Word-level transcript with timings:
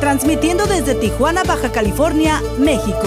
transmitiendo 0.00 0.66
desde 0.66 0.94
Tijuana, 0.94 1.42
Baja 1.44 1.72
California, 1.72 2.42
México. 2.58 3.06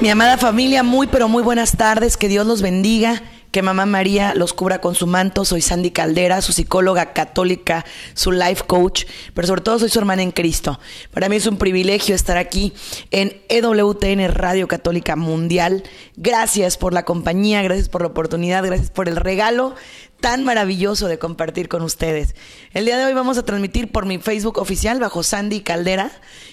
Mi 0.00 0.10
amada 0.10 0.36
familia, 0.36 0.82
muy 0.82 1.06
pero 1.06 1.28
muy 1.28 1.42
buenas 1.42 1.76
tardes, 1.76 2.16
que 2.16 2.28
Dios 2.28 2.46
los 2.46 2.62
bendiga. 2.62 3.22
Que 3.50 3.62
Mamá 3.62 3.86
María 3.86 4.34
los 4.34 4.52
cubra 4.52 4.80
con 4.80 4.94
su 4.94 5.06
manto. 5.06 5.44
Soy 5.44 5.60
Sandy 5.60 5.90
Caldera, 5.90 6.42
su 6.42 6.52
psicóloga 6.52 7.12
católica, 7.12 7.84
su 8.14 8.32
life 8.32 8.64
coach, 8.66 9.04
pero 9.34 9.46
sobre 9.46 9.62
todo 9.62 9.78
soy 9.78 9.88
su 9.88 9.98
hermana 9.98 10.22
en 10.22 10.32
Cristo. 10.32 10.78
Para 11.12 11.28
mí 11.28 11.36
es 11.36 11.46
un 11.46 11.56
privilegio 11.56 12.14
estar 12.14 12.36
aquí 12.36 12.72
en 13.10 13.40
EWTN 13.48 14.32
Radio 14.32 14.68
Católica 14.68 15.16
Mundial. 15.16 15.82
Gracias 16.16 16.76
por 16.76 16.92
la 16.92 17.04
compañía, 17.04 17.62
gracias 17.62 17.88
por 17.88 18.02
la 18.02 18.08
oportunidad, 18.08 18.64
gracias 18.64 18.90
por 18.90 19.08
el 19.08 19.16
regalo 19.16 19.74
tan 20.20 20.44
maravilloso 20.44 21.08
de 21.08 21.18
compartir 21.18 21.68
con 21.68 21.82
ustedes. 21.82 22.34
El 22.72 22.84
día 22.84 22.98
de 22.98 23.04
hoy 23.04 23.14
vamos 23.14 23.38
a 23.38 23.44
transmitir 23.44 23.92
por 23.92 24.06
mi 24.06 24.18
Facebook 24.18 24.58
oficial 24.58 24.98
bajo 24.98 25.22
Sandy 25.22 25.60
Caldera 25.60 26.10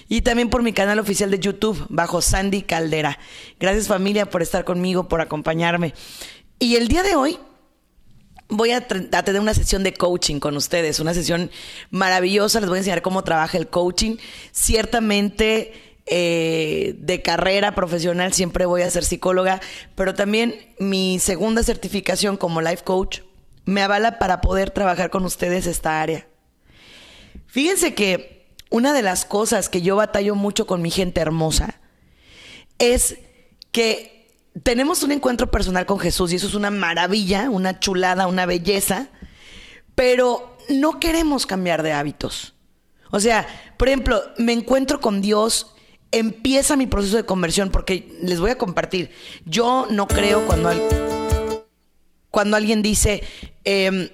y 0.08 0.22
también 0.22 0.50
por 0.50 0.62
mi 0.62 0.72
canal 0.72 0.98
oficial 0.98 1.30
de 1.30 1.38
YouTube 1.38 1.84
bajo 1.88 2.20
Sandy 2.20 2.62
Caldera. 2.62 3.18
Gracias 3.58 3.88
familia 3.88 4.26
por 4.26 4.42
estar 4.42 4.64
conmigo, 4.64 5.08
por 5.08 5.20
acompañarme. 5.20 5.94
Y 6.58 6.76
el 6.76 6.88
día 6.88 7.02
de 7.02 7.16
hoy 7.16 7.38
voy 8.48 8.70
a, 8.70 8.86
tener 8.86 9.40
una 9.40 9.54
sesión 9.54 9.82
de 9.82 9.94
coaching 9.94 10.40
con 10.40 10.56
ustedes, 10.56 11.00
una 11.00 11.14
sesión 11.14 11.50
maravillosa. 11.90 12.60
Les 12.60 12.68
voy 12.68 12.76
a 12.76 12.80
enseñar 12.80 13.02
cómo 13.02 13.24
trabaja 13.24 13.58
el 13.58 13.68
coaching. 13.68 14.16
Ciertamente 14.52 15.72
eh, 16.06 16.94
de 16.98 17.22
carrera 17.22 17.74
profesional 17.74 18.32
siempre 18.32 18.66
voy 18.66 18.82
a 18.82 18.90
ser 18.90 19.04
psicóloga, 19.04 19.60
pero 19.94 20.14
también 20.14 20.54
mi 20.78 21.18
segunda 21.18 21.62
certificación 21.62 22.36
como 22.36 22.60
life 22.60 22.84
coach 22.84 23.20
me 23.64 23.82
avala 23.82 24.18
para 24.18 24.40
poder 24.40 24.70
trabajar 24.70 25.10
con 25.10 25.24
ustedes 25.24 25.66
esta 25.66 26.02
área. 26.02 26.26
Fíjense 27.46 27.94
que 27.94 28.46
una 28.70 28.92
de 28.92 29.02
las 29.02 29.24
cosas 29.24 29.68
que 29.68 29.80
yo 29.80 29.96
batallo 29.96 30.34
mucho 30.34 30.66
con 30.66 30.82
mi 30.82 30.90
gente 30.90 31.20
hermosa 31.20 31.80
es 32.78 33.16
que 33.70 34.13
tenemos 34.62 35.02
un 35.02 35.12
encuentro 35.12 35.50
personal 35.50 35.86
con 35.86 35.98
Jesús 35.98 36.32
y 36.32 36.36
eso 36.36 36.46
es 36.46 36.54
una 36.54 36.70
maravilla, 36.70 37.50
una 37.50 37.80
chulada, 37.80 38.26
una 38.26 38.46
belleza, 38.46 39.08
pero 39.94 40.56
no 40.68 41.00
queremos 41.00 41.46
cambiar 41.46 41.82
de 41.82 41.92
hábitos. 41.92 42.54
O 43.10 43.20
sea, 43.20 43.46
por 43.76 43.88
ejemplo, 43.88 44.22
me 44.38 44.52
encuentro 44.52 45.00
con 45.00 45.20
Dios, 45.20 45.74
empieza 46.12 46.76
mi 46.76 46.86
proceso 46.86 47.16
de 47.16 47.26
conversión, 47.26 47.70
porque 47.70 48.16
les 48.22 48.40
voy 48.40 48.50
a 48.50 48.58
compartir, 48.58 49.10
yo 49.44 49.86
no 49.90 50.06
creo 50.06 50.46
cuando, 50.46 50.70
cuando 52.30 52.56
alguien 52.56 52.82
dice, 52.82 53.22
em, 53.64 54.08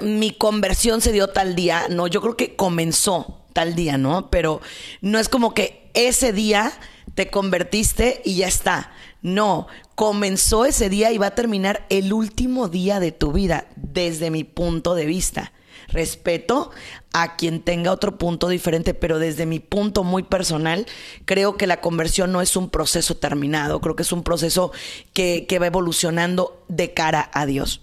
mi 0.00 0.32
conversión 0.32 1.00
se 1.00 1.12
dio 1.12 1.28
tal 1.28 1.54
día, 1.54 1.86
no, 1.90 2.06
yo 2.06 2.20
creo 2.20 2.36
que 2.36 2.56
comenzó 2.56 3.44
tal 3.52 3.74
día, 3.74 3.98
¿no? 3.98 4.30
Pero 4.30 4.60
no 5.00 5.18
es 5.18 5.28
como 5.28 5.52
que 5.52 5.90
ese 5.94 6.32
día 6.32 6.72
te 7.14 7.30
convertiste 7.30 8.22
y 8.24 8.36
ya 8.36 8.48
está. 8.48 8.92
No, 9.20 9.66
comenzó 9.94 10.64
ese 10.64 10.88
día 10.88 11.12
y 11.12 11.18
va 11.18 11.28
a 11.28 11.34
terminar 11.34 11.86
el 11.90 12.12
último 12.12 12.68
día 12.68 13.00
de 13.00 13.12
tu 13.12 13.32
vida, 13.32 13.66
desde 13.76 14.30
mi 14.30 14.44
punto 14.44 14.94
de 14.94 15.06
vista. 15.06 15.52
Respeto 15.88 16.70
a 17.12 17.36
quien 17.36 17.60
tenga 17.60 17.92
otro 17.92 18.16
punto 18.16 18.48
diferente, 18.48 18.94
pero 18.94 19.18
desde 19.18 19.46
mi 19.46 19.60
punto 19.60 20.04
muy 20.04 20.22
personal, 20.22 20.86
creo 21.24 21.56
que 21.56 21.66
la 21.66 21.80
conversión 21.80 22.32
no 22.32 22.40
es 22.40 22.56
un 22.56 22.70
proceso 22.70 23.16
terminado, 23.16 23.80
creo 23.80 23.94
que 23.94 24.02
es 24.02 24.12
un 24.12 24.22
proceso 24.22 24.72
que, 25.12 25.46
que 25.46 25.58
va 25.58 25.66
evolucionando 25.66 26.64
de 26.68 26.94
cara 26.94 27.30
a 27.34 27.46
Dios. 27.46 27.80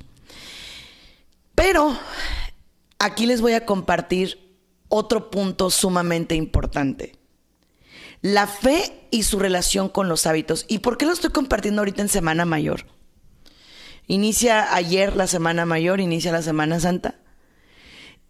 Pero 1.54 1.98
aquí 2.98 3.28
les 3.28 3.42
voy 3.42 3.54
a 3.54 3.66
compartir 3.66 4.40
otro 4.88 5.30
punto 5.30 5.70
sumamente 5.70 6.34
importante 6.36 7.19
la 8.22 8.48
fe 8.48 9.08
y 9.12 9.24
su 9.24 9.40
relación 9.40 9.90
con 9.90 10.10
los 10.10 10.26
hábitos. 10.28 10.66
¿Y 10.68 10.80
por 10.80 10.98
qué 10.98 11.06
lo 11.06 11.14
estoy 11.14 11.32
compartiendo 11.32 11.82
ahorita 11.82 12.02
en 12.02 12.10
Semana 12.10 12.46
Mayor? 12.46 12.86
Inicia 14.08 14.74
ayer 14.74 15.16
la 15.16 15.28
Semana 15.28 15.66
Mayor, 15.66 16.00
inicia 16.00 16.32
la 16.32 16.42
Semana 16.42 16.80
Santa. 16.80 17.20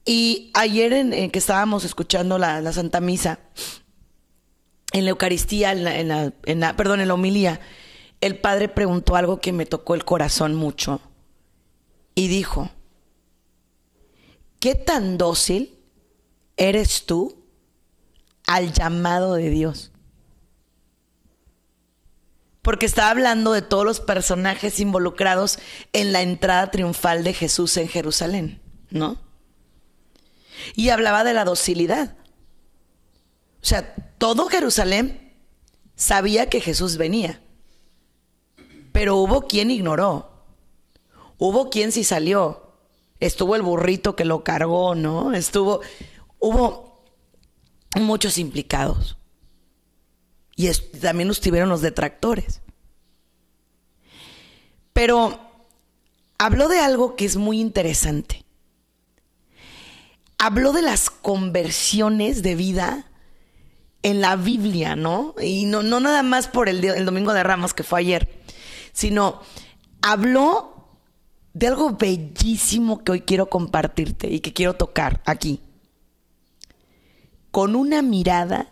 Y 0.05 0.51
ayer 0.53 0.93
en, 0.93 1.31
que 1.31 1.39
estábamos 1.39 1.85
escuchando 1.85 2.37
la, 2.37 2.71
Santa 2.73 2.99
Misa, 2.99 3.39
en 4.91 5.05
la 5.05 5.11
Eucaristía, 5.11 5.71
en 5.71 5.83
la, 5.83 6.33
en 6.45 6.59
la, 6.59 6.75
perdón, 6.75 6.99
en 6.99 7.07
la 7.07 7.13
homilía, 7.13 7.59
el 8.21 8.37
Padre 8.37 8.69
preguntó 8.69 9.15
algo 9.15 9.39
que 9.39 9.53
me 9.53 9.65
tocó 9.65 9.95
el 9.95 10.05
corazón 10.05 10.55
mucho. 10.55 11.01
Y 12.15 12.27
dijo, 12.27 12.69
¿qué 14.59 14.75
tan 14.75 15.17
dócil 15.17 15.77
eres 16.57 17.05
tú 17.05 17.38
al 18.49 18.73
llamado 18.73 19.35
de 19.35 19.51
Dios. 19.51 19.91
Porque 22.63 22.87
está 22.87 23.11
hablando 23.11 23.51
de 23.51 23.61
todos 23.61 23.85
los 23.85 23.99
personajes 23.99 24.79
involucrados 24.79 25.59
en 25.93 26.11
la 26.11 26.23
entrada 26.23 26.71
triunfal 26.71 27.23
de 27.23 27.33
Jesús 27.33 27.77
en 27.77 27.87
Jerusalén, 27.87 28.59
¿no? 28.89 29.17
Y 30.75 30.89
hablaba 30.89 31.23
de 31.23 31.33
la 31.33 31.45
docilidad. 31.45 32.17
O 33.61 33.65
sea, 33.65 33.93
todo 34.17 34.47
Jerusalén 34.47 35.31
sabía 35.95 36.49
que 36.49 36.59
Jesús 36.59 36.97
venía. 36.97 37.43
Pero 38.91 39.17
hubo 39.17 39.47
quien 39.47 39.69
ignoró. 39.69 40.43
Hubo 41.37 41.69
quien 41.69 41.91
sí 41.91 42.03
salió. 42.03 42.73
Estuvo 43.19 43.55
el 43.55 43.61
burrito 43.61 44.15
que 44.15 44.25
lo 44.25 44.43
cargó, 44.43 44.95
¿no? 44.95 45.35
Estuvo. 45.35 45.81
Hubo 46.39 46.88
muchos 47.95 48.37
implicados. 48.37 49.17
Y 50.55 50.69
también 50.99 51.29
estuvieron 51.29 51.69
los 51.69 51.81
detractores. 51.81 52.61
Pero 54.93 55.39
habló 56.37 56.67
de 56.67 56.79
algo 56.79 57.15
que 57.15 57.25
es 57.25 57.37
muy 57.37 57.59
interesante. 57.59 58.45
Habló 60.37 60.73
de 60.73 60.81
las 60.81 61.09
conversiones 61.09 62.43
de 62.43 62.55
vida 62.55 63.05
en 64.03 64.21
la 64.21 64.35
Biblia, 64.35 64.95
¿no? 64.95 65.35
Y 65.41 65.65
no, 65.65 65.83
no 65.83 65.99
nada 65.99 66.23
más 66.23 66.47
por 66.47 66.69
el, 66.69 66.83
el 66.83 67.05
Domingo 67.05 67.33
de 67.33 67.43
Ramos 67.43 67.73
que 67.73 67.83
fue 67.83 67.99
ayer, 67.99 68.29
sino 68.93 69.41
habló 70.01 70.97
de 71.53 71.67
algo 71.67 71.91
bellísimo 71.91 73.03
que 73.03 73.13
hoy 73.13 73.21
quiero 73.21 73.49
compartirte 73.49 74.29
y 74.29 74.39
que 74.39 74.53
quiero 74.53 74.75
tocar 74.75 75.21
aquí 75.25 75.61
con 77.51 77.75
una 77.75 78.01
mirada, 78.01 78.71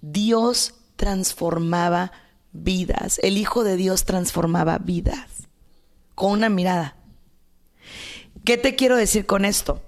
Dios 0.00 0.74
transformaba 0.96 2.12
vidas. 2.52 3.18
El 3.22 3.38
Hijo 3.38 3.64
de 3.64 3.76
Dios 3.76 4.04
transformaba 4.04 4.78
vidas. 4.78 5.48
Con 6.14 6.32
una 6.32 6.48
mirada. 6.48 6.96
¿Qué 8.44 8.56
te 8.56 8.76
quiero 8.76 8.96
decir 8.96 9.26
con 9.26 9.44
esto? 9.44 9.82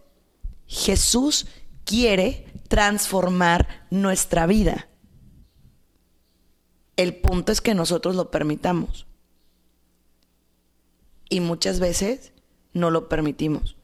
Jesús 0.66 1.46
quiere 1.84 2.46
transformar 2.68 3.86
nuestra 3.90 4.46
vida. 4.46 4.88
El 6.96 7.16
punto 7.16 7.52
es 7.52 7.60
que 7.60 7.74
nosotros 7.74 8.14
lo 8.14 8.30
permitamos. 8.30 9.06
Y 11.28 11.40
muchas 11.40 11.80
veces 11.80 12.32
no 12.72 12.90
lo 12.90 13.08
permitimos. 13.08 13.76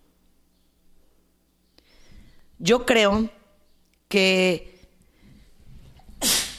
Yo 2.58 2.84
creo 2.84 3.30
que, 4.08 4.88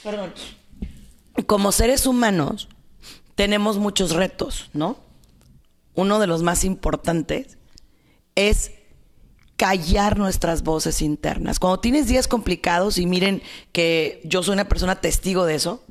perdón, 0.04 0.34
como 1.46 1.72
seres 1.72 2.06
humanos 2.06 2.69
tenemos 3.36 3.78
muchos 3.78 4.12
retos, 4.12 4.69
¿no? 4.74 4.98
Uno 5.96 6.19
de 6.19 6.28
los 6.28 6.44
más 6.44 6.63
importantes 6.63 7.57
es 8.36 8.72
callar 9.57 10.18
nuestras 10.18 10.63
voces 10.63 11.01
internas. 11.01 11.60
Cuando 11.60 11.81
tienes 11.81 12.07
días 12.07 12.28
complicados, 12.28 12.98
y 12.98 13.06
miren 13.06 13.42
que 13.74 14.22
yo 14.24 14.42
soy 14.42 14.54
una 14.54 14.69
persona 14.69 15.02
testigo 15.02 15.45
de 15.45 15.56
eso, 15.56 15.84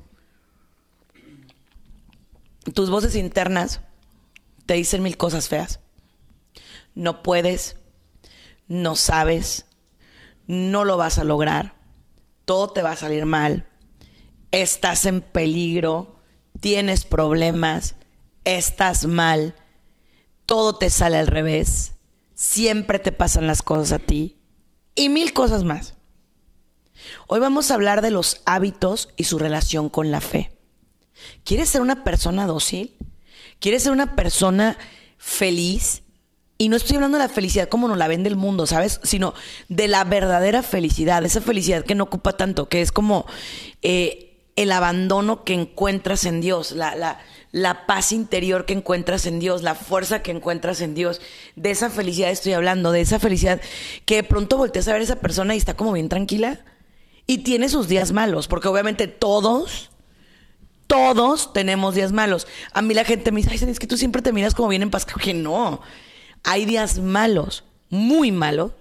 tus 2.73 2.89
voces 2.89 3.15
internas 3.15 3.81
te 4.65 4.75
dicen 4.75 5.03
mil 5.03 5.17
cosas 5.17 5.49
feas. 5.49 5.81
No 6.95 7.23
puedes, 7.23 7.77
no 8.69 8.97
sabes, 8.97 9.67
no 10.49 10.85
lo 10.85 10.97
vas 10.97 11.19
a 11.19 11.25
lograr, 11.25 11.75
todo 12.45 12.71
te 12.71 12.83
va 12.83 12.93
a 12.93 12.97
salir 12.97 13.27
mal, 13.27 13.69
estás 14.51 15.05
en 15.05 15.21
peligro, 15.21 16.17
tienes 16.61 17.05
problemas, 17.05 17.95
estás 18.45 19.07
mal, 19.07 19.55
todo 20.47 20.77
te 20.77 20.91
sale 20.91 21.19
al 21.19 21.27
revés, 21.27 21.93
siempre 22.35 22.99
te 22.99 23.13
pasan 23.13 23.47
las 23.47 23.63
cosas 23.63 23.93
a 23.93 23.99
ti 23.99 24.39
y 24.95 25.11
mil 25.11 25.33
cosas 25.33 25.65
más. 25.65 25.95
Hoy 27.27 27.41
vamos 27.41 27.71
a 27.71 27.75
hablar 27.75 28.01
de 28.01 28.11
los 28.11 28.41
hábitos 28.47 29.11
y 29.17 29.25
su 29.25 29.39
relación 29.39 29.89
con 29.89 30.11
la 30.11 30.21
fe. 30.21 30.59
¿Quieres 31.45 31.69
ser 31.69 31.83
una 31.83 32.05
persona 32.05 32.47
dócil? 32.47 32.97
¿Quieres 33.61 33.83
ser 33.83 33.93
una 33.93 34.17
persona 34.17 34.79
feliz? 35.19 36.03
Y 36.61 36.69
no 36.69 36.77
estoy 36.77 36.97
hablando 36.97 37.19
de 37.19 37.25
la 37.25 37.31
felicidad 37.31 37.69
como 37.69 37.87
nos 37.87 37.97
la 37.97 38.09
vende 38.09 38.29
el 38.29 38.37
mundo, 38.37 38.67
¿sabes? 38.67 39.01
Sino 39.05 39.33
de 39.69 39.87
la 39.87 40.03
verdadera 40.03 40.65
felicidad, 40.65 41.25
esa 41.25 41.41
felicidad 41.41 41.85
que 41.85 41.95
no 41.95 42.05
ocupa 42.05 42.37
tanto, 42.37 42.69
que 42.69 42.83
es 42.83 42.91
como 42.91 43.27
eh, 43.81 44.37
el 44.57 44.73
abandono 44.73 45.45
que 45.45 45.55
encuentras 45.55 46.25
en 46.25 46.41
Dios, 46.41 46.73
la, 46.73 46.97
la, 46.97 47.21
la 47.53 47.87
paz 47.87 48.11
interior 48.11 48.67
que 48.67 48.73
encuentras 48.73 49.27
en 49.27 49.39
Dios, 49.39 49.63
la 49.63 49.77
fuerza 49.77 50.21
que 50.21 50.33
encuentras 50.33 50.81
en 50.81 50.97
Dios. 50.97 51.21
De 51.55 51.71
esa 51.71 51.91
felicidad 51.91 52.31
estoy 52.31 52.55
hablando, 52.55 52.91
de 52.91 53.03
esa 53.03 53.21
felicidad 53.21 53.61
que 54.05 54.17
de 54.17 54.25
pronto 54.25 54.57
volteas 54.57 54.89
a 54.89 54.93
ver 54.93 55.03
a 55.03 55.05
esa 55.05 55.21
persona 55.21 55.55
y 55.55 55.59
está 55.59 55.75
como 55.75 55.93
bien 55.93 56.09
tranquila 56.09 56.65
y 57.29 57.39
tiene 57.39 57.69
sus 57.69 57.87
días 57.87 58.11
malos, 58.11 58.49
porque 58.49 58.67
obviamente 58.67 59.07
todos, 59.07 59.91
todos 60.89 61.53
tenemos 61.53 61.95
días 61.95 62.11
malos. 62.11 62.49
A 62.73 62.83
mí 62.83 62.95
la 62.95 63.05
gente 63.05 63.31
me 63.31 63.43
dice, 63.43 63.51
ay, 63.53 63.71
es 63.71 63.79
que 63.79 63.87
tú 63.87 63.97
siempre 63.97 64.23
te 64.23 64.33
miras 64.33 64.55
como 64.55 64.69
bien 64.69 64.83
en 64.83 64.91
paz. 64.91 65.05
Que 65.05 65.35
no, 65.35 65.83
hay 66.45 66.65
días 66.65 66.99
malos, 66.99 67.65
muy 67.91 68.33
malos, 68.33 68.73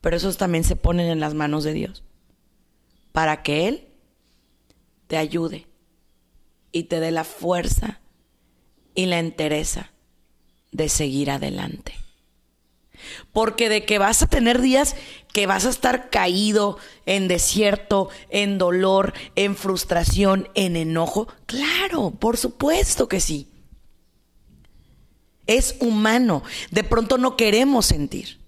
pero 0.00 0.16
esos 0.16 0.36
también 0.36 0.64
se 0.64 0.76
ponen 0.76 1.08
en 1.08 1.20
las 1.20 1.34
manos 1.34 1.64
de 1.64 1.72
Dios 1.72 2.02
para 3.12 3.42
que 3.42 3.68
Él 3.68 3.88
te 5.06 5.16
ayude 5.16 5.66
y 6.72 6.84
te 6.84 7.00
dé 7.00 7.10
la 7.10 7.24
fuerza 7.24 8.00
y 8.94 9.06
la 9.06 9.18
entereza 9.18 9.90
de 10.72 10.88
seguir 10.88 11.30
adelante. 11.30 11.94
Porque 13.32 13.68
de 13.68 13.84
que 13.84 13.98
vas 13.98 14.22
a 14.22 14.28
tener 14.28 14.60
días 14.60 14.94
que 15.32 15.46
vas 15.46 15.64
a 15.64 15.70
estar 15.70 16.10
caído 16.10 16.78
en 17.06 17.28
desierto, 17.28 18.10
en 18.28 18.58
dolor, 18.58 19.14
en 19.36 19.56
frustración, 19.56 20.48
en 20.54 20.76
enojo, 20.76 21.28
claro, 21.46 22.10
por 22.10 22.36
supuesto 22.36 23.08
que 23.08 23.20
sí. 23.20 23.49
Es 25.50 25.74
humano. 25.80 26.44
De 26.70 26.84
pronto 26.84 27.18
no 27.18 27.36
queremos 27.36 27.84
sentir. 27.84 28.38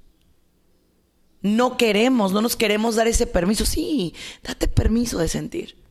No 1.40 1.76
queremos, 1.76 2.30
no 2.30 2.40
nos 2.40 2.54
queremos 2.54 2.94
dar 2.94 3.08
ese 3.08 3.26
permiso. 3.26 3.66
Sí, 3.66 4.14
date 4.44 4.68
permiso 4.68 5.18
de 5.18 5.26
sentir. 5.26 5.82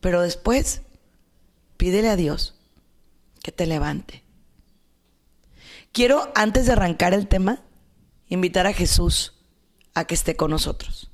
Pero 0.00 0.20
después, 0.20 0.82
pídele 1.78 2.10
a 2.10 2.16
Dios 2.16 2.60
que 3.42 3.52
te 3.52 3.64
levante. 3.64 4.22
Quiero, 5.92 6.30
antes 6.34 6.66
de 6.66 6.72
arrancar 6.72 7.14
el 7.14 7.26
tema, 7.26 7.62
invitar 8.28 8.66
a 8.66 8.74
Jesús 8.74 9.32
a 9.94 10.04
que 10.04 10.14
esté 10.14 10.36
con 10.36 10.50
nosotros. 10.50 11.10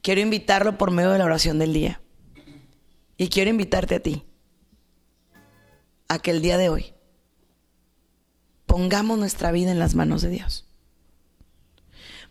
Quiero 0.00 0.22
invitarlo 0.22 0.78
por 0.78 0.90
medio 0.90 1.10
de 1.10 1.18
la 1.18 1.26
oración 1.26 1.58
del 1.58 1.74
día. 1.74 2.00
Y 3.18 3.28
quiero 3.28 3.50
invitarte 3.50 3.96
a 3.96 4.00
ti 4.00 4.24
a 6.08 6.18
que 6.18 6.30
el 6.30 6.42
día 6.42 6.58
de 6.58 6.70
hoy 6.70 6.94
pongamos 8.66 9.18
nuestra 9.18 9.52
vida 9.52 9.70
en 9.70 9.78
las 9.78 9.94
manos 9.94 10.22
de 10.22 10.30
Dios. 10.30 10.66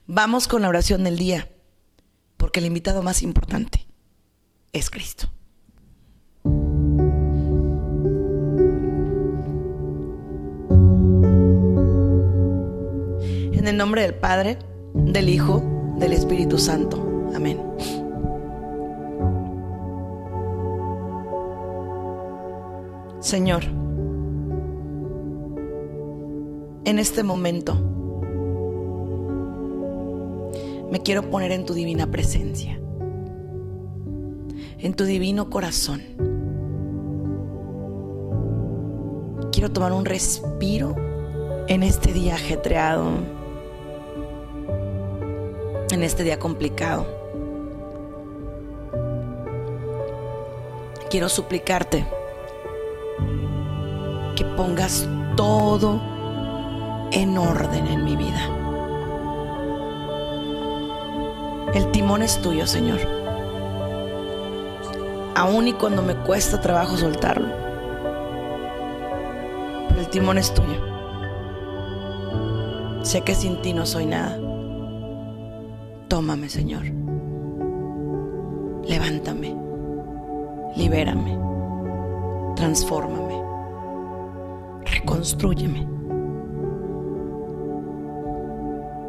Vamos 0.06 0.48
con 0.48 0.62
la 0.62 0.70
oración 0.70 1.04
del 1.04 1.18
día, 1.18 1.50
porque 2.38 2.60
el 2.60 2.66
invitado 2.66 3.04
más 3.04 3.22
importante 3.22 3.88
es 4.72 4.90
Cristo. 4.90 5.30
En 13.54 13.68
el 13.68 13.76
nombre 13.76 14.04
del 14.04 14.16
Padre, 14.16 14.58
del 14.94 15.30
Hijo, 15.30 15.96
del 16.00 16.14
Espíritu 16.14 16.58
Santo. 16.58 17.32
Amén. 17.36 17.60
Señor, 23.28 23.66
en 26.86 26.98
este 26.98 27.24
momento 27.24 27.76
me 30.90 31.02
quiero 31.02 31.30
poner 31.30 31.52
en 31.52 31.66
tu 31.66 31.74
divina 31.74 32.10
presencia 32.10 32.80
en 34.80 34.94
tu 34.94 35.04
divino 35.04 35.50
corazón. 35.50 36.04
Quiero 39.52 39.74
tomar 39.74 39.92
un 39.92 40.06
respiro 40.06 40.96
en 41.68 41.84
este 41.84 42.14
día 42.14 42.36
ajetreado, 42.36 43.10
en 45.92 46.02
este 46.02 46.24
día 46.24 46.40
complicado. 46.40 47.06
Quiero 51.10 51.28
suplicarte 51.28 52.06
que 54.38 54.45
pongas 54.45 55.06
todo 55.36 56.00
en 57.12 57.38
orden 57.38 57.88
en 57.88 58.06
mi 58.06 58.16
vida. 58.16 58.39
El 61.74 61.92
timón 61.92 62.22
es 62.22 62.42
tuyo, 62.42 62.66
Señor 62.66 63.18
aún 65.38 65.68
y 65.68 65.74
cuando 65.74 66.01
me 66.01 66.16
cuesta 66.16 66.60
trabajo 66.60 66.98
soltarlo. 66.98 67.48
Pero 69.88 70.01
el 70.01 70.07
timón 70.07 70.40
es 70.40 70.51
tuyo. 70.51 70.81
Sé 73.04 73.22
que 73.22 73.36
sin 73.36 73.62
ti 73.62 73.72
no 73.72 73.86
soy 73.86 74.07
nada. 74.07 74.36
Tómame, 76.07 76.50
Señor. 76.50 76.86
Levántame. 78.88 79.56
Libérame. 80.75 81.38
Transfórmame. 82.56 83.27
Reconstrúyeme. 85.07 85.88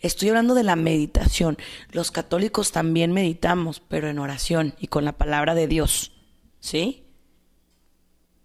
Estoy 0.00 0.28
hablando 0.28 0.54
de 0.54 0.62
la 0.62 0.76
meditación. 0.76 1.58
Los 1.90 2.12
católicos 2.12 2.70
también 2.70 3.12
meditamos, 3.12 3.80
pero 3.80 4.08
en 4.08 4.20
oración 4.20 4.74
y 4.78 4.86
con 4.86 5.04
la 5.04 5.12
palabra 5.12 5.54
de 5.56 5.66
Dios. 5.66 6.12
¿Sí? 6.60 7.04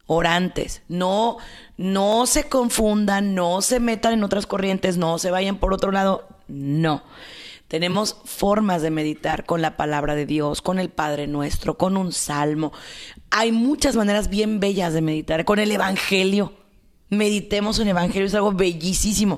Orantes. 0.08 0.82
No, 0.88 1.38
no 1.78 2.26
se 2.26 2.50
confundan, 2.50 3.36
no 3.36 3.62
se 3.62 3.80
metan 3.80 4.14
en 4.14 4.24
otras 4.24 4.48
corrientes, 4.48 4.98
no 4.98 5.20
se 5.20 5.30
vayan 5.30 5.58
por 5.58 5.74
otro 5.74 5.92
lado. 5.92 6.28
No. 6.48 7.04
Tenemos 7.68 8.16
formas 8.24 8.82
de 8.82 8.92
meditar 8.92 9.46
con 9.46 9.62
la 9.62 9.76
palabra 9.76 10.16
de 10.16 10.26
Dios, 10.26 10.62
con 10.62 10.80
el 10.80 10.90
Padre 10.90 11.28
Nuestro, 11.28 11.78
con 11.78 11.98
un 11.98 12.14
salmo. 12.14 12.72
Hay 13.30 13.52
muchas 13.52 13.96
maneras 13.98 14.30
bien 14.30 14.62
bellas 14.62 14.94
de 14.94 15.02
meditar, 15.02 15.44
con 15.44 15.60
el 15.60 15.72
Evangelio. 15.72 16.54
Meditemos 17.10 17.80
en 17.80 17.90
Evangelio, 17.90 18.26
es 18.26 18.36
algo 18.36 18.54
bellísimo. 18.54 19.38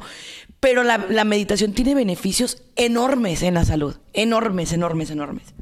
Pero 0.59 0.83
la, 0.83 0.97
la 1.09 1.23
meditación 1.23 1.73
tiene 1.73 1.95
beneficios 1.95 2.61
enormes 2.75 3.41
en 3.41 3.55
la 3.55 3.65
salud. 3.65 3.95
Enormes, 4.13 4.73
enormes, 4.73 5.09
enormes. 5.09 5.53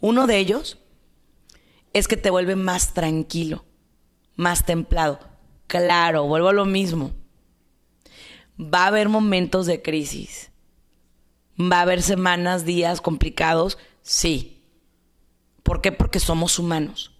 Uno 0.00 0.28
de 0.28 0.38
ellos 0.38 0.78
es 1.92 2.06
que 2.06 2.16
te 2.16 2.30
vuelve 2.30 2.54
más 2.54 2.94
tranquilo, 2.94 3.64
más 4.36 4.64
templado. 4.64 5.18
Claro, 5.66 6.26
vuelvo 6.26 6.48
a 6.48 6.52
lo 6.52 6.66
mismo. 6.66 7.10
Va 8.60 8.84
a 8.84 8.88
haber 8.88 9.08
momentos 9.08 9.66
de 9.66 9.82
crisis. 9.82 10.50
Va 11.58 11.78
a 11.78 11.82
haber 11.82 12.02
semanas, 12.02 12.64
días 12.64 13.00
complicados, 13.00 13.78
sí. 14.02 14.62
¿Por 15.62 15.80
qué? 15.80 15.92
Porque 15.92 16.20
somos 16.20 16.58
humanos. 16.58 17.12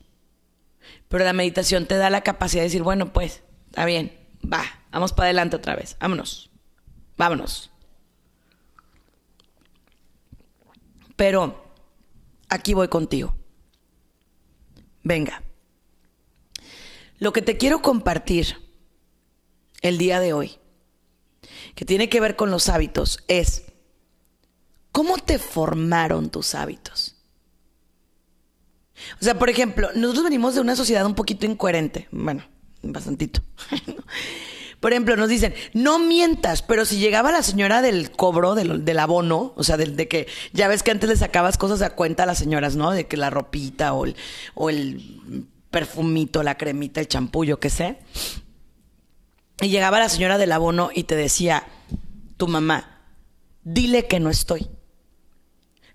Pero 1.09 1.25
la 1.25 1.33
meditación 1.33 1.87
te 1.87 1.97
da 1.97 2.11
la 2.11 2.23
capacidad 2.23 2.63
de 2.63 2.69
decir, 2.69 2.83
bueno, 2.83 3.13
pues, 3.13 3.43
está 3.67 3.85
bien, 3.85 4.17
va, 4.45 4.65
vamos 4.91 5.13
para 5.13 5.27
adelante 5.27 5.57
otra 5.57 5.75
vez, 5.75 5.97
vámonos, 6.01 6.51
vámonos. 7.17 7.71
Pero 11.17 11.63
aquí 12.49 12.75
voy 12.75 12.89
contigo. 12.89 13.35
Venga. 15.03 15.43
Lo 17.19 17.33
que 17.33 17.43
te 17.43 17.59
quiero 17.59 17.83
compartir 17.83 18.57
el 19.83 19.99
día 19.99 20.21
de 20.21 20.33
hoy, 20.33 20.59
que 21.75 21.85
tiene 21.85 22.09
que 22.09 22.21
ver 22.21 22.37
con 22.37 22.51
los 22.51 22.69
hábitos, 22.69 23.23
es 23.29 23.70
cómo 24.93 25.19
te 25.19 25.39
formaron 25.39 26.31
tus 26.31 26.55
hábitos. 26.55 27.17
O 29.21 29.25
sea, 29.25 29.39
por 29.39 29.51
ejemplo, 29.51 29.91
nosotros 29.95 30.25
venimos 30.25 30.55
de 30.55 30.61
una 30.61 30.77
sociedad 30.77 31.07
un 31.07 31.15
poquito 31.15 31.47
incoherente. 31.47 32.09
Bueno, 32.11 32.45
bastantito. 32.83 33.43
Por 34.81 34.93
ejemplo, 34.93 35.15
nos 35.15 35.29
dicen, 35.29 35.55
no 35.75 35.99
mientas, 35.99 36.63
pero 36.63 36.87
si 36.87 36.99
llegaba 36.99 37.31
la 37.31 37.43
señora 37.43 37.83
del 37.83 38.11
cobro, 38.11 38.55
del, 38.55 38.99
abono, 38.99 39.53
o 39.55 39.63
sea, 39.63 39.77
de, 39.77 40.09
que 40.09 40.27
ya 40.55 40.69
ves 40.69 40.83
que 40.83 40.91
antes 40.91 41.07
le 41.07 41.17
sacabas 41.17 41.59
cosas 41.59 41.83
a 41.83 41.95
cuenta 41.95 42.23
a 42.23 42.27
las 42.27 42.39
señoras, 42.39 42.77
¿no? 42.77 42.91
De 42.91 43.07
que 43.07 43.19
la 43.19 43.29
ropita 43.29 43.93
o 43.93 44.07
el, 44.07 44.17
o 44.55 44.71
el 44.71 45.47
perfumito, 45.71 46.43
la 46.43 46.57
cremita, 46.57 46.99
el 47.01 47.09
champú, 47.09 47.45
yo 47.45 47.61
qué 47.61 47.69
sé. 47.69 47.99
Y 49.61 49.69
llegaba 49.69 49.99
la 49.99 50.09
señora 50.09 50.39
del 50.39 50.53
abono 50.53 50.89
y 50.95 51.05
te 51.05 51.15
decía, 51.15 51.67
tu 52.39 52.49
mamá, 52.49 53.03
dile 53.63 54.07
que 54.07 54.19
no 54.19 54.31
estoy. 54.31 54.67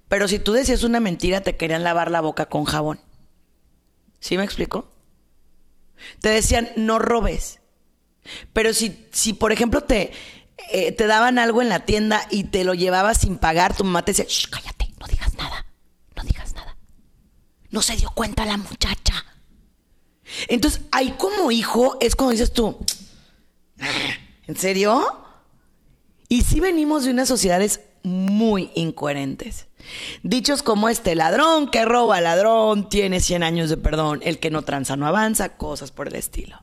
Pero 0.08 0.28
si 0.28 0.40
tú 0.40 0.54
decías 0.54 0.84
una 0.84 1.00
mentira, 1.00 1.42
te 1.42 1.56
querían 1.56 1.84
lavar 1.84 2.12
la 2.12 2.22
boca 2.22 2.48
con 2.48 2.66
jabón. 2.66 3.00
¿Sí 4.20 4.38
me 4.38 4.44
explico? 4.44 4.92
Te 6.20 6.30
decían, 6.30 6.70
no 6.76 7.00
robes. 7.00 7.60
Pero 8.54 8.74
si, 8.74 9.08
si 9.12 9.34
por 9.34 9.52
ejemplo, 9.52 9.82
te, 9.82 10.12
eh, 10.72 10.92
te 10.92 11.08
daban 11.08 11.40
algo 11.40 11.62
en 11.62 11.70
la 11.70 11.86
tienda 11.86 12.28
y 12.30 12.46
te 12.46 12.64
lo 12.64 12.74
llevabas 12.74 13.20
sin 13.20 13.38
pagar, 13.38 13.76
tu 13.76 13.84
mamá 13.84 14.04
te 14.04 14.14
decía, 14.14 14.26
cállate, 14.50 14.94
no 15.00 15.08
digas 15.08 15.34
nada, 15.36 15.66
no 16.16 16.24
digas 16.24 16.54
nada. 16.54 16.78
No 17.70 17.82
se 17.82 17.96
dio 17.96 18.10
cuenta 18.12 18.46
la 18.46 18.58
muchacha. 18.58 19.26
Entonces, 20.48 20.82
ahí 20.92 21.16
como 21.18 21.52
hijo 21.52 21.98
es 22.02 22.16
cuando 22.16 22.32
dices 22.32 22.52
tú, 22.52 22.78
¿en 24.48 24.56
serio? 24.56 25.22
Y 26.28 26.42
si 26.44 26.60
venimos 26.60 27.04
de 27.04 27.12
unas 27.12 27.28
sociedades 27.28 27.82
muy 28.06 28.72
incoherentes. 28.76 29.68
Dichos 30.24 30.64
como 30.64 30.90
este, 30.90 31.16
ladrón 31.16 31.70
que 31.70 31.86
roba, 31.86 32.22
ladrón, 32.22 32.88
tiene 32.88 33.20
100 33.20 33.44
años 33.44 33.70
de 33.70 33.78
perdón, 33.78 34.22
el 34.24 34.40
que 34.40 34.52
no 34.52 34.62
tranza 34.62 34.96
no 34.96 35.08
avanza, 35.08 35.58
cosas 35.58 35.92
por 35.92 36.08
el 36.08 36.16
estilo. 36.16 36.62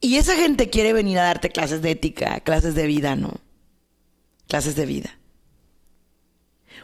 Y 0.00 0.16
esa 0.16 0.36
gente 0.36 0.68
quiere 0.68 0.92
venir 0.92 1.18
a 1.18 1.24
darte 1.24 1.50
clases 1.50 1.80
de 1.80 1.92
ética, 1.92 2.40
clases 2.40 2.74
de 2.74 2.86
vida, 2.86 3.16
¿no? 3.16 3.34
Clases 4.48 4.74
de 4.74 4.84
vida. 4.84 5.18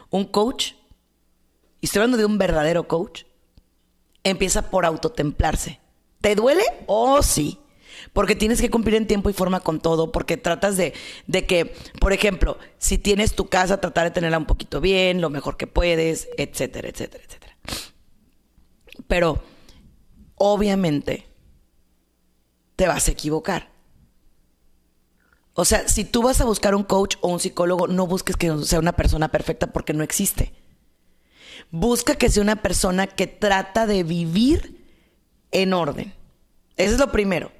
Un 0.09 0.25
coach, 0.25 0.73
y 1.81 1.85
estoy 1.85 1.99
hablando 1.99 2.17
de 2.17 2.25
un 2.25 2.37
verdadero 2.37 2.87
coach, 2.87 3.23
empieza 4.23 4.69
por 4.69 4.85
autotemplarse. 4.85 5.79
¿Te 6.21 6.35
duele? 6.35 6.63
Oh, 6.87 7.21
sí. 7.21 7.59
Porque 8.13 8.35
tienes 8.35 8.61
que 8.61 8.69
cumplir 8.69 8.95
en 8.95 9.07
tiempo 9.07 9.29
y 9.29 9.33
forma 9.33 9.59
con 9.59 9.79
todo, 9.79 10.11
porque 10.11 10.37
tratas 10.37 10.77
de, 10.77 10.93
de, 11.27 11.45
que, 11.45 11.73
por 11.99 12.13
ejemplo, 12.13 12.57
si 12.77 12.97
tienes 12.97 13.35
tu 13.35 13.47
casa, 13.47 13.81
tratar 13.81 14.05
de 14.05 14.11
tenerla 14.11 14.37
un 14.37 14.45
poquito 14.45 14.81
bien, 14.81 15.21
lo 15.21 15.29
mejor 15.29 15.57
que 15.57 15.67
puedes, 15.67 16.29
etcétera, 16.37 16.89
etcétera, 16.89 17.23
etcétera. 17.25 17.57
Pero, 19.07 19.41
obviamente, 20.35 21.27
te 22.75 22.87
vas 22.87 23.07
a 23.07 23.11
equivocar. 23.11 23.69
O 25.53 25.65
sea, 25.65 25.87
si 25.89 26.05
tú 26.05 26.21
vas 26.21 26.39
a 26.39 26.45
buscar 26.45 26.73
un 26.73 26.83
coach 26.83 27.17
o 27.19 27.27
un 27.27 27.41
psicólogo, 27.41 27.87
no 27.87 28.07
busques 28.07 28.37
que 28.37 28.55
sea 28.63 28.79
una 28.79 28.93
persona 28.93 29.27
perfecta 29.27 29.67
porque 29.67 29.93
no 29.93 30.03
existe. 30.03 30.53
Busca 31.71 32.15
que 32.15 32.29
sea 32.29 32.41
una 32.41 32.61
persona 32.61 33.07
que 33.07 33.27
trata 33.27 33.85
de 33.85 34.03
vivir 34.03 34.87
en 35.51 35.73
orden. 35.73 36.13
Eso 36.77 36.93
es 36.93 36.99
lo 36.99 37.11
primero, 37.11 37.51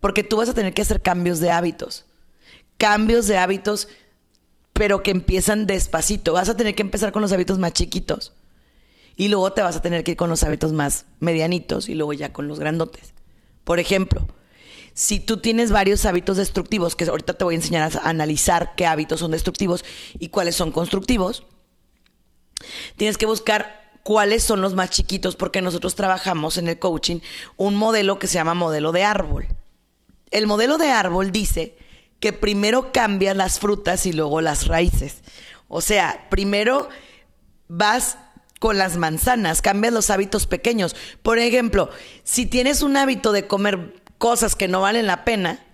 porque 0.00 0.24
tú 0.24 0.36
vas 0.36 0.48
a 0.48 0.54
tener 0.54 0.74
que 0.74 0.82
hacer 0.82 1.00
cambios 1.00 1.40
de 1.40 1.50
hábitos. 1.50 2.04
Cambios 2.76 3.26
de 3.26 3.38
hábitos, 3.38 3.88
pero 4.72 5.02
que 5.02 5.10
empiezan 5.10 5.66
despacito. 5.66 6.32
Vas 6.32 6.48
a 6.48 6.56
tener 6.56 6.74
que 6.74 6.82
empezar 6.82 7.12
con 7.12 7.22
los 7.22 7.32
hábitos 7.32 7.58
más 7.58 7.72
chiquitos. 7.72 8.32
Y 9.16 9.28
luego 9.28 9.52
te 9.52 9.62
vas 9.62 9.74
a 9.74 9.82
tener 9.82 10.04
que 10.04 10.12
ir 10.12 10.16
con 10.16 10.30
los 10.30 10.44
hábitos 10.44 10.72
más 10.72 11.06
medianitos 11.18 11.88
y 11.88 11.94
luego 11.94 12.12
ya 12.12 12.32
con 12.32 12.46
los 12.46 12.60
grandotes. 12.60 13.14
Por 13.64 13.80
ejemplo, 13.80 14.28
si 14.94 15.20
tú 15.20 15.38
tienes 15.38 15.72
varios 15.72 16.04
hábitos 16.06 16.36
destructivos, 16.36 16.94
que 16.94 17.04
ahorita 17.04 17.34
te 17.34 17.44
voy 17.44 17.54
a 17.54 17.58
enseñar 17.58 17.90
a 17.96 18.08
analizar 18.08 18.74
qué 18.76 18.86
hábitos 18.86 19.20
son 19.20 19.32
destructivos 19.32 19.84
y 20.18 20.28
cuáles 20.28 20.54
son 20.54 20.70
constructivos, 20.70 21.44
tienes 22.96 23.18
que 23.18 23.26
buscar 23.26 23.92
cuáles 24.02 24.42
son 24.42 24.60
los 24.60 24.74
más 24.74 24.90
chiquitos, 24.90 25.36
porque 25.36 25.62
nosotros 25.62 25.94
trabajamos 25.94 26.56
en 26.56 26.68
el 26.68 26.78
coaching 26.78 27.20
un 27.56 27.74
modelo 27.76 28.18
que 28.18 28.26
se 28.26 28.34
llama 28.34 28.54
modelo 28.54 28.90
de 28.92 29.04
árbol. 29.04 29.46
El 30.30 30.46
modelo 30.46 30.78
de 30.78 30.90
árbol 30.90 31.32
dice 31.32 31.76
que 32.20 32.32
primero 32.32 32.92
cambias 32.92 33.36
las 33.36 33.58
frutas 33.58 34.06
y 34.06 34.12
luego 34.12 34.40
las 34.40 34.66
raíces. 34.66 35.22
O 35.68 35.80
sea, 35.80 36.26
primero 36.30 36.88
vas 37.68 38.18
con 38.58 38.78
las 38.78 38.96
manzanas, 38.96 39.62
cambias 39.62 39.92
los 39.92 40.10
hábitos 40.10 40.46
pequeños. 40.46 40.96
Por 41.22 41.38
ejemplo, 41.38 41.90
si 42.24 42.46
tienes 42.46 42.82
un 42.82 42.96
hábito 42.96 43.32
de 43.32 43.46
comer 43.46 44.02
cosas 44.18 44.56
que 44.56 44.68
no 44.68 44.80
valen 44.80 45.06
la 45.06 45.24
pena, 45.24 45.64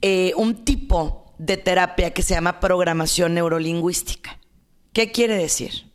eh, 0.00 0.32
un 0.34 0.64
tipo 0.64 1.34
de 1.36 1.58
terapia 1.58 2.14
que 2.14 2.22
se 2.22 2.32
llama 2.32 2.58
programación 2.58 3.34
neurolingüística. 3.34 4.40
¿Qué 4.94 5.12
quiere 5.12 5.36
decir? 5.36 5.92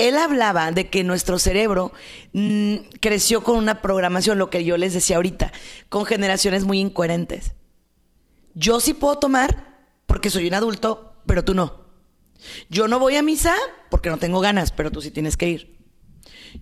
Él 0.00 0.16
hablaba 0.16 0.72
de 0.72 0.88
que 0.88 1.04
nuestro 1.04 1.38
cerebro 1.38 1.92
mm, 2.32 2.76
creció 3.00 3.44
con 3.44 3.58
una 3.58 3.82
programación, 3.82 4.38
lo 4.38 4.48
que 4.48 4.64
yo 4.64 4.78
les 4.78 4.94
decía 4.94 5.16
ahorita, 5.16 5.52
con 5.90 6.06
generaciones 6.06 6.64
muy 6.64 6.80
incoherentes. 6.80 7.52
Yo 8.54 8.80
sí 8.80 8.94
puedo 8.94 9.18
tomar 9.18 9.84
porque 10.06 10.30
soy 10.30 10.48
un 10.48 10.54
adulto, 10.54 11.16
pero 11.26 11.44
tú 11.44 11.52
no. 11.52 11.84
Yo 12.70 12.88
no 12.88 12.98
voy 12.98 13.16
a 13.16 13.22
misa 13.22 13.54
porque 13.90 14.08
no 14.08 14.16
tengo 14.16 14.40
ganas, 14.40 14.72
pero 14.72 14.90
tú 14.90 15.02
sí 15.02 15.10
tienes 15.10 15.36
que 15.36 15.50
ir. 15.50 15.78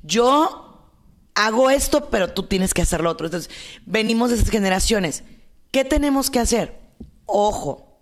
Yo 0.03 0.91
hago 1.37 1.71
esto, 1.71 2.11
pero 2.11 2.33
tú 2.33 2.43
tienes 2.43 2.75
que 2.75 2.83
hacer 2.83 3.03
lo 3.03 3.11
otro. 3.11 3.29
Entonces, 3.29 3.55
venimos 3.87 4.31
de 4.31 4.37
esas 4.37 4.51
generaciones. 4.51 5.23
¿Qué 5.71 5.85
tenemos 5.85 6.29
que 6.29 6.41
hacer? 6.41 6.77
Ojo, 7.25 8.01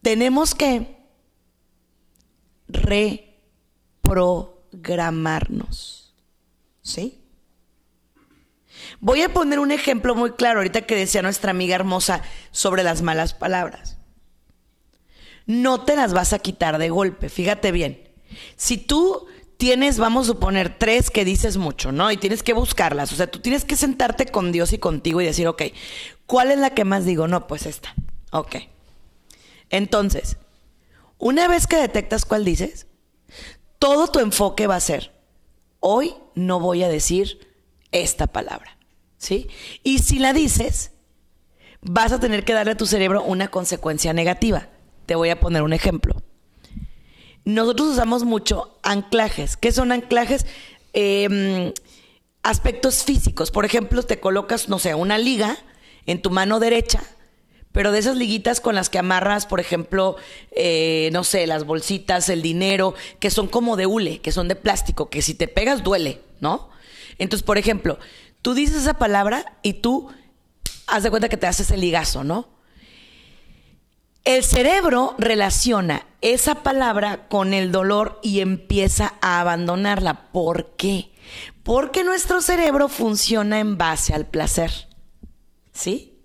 tenemos 0.00 0.54
que 0.54 0.96
reprogramarnos. 4.08 6.14
¿Sí? 6.82 7.20
Voy 9.00 9.22
a 9.22 9.32
poner 9.32 9.58
un 9.58 9.70
ejemplo 9.70 10.14
muy 10.14 10.32
claro 10.32 10.60
ahorita 10.60 10.82
que 10.82 10.96
decía 10.96 11.22
nuestra 11.22 11.50
amiga 11.50 11.74
hermosa 11.74 12.22
sobre 12.50 12.82
las 12.82 13.02
malas 13.02 13.34
palabras. 13.34 13.96
No 15.46 15.84
te 15.84 15.96
las 15.96 16.12
vas 16.12 16.32
a 16.32 16.38
quitar 16.38 16.78
de 16.78 16.90
golpe, 16.90 17.28
fíjate 17.28 17.72
bien. 17.72 18.08
Si 18.56 18.76
tú 18.76 19.26
tienes, 19.56 19.98
vamos 19.98 20.26
a 20.26 20.32
suponer, 20.32 20.78
tres 20.78 21.10
que 21.10 21.24
dices 21.24 21.56
mucho, 21.56 21.92
¿no? 21.92 22.10
Y 22.10 22.16
tienes 22.16 22.42
que 22.42 22.52
buscarlas. 22.52 23.12
O 23.12 23.16
sea, 23.16 23.30
tú 23.30 23.40
tienes 23.40 23.64
que 23.64 23.76
sentarte 23.76 24.26
con 24.26 24.52
Dios 24.52 24.72
y 24.72 24.78
contigo 24.78 25.20
y 25.20 25.26
decir, 25.26 25.48
ok, 25.48 25.62
¿cuál 26.26 26.50
es 26.50 26.58
la 26.58 26.70
que 26.70 26.84
más 26.84 27.04
digo? 27.04 27.28
No, 27.28 27.46
pues 27.46 27.66
esta. 27.66 27.94
Ok. 28.30 28.56
Entonces, 29.70 30.36
una 31.18 31.48
vez 31.48 31.66
que 31.66 31.76
detectas 31.76 32.24
cuál 32.24 32.44
dices, 32.44 32.87
todo 33.78 34.08
tu 34.08 34.20
enfoque 34.20 34.66
va 34.66 34.76
a 34.76 34.80
ser, 34.80 35.12
hoy 35.80 36.14
no 36.34 36.60
voy 36.60 36.82
a 36.82 36.88
decir 36.88 37.48
esta 37.92 38.26
palabra, 38.26 38.76
¿sí? 39.16 39.48
Y 39.82 40.00
si 40.00 40.18
la 40.18 40.32
dices, 40.32 40.92
vas 41.80 42.12
a 42.12 42.20
tener 42.20 42.44
que 42.44 42.52
darle 42.52 42.72
a 42.72 42.76
tu 42.76 42.86
cerebro 42.86 43.22
una 43.22 43.48
consecuencia 43.48 44.12
negativa. 44.12 44.68
Te 45.06 45.14
voy 45.14 45.30
a 45.30 45.40
poner 45.40 45.62
un 45.62 45.72
ejemplo. 45.72 46.22
Nosotros 47.44 47.88
usamos 47.88 48.24
mucho 48.24 48.78
anclajes. 48.82 49.56
¿Qué 49.56 49.72
son 49.72 49.92
anclajes? 49.92 50.44
Em, 50.92 51.72
aspectos 52.42 53.04
físicos. 53.04 53.50
Por 53.50 53.64
ejemplo, 53.64 54.02
te 54.02 54.20
colocas, 54.20 54.68
no 54.68 54.78
sé, 54.78 54.94
una 54.94 55.16
liga 55.16 55.56
en 56.04 56.20
tu 56.20 56.30
mano 56.30 56.60
derecha 56.60 57.02
pero 57.72 57.92
de 57.92 57.98
esas 57.98 58.16
liguitas 58.16 58.60
con 58.60 58.74
las 58.74 58.88
que 58.88 58.98
amarras, 58.98 59.46
por 59.46 59.60
ejemplo, 59.60 60.16
eh, 60.52 61.10
no 61.12 61.24
sé, 61.24 61.46
las 61.46 61.64
bolsitas, 61.64 62.28
el 62.28 62.42
dinero, 62.42 62.94
que 63.20 63.30
son 63.30 63.46
como 63.46 63.76
de 63.76 63.86
hule, 63.86 64.20
que 64.20 64.32
son 64.32 64.48
de 64.48 64.56
plástico, 64.56 65.10
que 65.10 65.22
si 65.22 65.34
te 65.34 65.48
pegas 65.48 65.82
duele, 65.82 66.20
¿no? 66.40 66.70
Entonces, 67.18 67.44
por 67.44 67.58
ejemplo, 67.58 67.98
tú 68.42 68.54
dices 68.54 68.76
esa 68.76 68.94
palabra 68.94 69.58
y 69.62 69.74
tú 69.74 70.08
haz 70.86 71.02
de 71.02 71.10
cuenta 71.10 71.28
que 71.28 71.36
te 71.36 71.46
haces 71.46 71.70
el 71.70 71.80
ligazo, 71.80 72.24
¿no? 72.24 72.48
El 74.24 74.44
cerebro 74.44 75.14
relaciona 75.18 76.06
esa 76.20 76.56
palabra 76.56 77.28
con 77.28 77.54
el 77.54 77.72
dolor 77.72 78.20
y 78.22 78.40
empieza 78.40 79.14
a 79.20 79.40
abandonarla. 79.40 80.30
¿Por 80.32 80.76
qué? 80.76 81.10
Porque 81.62 82.04
nuestro 82.04 82.42
cerebro 82.42 82.88
funciona 82.88 83.58
en 83.58 83.78
base 83.78 84.12
al 84.12 84.26
placer. 84.26 84.88
¿Sí? 85.72 86.17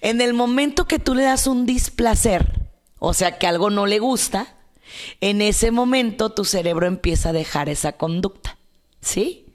En 0.00 0.20
el 0.20 0.34
momento 0.34 0.86
que 0.86 0.98
tú 0.98 1.14
le 1.14 1.22
das 1.22 1.46
un 1.46 1.66
displacer, 1.66 2.68
o 2.98 3.14
sea, 3.14 3.38
que 3.38 3.46
algo 3.46 3.70
no 3.70 3.86
le 3.86 3.98
gusta, 3.98 4.56
en 5.20 5.40
ese 5.40 5.70
momento 5.70 6.30
tu 6.30 6.44
cerebro 6.44 6.86
empieza 6.86 7.30
a 7.30 7.32
dejar 7.32 7.68
esa 7.68 7.92
conducta. 7.92 8.58
¿Sí? 9.00 9.46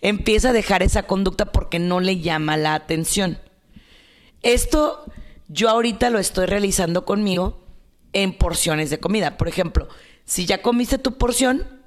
Empieza 0.00 0.50
a 0.50 0.52
dejar 0.52 0.82
esa 0.82 1.04
conducta 1.04 1.52
porque 1.52 1.78
no 1.78 2.00
le 2.00 2.20
llama 2.20 2.56
la 2.56 2.74
atención. 2.74 3.38
Esto 4.42 5.04
yo 5.48 5.68
ahorita 5.68 6.10
lo 6.10 6.18
estoy 6.18 6.46
realizando 6.46 7.04
conmigo 7.04 7.66
en 8.12 8.36
porciones 8.36 8.90
de 8.90 9.00
comida. 9.00 9.36
Por 9.36 9.48
ejemplo, 9.48 9.88
si 10.24 10.46
ya 10.46 10.62
comiste 10.62 10.98
tu 10.98 11.18
porción, 11.18 11.82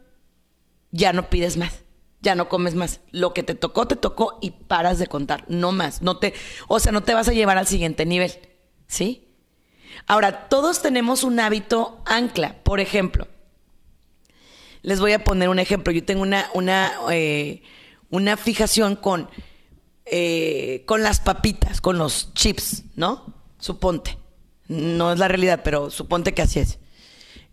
ya 0.91 1.13
no 1.13 1.29
pides 1.29 1.57
más 1.57 1.86
ya 2.21 2.35
no 2.35 2.49
comes 2.49 2.75
más. 2.75 3.01
Lo 3.11 3.33
que 3.33 3.43
te 3.43 3.55
tocó, 3.55 3.87
te 3.87 3.95
tocó 3.95 4.37
y 4.41 4.51
paras 4.51 4.99
de 4.99 5.07
contar, 5.07 5.45
no 5.47 5.71
más. 5.71 6.01
No 6.01 6.17
te, 6.17 6.33
o 6.67 6.79
sea, 6.79 6.91
no 6.91 7.03
te 7.03 7.13
vas 7.13 7.27
a 7.27 7.33
llevar 7.33 7.57
al 7.57 7.67
siguiente 7.67 8.05
nivel, 8.05 8.31
¿sí? 8.87 9.27
Ahora, 10.05 10.47
todos 10.49 10.81
tenemos 10.81 11.23
un 11.23 11.39
hábito 11.39 12.01
ancla. 12.05 12.61
Por 12.63 12.79
ejemplo, 12.79 13.27
les 14.81 14.99
voy 14.99 15.13
a 15.13 15.23
poner 15.23 15.49
un 15.49 15.59
ejemplo. 15.59 15.91
Yo 15.91 16.03
tengo 16.03 16.21
una, 16.21 16.49
una, 16.53 16.91
eh, 17.11 17.63
una 18.09 18.37
fijación 18.37 18.95
con, 18.95 19.29
eh, 20.05 20.83
con 20.85 21.03
las 21.03 21.19
papitas, 21.19 21.81
con 21.81 21.97
los 21.97 22.33
chips, 22.33 22.83
¿no? 22.95 23.33
Suponte. 23.59 24.17
No 24.67 25.13
es 25.13 25.19
la 25.19 25.27
realidad, 25.27 25.61
pero 25.63 25.89
suponte 25.89 26.33
que 26.33 26.41
así 26.41 26.59
es. 26.59 26.79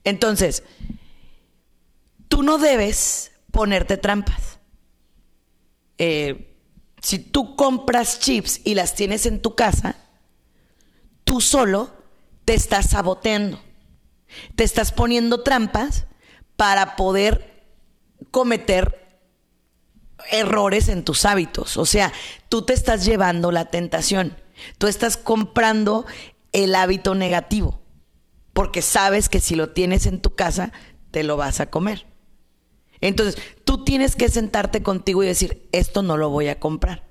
Entonces, 0.04 0.64
tú 2.28 2.42
no 2.42 2.58
debes 2.58 3.32
ponerte 3.50 3.96
trampas. 3.96 4.53
Eh, 5.98 6.56
si 7.00 7.18
tú 7.18 7.56
compras 7.56 8.18
chips 8.18 8.60
y 8.64 8.74
las 8.74 8.94
tienes 8.94 9.26
en 9.26 9.40
tu 9.40 9.54
casa, 9.54 9.96
tú 11.24 11.40
solo 11.40 11.92
te 12.44 12.54
estás 12.54 12.90
saboteando. 12.90 13.60
Te 14.56 14.64
estás 14.64 14.92
poniendo 14.92 15.42
trampas 15.42 16.06
para 16.56 16.96
poder 16.96 17.66
cometer 18.30 19.20
errores 20.30 20.88
en 20.88 21.04
tus 21.04 21.24
hábitos. 21.24 21.76
O 21.76 21.86
sea, 21.86 22.12
tú 22.48 22.62
te 22.62 22.72
estás 22.72 23.04
llevando 23.04 23.52
la 23.52 23.66
tentación. 23.66 24.36
Tú 24.78 24.86
estás 24.86 25.16
comprando 25.16 26.06
el 26.52 26.74
hábito 26.74 27.14
negativo. 27.14 27.80
Porque 28.52 28.82
sabes 28.82 29.28
que 29.28 29.40
si 29.40 29.56
lo 29.56 29.70
tienes 29.70 30.06
en 30.06 30.20
tu 30.20 30.34
casa, 30.34 30.72
te 31.10 31.22
lo 31.24 31.36
vas 31.36 31.60
a 31.60 31.70
comer. 31.70 32.06
Entonces, 33.04 33.36
tú 33.64 33.84
tienes 33.84 34.16
que 34.16 34.30
sentarte 34.30 34.82
contigo 34.82 35.22
y 35.22 35.26
decir, 35.26 35.68
esto 35.72 36.02
no 36.02 36.16
lo 36.16 36.30
voy 36.30 36.48
a 36.48 36.58
comprar. 36.58 37.04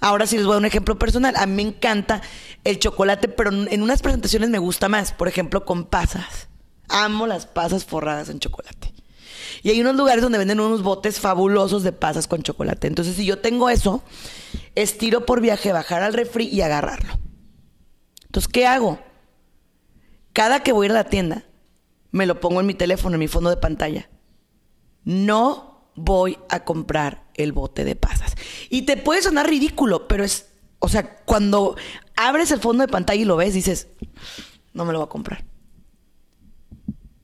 Ahora 0.00 0.24
sí 0.24 0.36
les 0.36 0.46
voy 0.46 0.52
a 0.52 0.54
dar 0.54 0.60
un 0.60 0.66
ejemplo 0.66 1.00
personal. 1.00 1.34
A 1.36 1.46
mí 1.46 1.54
me 1.54 1.62
encanta 1.62 2.22
el 2.62 2.78
chocolate, 2.78 3.26
pero 3.26 3.50
en 3.50 3.82
unas 3.82 4.02
presentaciones 4.02 4.50
me 4.50 4.58
gusta 4.58 4.88
más. 4.88 5.10
Por 5.10 5.26
ejemplo, 5.26 5.64
con 5.64 5.86
pasas. 5.86 6.48
Amo 6.88 7.26
las 7.26 7.44
pasas 7.44 7.84
forradas 7.84 8.28
en 8.28 8.38
chocolate. 8.38 8.94
Y 9.64 9.70
hay 9.70 9.80
unos 9.80 9.96
lugares 9.96 10.22
donde 10.22 10.38
venden 10.38 10.60
unos 10.60 10.84
botes 10.84 11.18
fabulosos 11.18 11.82
de 11.82 11.90
pasas 11.90 12.28
con 12.28 12.44
chocolate. 12.44 12.86
Entonces, 12.86 13.16
si 13.16 13.26
yo 13.26 13.40
tengo 13.40 13.70
eso, 13.70 14.04
estiro 14.76 15.26
por 15.26 15.40
viaje, 15.40 15.72
bajar 15.72 16.04
al 16.04 16.12
refri 16.12 16.46
y 16.46 16.60
agarrarlo. 16.60 17.18
Entonces, 18.26 18.46
¿qué 18.46 18.68
hago? 18.68 19.00
Cada 20.32 20.62
que 20.62 20.70
voy 20.70 20.84
a 20.84 20.86
ir 20.86 20.90
a 20.92 21.02
la 21.02 21.08
tienda, 21.08 21.42
me 22.12 22.26
lo 22.26 22.38
pongo 22.38 22.60
en 22.60 22.66
mi 22.66 22.74
teléfono, 22.74 23.16
en 23.16 23.20
mi 23.20 23.28
fondo 23.28 23.50
de 23.50 23.56
pantalla 23.56 24.08
no 25.04 25.90
voy 25.94 26.38
a 26.48 26.64
comprar 26.64 27.24
el 27.34 27.52
bote 27.52 27.84
de 27.84 27.96
pasas. 27.96 28.34
Y 28.70 28.82
te 28.82 28.96
puede 28.96 29.22
sonar 29.22 29.48
ridículo, 29.48 30.08
pero 30.08 30.24
es, 30.24 30.48
o 30.78 30.88
sea, 30.88 31.16
cuando 31.24 31.76
abres 32.16 32.50
el 32.50 32.60
fondo 32.60 32.82
de 32.82 32.92
pantalla 32.92 33.22
y 33.22 33.24
lo 33.24 33.36
ves, 33.36 33.54
dices, 33.54 33.88
no 34.72 34.84
me 34.84 34.92
lo 34.92 34.98
voy 34.98 35.06
a 35.06 35.10
comprar. 35.10 35.44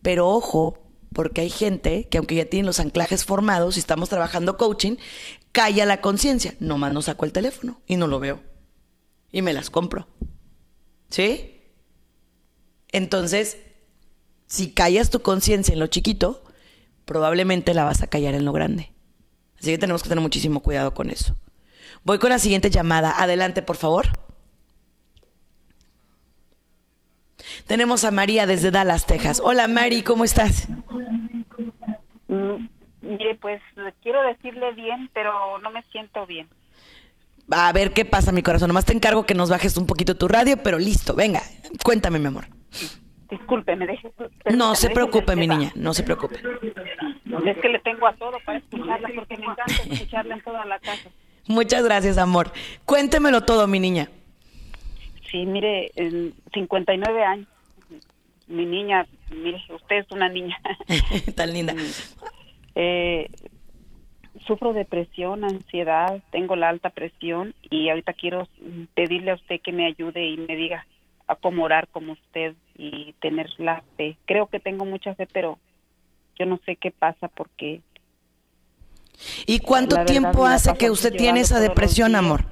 Pero 0.03 0.29
ojo, 0.29 0.79
porque 1.13 1.43
hay 1.43 1.51
gente 1.51 2.09
que 2.09 2.19
aunque 2.19 2.37
ya 2.37 2.47
tienen 2.47 2.67
los 2.67 2.81
anclajes 2.81 3.25
formados 3.25 3.77
y 3.77 3.81
estamos 3.81 4.09
trabajando 4.09 4.57
coaching, 4.57 4.97
calla 5.53 5.85
la 5.87 6.01
conciencia. 6.01 6.55
Nomás 6.61 6.93
no 6.93 7.03
saco 7.03 7.25
el 7.25 7.33
teléfono 7.33 7.81
y 7.87 7.97
no 7.97 8.07
lo 8.07 8.21
veo. 8.21 8.41
Y 9.33 9.43
me 9.43 9.53
las 9.53 9.71
compro. 9.71 10.09
¿Sí? 11.09 11.61
Entonces, 12.93 13.59
si 14.47 14.73
callas 14.73 15.11
tu 15.11 15.21
conciencia 15.21 15.73
en 15.73 15.81
lo 15.81 15.89
chiquito, 15.89 16.45
probablemente 17.11 17.75
la 17.75 17.83
vas 17.83 18.05
a 18.05 18.07
callar 18.07 18.35
en 18.35 18.45
lo 18.45 18.53
grande. 18.53 18.93
Así 19.59 19.73
que 19.73 19.79
tenemos 19.79 20.05
que 20.05 20.09
tener 20.09 20.23
muchísimo 20.23 20.61
cuidado 20.61 20.95
con 20.95 21.11
eso. 21.11 21.35
Voy 22.05 22.21
con 22.21 22.31
la 22.31 22.39
siguiente 22.39 22.71
llamada. 22.71 23.21
Adelante, 23.21 23.63
por 23.63 23.77
favor. 23.77 24.07
Tenemos 27.67 28.05
a 28.05 28.13
María 28.13 28.47
desde 28.47 28.71
Dallas, 28.71 29.07
Texas. 29.07 29.43
Hola, 29.43 29.67
Mari, 29.67 30.05
¿cómo 30.05 30.23
estás? 30.23 30.69
Mire, 32.29 33.35
pues 33.41 33.61
quiero 34.05 34.23
decirle 34.23 34.73
bien, 34.75 35.11
pero 35.13 35.59
no 35.59 35.71
me 35.73 35.83
siento 35.91 36.25
bien. 36.27 36.49
A 37.51 37.73
ver 37.73 37.93
qué 37.93 38.05
pasa, 38.05 38.31
mi 38.31 38.45
corazón. 38.45 38.69
Nomás 38.69 38.85
te 38.85 38.93
encargo 38.93 39.27
que 39.27 39.35
nos 39.35 39.51
bajes 39.51 39.77
un 39.77 39.87
poquito 39.87 40.17
tu 40.17 40.29
radio, 40.29 40.63
pero 40.63 40.79
listo, 40.79 41.17
venga, 41.17 41.43
cuéntame, 41.83 42.21
mi 42.21 42.27
amor. 42.27 42.47
Me 43.77 43.87
deje. 43.87 44.13
No 44.55 44.75
se 44.75 44.91
preocupe, 44.91 45.37
mi 45.37 45.47
niña, 45.47 45.73
no 45.75 45.95
se 45.95 46.03
preocupe. 46.03 46.37
Es 47.47 47.59
que 47.59 47.69
le 47.69 47.79
tengo 47.81 48.07
a 48.07 48.13
todo 48.15 48.39
para 48.45 48.59
escucharla 48.59 49.09
porque 49.15 49.37
me 49.37 49.45
encanta 49.45 49.83
escucharla 49.89 50.35
en 50.35 50.43
toda 50.43 50.65
la 50.65 50.79
casa. 50.79 51.11
Muchas 51.47 51.85
gracias, 51.85 52.19
amor. 52.19 52.53
Cuéntemelo 52.85 53.43
todo, 53.43 53.67
mi 53.67 53.81
niña. 53.81 54.09
Sí, 55.31 55.47
mire, 55.47 55.91
en 55.97 56.35
59 56.53 57.25
años. 57.25 57.49
Mi 58.49 58.67
niña, 58.67 59.07
mire, 59.31 59.63
usted 59.75 59.97
es 59.97 60.11
una 60.11 60.29
niña. 60.29 60.59
Tan 61.37 61.53
linda. 61.53 61.75
Eh, 62.75 63.29
sufro 64.47 64.73
depresión, 64.73 65.45
ansiedad, 65.45 66.21
tengo 66.31 66.57
la 66.57 66.69
alta 66.69 66.91
presión 66.91 67.55
y 67.71 67.89
ahorita 67.89 68.13
quiero 68.13 68.49
pedirle 68.95 69.33
a 69.33 69.35
usted 69.35 69.61
que 69.61 69.73
me 69.73 69.87
ayude 69.87 70.27
y 70.27 70.37
me 70.37 70.57
diga 70.57 70.87
a 71.27 71.37
cómo 71.37 71.65
orar 71.65 71.89
como 71.89 72.13
usted 72.13 72.55
y 72.81 73.15
tener 73.21 73.51
la 73.59 73.83
fe. 73.99 74.17
Creo 74.25 74.47
que 74.47 74.59
tengo 74.59 74.87
mucha 74.87 75.15
fe, 75.15 75.29
pero 75.31 75.59
yo 76.39 76.47
no 76.47 76.59
sé 76.65 76.77
qué 76.77 76.91
pasa 76.91 77.29
porque... 77.29 77.83
¿Y 79.47 79.59
cuánto 79.59 80.03
tiempo 80.07 80.47
hace 80.47 80.73
que 80.79 80.91
usted 80.91 81.15
tiene 81.15 81.41
esa 81.41 81.61
depresión, 81.61 82.17
amor? 82.17 82.47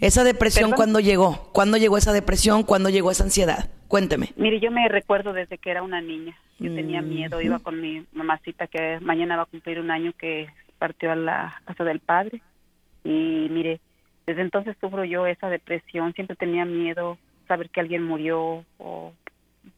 Esa 0.00 0.22
depresión, 0.22 0.70
¿cuándo 0.70 1.00
llegó? 1.00 1.50
¿Cuándo 1.52 1.76
llegó 1.76 1.98
esa 1.98 2.12
depresión? 2.12 2.62
¿Cuándo 2.62 2.88
llegó 2.88 3.10
esa 3.10 3.24
ansiedad? 3.24 3.68
Cuénteme. 3.88 4.28
Mire, 4.36 4.60
yo 4.60 4.70
me 4.70 4.86
recuerdo 4.86 5.32
desde 5.32 5.58
que 5.58 5.72
era 5.72 5.82
una 5.82 6.00
niña. 6.00 6.38
Yo 6.60 6.72
tenía 6.72 7.02
miedo, 7.02 7.40
iba 7.40 7.58
con 7.58 7.80
mi 7.80 8.04
mamacita 8.12 8.68
que 8.68 9.00
mañana 9.00 9.36
va 9.36 9.42
a 9.42 9.46
cumplir 9.46 9.80
un 9.80 9.90
año 9.90 10.12
que 10.12 10.46
partió 10.78 11.10
a 11.10 11.16
la 11.16 11.60
casa 11.64 11.82
del 11.82 11.98
padre. 11.98 12.40
Y 13.02 13.48
mire, 13.50 13.80
desde 14.24 14.42
entonces 14.42 14.76
sufro 14.80 15.04
yo 15.04 15.26
esa 15.26 15.48
depresión, 15.48 16.12
siempre 16.14 16.36
tenía 16.36 16.64
miedo 16.64 17.18
saber 17.48 17.70
que 17.70 17.80
alguien 17.80 18.04
murió 18.04 18.64
o 18.78 19.12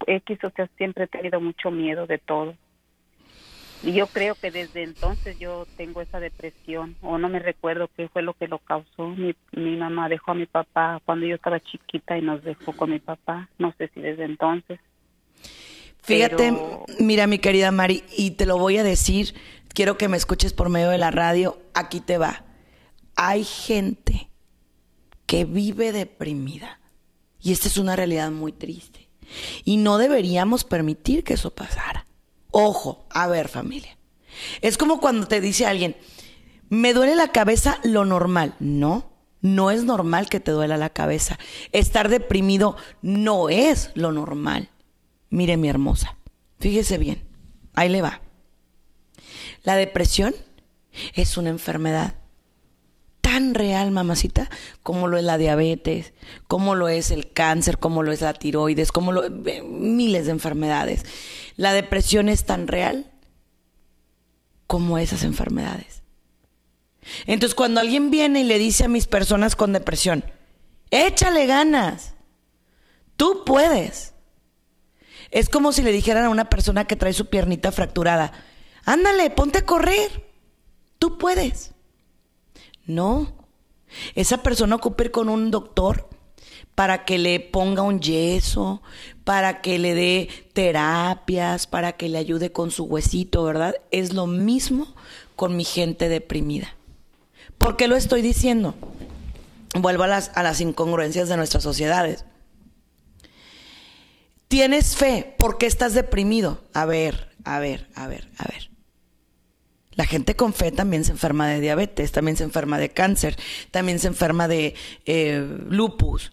X, 0.07 0.45
o 0.45 0.51
sea, 0.51 0.69
siempre 0.77 1.05
he 1.05 1.09
tenido 1.09 1.41
mucho 1.41 1.71
miedo 1.71 2.07
de 2.07 2.19
todo. 2.19 2.55
Y 3.83 3.93
yo 3.93 4.07
creo 4.09 4.35
que 4.35 4.51
desde 4.51 4.83
entonces 4.83 5.39
yo 5.39 5.67
tengo 5.77 6.03
esa 6.03 6.21
depresión, 6.21 6.97
o 7.01 7.17
no 7.17 7.31
me 7.31 7.39
recuerdo 7.39 7.89
qué 7.97 8.09
fue 8.09 8.23
lo 8.23 8.35
que 8.35 8.47
lo 8.47 8.59
causó. 8.59 9.09
Mi, 9.09 9.35
mi 9.53 9.77
mamá 9.77 10.09
dejó 10.09 10.33
a 10.33 10.35
mi 10.35 10.47
papá 10.47 11.01
cuando 11.07 11.27
yo 11.27 11.37
estaba 11.37 11.61
chiquita 11.61 12.19
y 12.19 12.23
nos 12.23 12.45
dejó 12.45 12.77
con 12.77 12.91
mi 12.91 12.99
papá. 12.99 13.49
No 13.59 13.73
sé 13.79 13.89
si 13.95 14.01
desde 14.01 14.25
entonces. 14.25 14.79
Fíjate, 16.03 16.53
mira 16.99 17.27
mi 17.27 17.39
querida 17.39 17.71
Mari, 17.71 18.05
y 18.17 18.33
te 18.33 18.47
lo 18.47 18.59
voy 18.59 18.79
a 18.79 18.83
decir, 18.83 19.35
quiero 19.75 19.97
que 19.97 20.09
me 20.09 20.17
escuches 20.17 20.53
por 20.53 20.69
medio 20.69 20.91
de 20.91 20.99
la 20.99 21.11
radio, 21.11 21.59
aquí 21.75 22.01
te 22.01 22.19
va. 22.19 22.45
Hay 23.17 23.45
gente 23.45 24.31
que 25.27 25.45
vive 25.45 25.93
deprimida 25.93 26.81
y 27.41 27.53
esta 27.53 27.69
es 27.69 27.77
una 27.77 27.97
realidad 27.97 28.31
muy 28.31 28.53
triste. 28.53 29.10
Y 29.65 29.77
no 29.77 29.99
deberíamos 29.99 30.65
permitir 30.65 31.25
que 31.25 31.35
eso 31.35 31.51
pasara. 31.51 32.07
Ojo, 32.51 33.07
a 33.11 33.27
ver 33.27 33.49
familia. 33.49 33.97
Es 34.61 34.77
como 34.77 35.01
cuando 35.01 35.27
te 35.27 35.41
dice 35.41 35.67
alguien, 35.67 35.97
me 36.69 36.95
duele 36.95 37.15
la 37.15 37.29
cabeza 37.29 37.79
lo 37.83 38.05
normal. 38.05 38.55
No, 38.61 39.11
no 39.41 39.71
es 39.71 39.85
normal 39.85 40.29
que 40.29 40.41
te 40.41 40.51
duela 40.51 40.77
la 40.77 40.91
cabeza. 40.91 41.39
Estar 41.73 42.09
deprimido 42.09 42.77
no 43.03 43.49
es 43.49 43.91
lo 43.95 44.13
normal. 44.13 44.69
Mire 45.31 45.57
mi 45.57 45.69
hermosa, 45.69 46.17
fíjese 46.59 46.99
bien, 46.99 47.23
ahí 47.75 47.89
le 47.89 48.03
va. 48.03 48.21
La 49.63 49.77
depresión 49.77 50.35
es 51.15 51.37
una 51.37 51.51
enfermedad 51.51 52.15
tan 53.41 53.55
real, 53.55 53.91
mamacita, 53.91 54.51
como 54.83 55.09
lo 55.09 55.17
es 55.17 55.25
la 55.25 55.39
diabetes, 55.39 56.13
como 56.47 56.75
lo 56.75 56.89
es 56.89 57.11
el 57.11 57.33
cáncer, 57.33 57.79
como 57.79 58.03
lo 58.03 58.13
es 58.13 58.21
la 58.21 58.35
tiroides, 58.35 58.93
como 58.93 59.13
lo 59.13 59.23
miles 59.65 60.27
de 60.27 60.33
enfermedades. 60.33 61.07
La 61.57 61.73
depresión 61.73 62.29
es 62.29 62.45
tan 62.45 62.69
real 62.69 63.11
como 64.67 64.99
esas 64.99 65.25
enfermedades. 65.25 66.03
Entonces, 67.27 67.55
cuando 67.55 67.81
alguien 67.81 68.11
viene 68.11 68.41
y 68.41 68.45
le 68.45 68.59
dice 68.59 68.85
a 68.85 68.89
mis 68.89 69.07
personas 69.07 69.57
con 69.57 69.73
depresión, 69.73 70.23
échale 70.91 71.47
ganas, 71.47 72.13
tú 73.17 73.45
puedes. 73.47 74.13
Es 75.31 75.49
como 75.49 75.73
si 75.73 75.83
le 75.83 75.93
dijeran 75.93 76.25
a 76.25 76.31
una 76.31 76.51
persona 76.51 76.85
que 76.85 76.97
trae 76.97 77.15
su 77.15 77.31
piernita 77.31 77.73
fracturada, 77.73 78.33
ándale, 78.85 79.31
ponte 79.31 79.61
a 79.61 79.65
correr, 79.65 80.29
tú 80.99 81.17
puedes. 81.17 81.73
No. 82.91 83.33
Esa 84.15 84.43
persona 84.43 84.77
ocupa 84.77 85.05
ir 85.05 85.11
con 85.11 85.29
un 85.29 85.51
doctor 85.51 86.09
para 86.75 87.05
que 87.05 87.19
le 87.19 87.41
ponga 87.41 87.83
un 87.83 88.01
yeso, 88.01 88.83
para 89.25 89.61
que 89.61 89.79
le 89.79 89.95
dé 89.95 90.29
terapias, 90.53 91.67
para 91.67 91.93
que 91.93 92.09
le 92.09 92.19
ayude 92.19 92.53
con 92.53 92.71
su 92.71 92.85
huesito, 92.85 93.45
¿verdad? 93.45 93.75
Es 93.91 94.13
lo 94.13 94.27
mismo 94.27 94.95
con 95.37 95.57
mi 95.57 95.65
gente 95.65 96.09
deprimida. 96.09 96.75
¿Por 97.59 97.77
qué 97.77 97.89
lo 97.89 97.97
estoy 97.97 98.23
diciendo? 98.23 98.75
Vuelvo 99.75 100.05
a 100.05 100.09
las, 100.09 100.31
a 100.35 100.43
las 100.43 100.61
incongruencias 100.61 101.29
de 101.29 101.37
nuestras 101.37 101.63
sociedades. 101.63 102.25
¿Tienes 104.49 104.97
fe? 104.97 105.35
¿Por 105.39 105.59
qué 105.59 105.67
estás 105.67 105.95
deprimido? 105.95 106.61
A 106.73 106.85
ver, 106.87 107.31
a 107.45 107.59
ver, 107.61 107.89
a 107.95 108.09
ver, 108.09 108.29
a 108.39 108.45
ver. 108.49 108.70
La 110.01 110.07
gente 110.07 110.35
con 110.35 110.55
fe 110.55 110.73
también 110.73 111.05
se 111.05 111.13
enferma 111.13 111.47
de 111.47 111.61
diabetes, 111.61 112.11
también 112.11 112.35
se 112.35 112.45
enferma 112.45 112.79
de 112.79 112.89
cáncer, 112.89 113.37
también 113.71 113.99
se 113.99 114.07
enferma 114.07 114.49
de 114.49 114.75
eh, 115.05 115.47
lupus. 115.69 116.33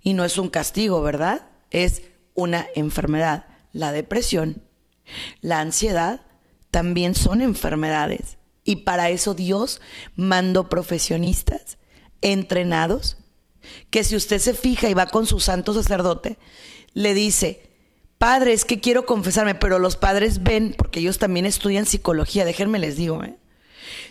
Y 0.00 0.12
no 0.12 0.24
es 0.24 0.38
un 0.38 0.48
castigo, 0.48 1.02
¿verdad? 1.02 1.48
Es 1.72 2.02
una 2.34 2.68
enfermedad. 2.76 3.46
La 3.72 3.90
depresión, 3.90 4.62
la 5.40 5.58
ansiedad, 5.58 6.20
también 6.70 7.16
son 7.16 7.42
enfermedades. 7.42 8.38
Y 8.62 8.76
para 8.84 9.10
eso 9.10 9.34
Dios 9.34 9.80
mandó 10.14 10.68
profesionistas 10.68 11.78
entrenados 12.20 13.16
que 13.90 14.04
si 14.04 14.14
usted 14.14 14.38
se 14.38 14.54
fija 14.54 14.88
y 14.88 14.94
va 14.94 15.06
con 15.06 15.26
su 15.26 15.40
santo 15.40 15.74
sacerdote, 15.74 16.38
le 16.94 17.12
dice, 17.12 17.67
Padre, 18.18 18.52
es 18.52 18.64
que 18.64 18.80
quiero 18.80 19.06
confesarme, 19.06 19.54
pero 19.54 19.78
los 19.78 19.96
padres 19.96 20.42
ven, 20.42 20.74
porque 20.76 20.98
ellos 20.98 21.18
también 21.18 21.46
estudian 21.46 21.86
psicología, 21.86 22.44
déjenme 22.44 22.80
les 22.80 22.96
digo, 22.96 23.22
¿eh? 23.22 23.36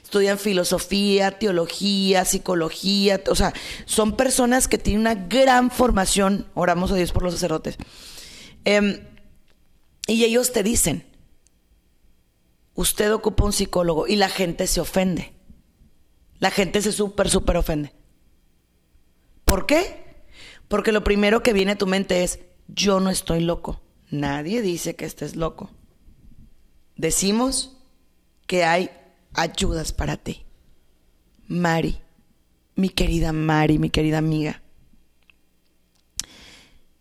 Estudian 0.01 0.39
filosofía, 0.39 1.37
teología, 1.37 2.23
psicología, 2.23 3.21
o 3.29 3.35
sea, 3.35 3.53
son 3.85 4.15
personas 4.15 4.69
que 4.69 4.77
tienen 4.77 5.01
una 5.01 5.15
gran 5.15 5.69
formación, 5.69 6.47
oramos 6.53 6.91
a 6.91 6.95
Dios 6.95 7.11
por 7.11 7.23
los 7.23 7.33
sacerdotes. 7.33 7.75
Em, 8.63 9.01
y 10.07 10.23
ellos 10.23 10.53
te 10.53 10.63
dicen, 10.63 11.05
usted 12.73 13.13
ocupa 13.13 13.43
un 13.43 13.51
psicólogo 13.51 14.07
y 14.07 14.15
la 14.15 14.29
gente 14.29 14.67
se 14.67 14.79
ofende. 14.79 15.33
La 16.39 16.51
gente 16.51 16.81
se 16.81 16.93
súper, 16.93 17.29
súper 17.29 17.57
ofende. 17.57 17.93
¿Por 19.43 19.65
qué? 19.65 20.23
Porque 20.69 20.93
lo 20.93 21.03
primero 21.03 21.43
que 21.43 21.51
viene 21.51 21.73
a 21.73 21.77
tu 21.77 21.87
mente 21.87 22.23
es, 22.23 22.39
yo 22.67 23.01
no 23.01 23.09
estoy 23.09 23.41
loco. 23.41 23.81
Nadie 24.09 24.61
dice 24.61 24.95
que 24.95 25.05
estés 25.05 25.35
loco. 25.35 25.69
Decimos 26.95 27.77
que 28.47 28.63
hay 28.63 28.89
ayudas 29.33 29.91
para 29.91 30.17
ti. 30.17 30.45
Mari, 31.47 31.99
mi 32.75 32.89
querida 32.89 33.33
Mari, 33.33 33.79
mi 33.79 33.89
querida 33.89 34.17
amiga, 34.17 34.61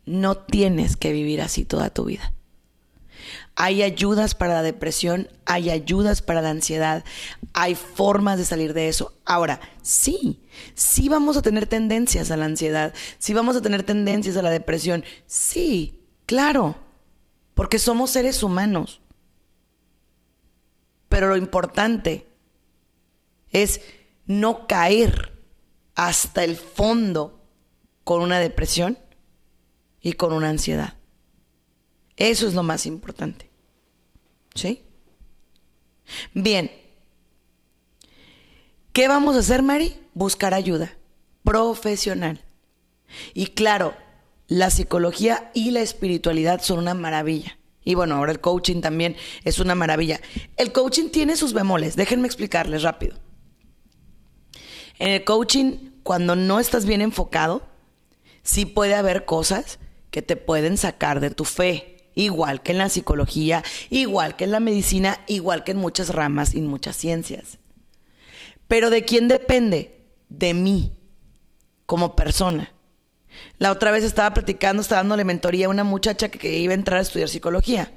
no 0.04 0.36
tienes 0.36 0.96
que 0.96 1.12
vivir 1.12 1.40
así 1.40 1.64
toda 1.64 1.90
tu 1.90 2.04
vida. 2.04 2.32
Hay 3.54 3.82
ayudas 3.82 4.34
para 4.34 4.54
la 4.54 4.62
depresión, 4.62 5.28
hay 5.46 5.70
ayudas 5.70 6.22
para 6.22 6.42
la 6.42 6.50
ansiedad, 6.50 7.04
hay 7.54 7.74
formas 7.74 8.38
de 8.38 8.44
salir 8.44 8.74
de 8.74 8.88
eso. 8.88 9.14
Ahora, 9.24 9.60
sí, 9.82 10.42
sí 10.74 11.08
vamos 11.08 11.36
a 11.36 11.42
tener 11.42 11.66
tendencias 11.66 12.30
a 12.30 12.36
la 12.36 12.44
ansiedad, 12.44 12.92
sí 13.18 13.32
vamos 13.32 13.56
a 13.56 13.62
tener 13.62 13.82
tendencias 13.82 14.36
a 14.36 14.42
la 14.42 14.50
depresión, 14.50 15.04
sí, 15.26 16.02
claro 16.26 16.85
porque 17.56 17.80
somos 17.80 18.10
seres 18.10 18.44
humanos. 18.44 19.00
Pero 21.08 21.28
lo 21.28 21.36
importante 21.36 22.28
es 23.48 23.80
no 24.26 24.68
caer 24.68 25.32
hasta 25.96 26.44
el 26.44 26.56
fondo 26.56 27.42
con 28.04 28.20
una 28.20 28.38
depresión 28.38 28.98
y 30.00 30.12
con 30.12 30.34
una 30.34 30.50
ansiedad. 30.50 30.94
Eso 32.16 32.46
es 32.46 32.52
lo 32.54 32.62
más 32.62 32.86
importante. 32.86 33.50
¿Sí? 34.54 34.84
Bien. 36.34 36.70
¿Qué 38.92 39.08
vamos 39.08 39.34
a 39.34 39.40
hacer, 39.40 39.62
Mari? 39.62 39.98
Buscar 40.14 40.54
ayuda 40.54 40.96
profesional. 41.46 42.40
Y 43.32 43.46
claro, 43.46 43.94
la 44.48 44.70
psicología 44.70 45.50
y 45.54 45.70
la 45.70 45.80
espiritualidad 45.80 46.62
son 46.62 46.78
una 46.78 46.94
maravilla. 46.94 47.58
Y 47.84 47.94
bueno, 47.94 48.16
ahora 48.16 48.32
el 48.32 48.40
coaching 48.40 48.80
también 48.80 49.16
es 49.44 49.58
una 49.58 49.74
maravilla. 49.74 50.20
El 50.56 50.72
coaching 50.72 51.08
tiene 51.10 51.36
sus 51.36 51.52
bemoles, 51.52 51.96
déjenme 51.96 52.26
explicarles 52.26 52.82
rápido. 52.82 53.16
En 54.98 55.10
el 55.10 55.24
coaching, 55.24 55.90
cuando 56.02 56.36
no 56.36 56.58
estás 56.58 56.86
bien 56.86 57.00
enfocado, 57.00 57.62
sí 58.42 58.66
puede 58.66 58.94
haber 58.94 59.24
cosas 59.24 59.78
que 60.10 60.22
te 60.22 60.36
pueden 60.36 60.78
sacar 60.78 61.20
de 61.20 61.30
tu 61.30 61.44
fe, 61.44 62.10
igual 62.14 62.62
que 62.62 62.72
en 62.72 62.78
la 62.78 62.88
psicología, 62.88 63.62
igual 63.90 64.36
que 64.36 64.44
en 64.44 64.52
la 64.52 64.60
medicina, 64.60 65.20
igual 65.26 65.62
que 65.62 65.72
en 65.72 65.78
muchas 65.78 66.10
ramas 66.10 66.54
y 66.54 66.58
en 66.58 66.66
muchas 66.66 66.96
ciencias. 66.96 67.58
Pero 68.66 68.90
¿de 68.90 69.04
quién 69.04 69.28
depende? 69.28 70.08
De 70.28 70.54
mí, 70.54 70.92
como 71.84 72.16
persona. 72.16 72.72
La 73.58 73.72
otra 73.72 73.90
vez 73.90 74.04
estaba 74.04 74.34
platicando, 74.34 74.82
estaba 74.82 75.00
dándole 75.00 75.24
mentoría 75.24 75.66
a 75.66 75.70
una 75.70 75.84
muchacha 75.84 76.28
que, 76.28 76.58
iba 76.58 76.72
a 76.72 76.74
entrar 76.74 76.98
a 76.98 77.02
estudiar 77.02 77.28
psicología. 77.28 77.92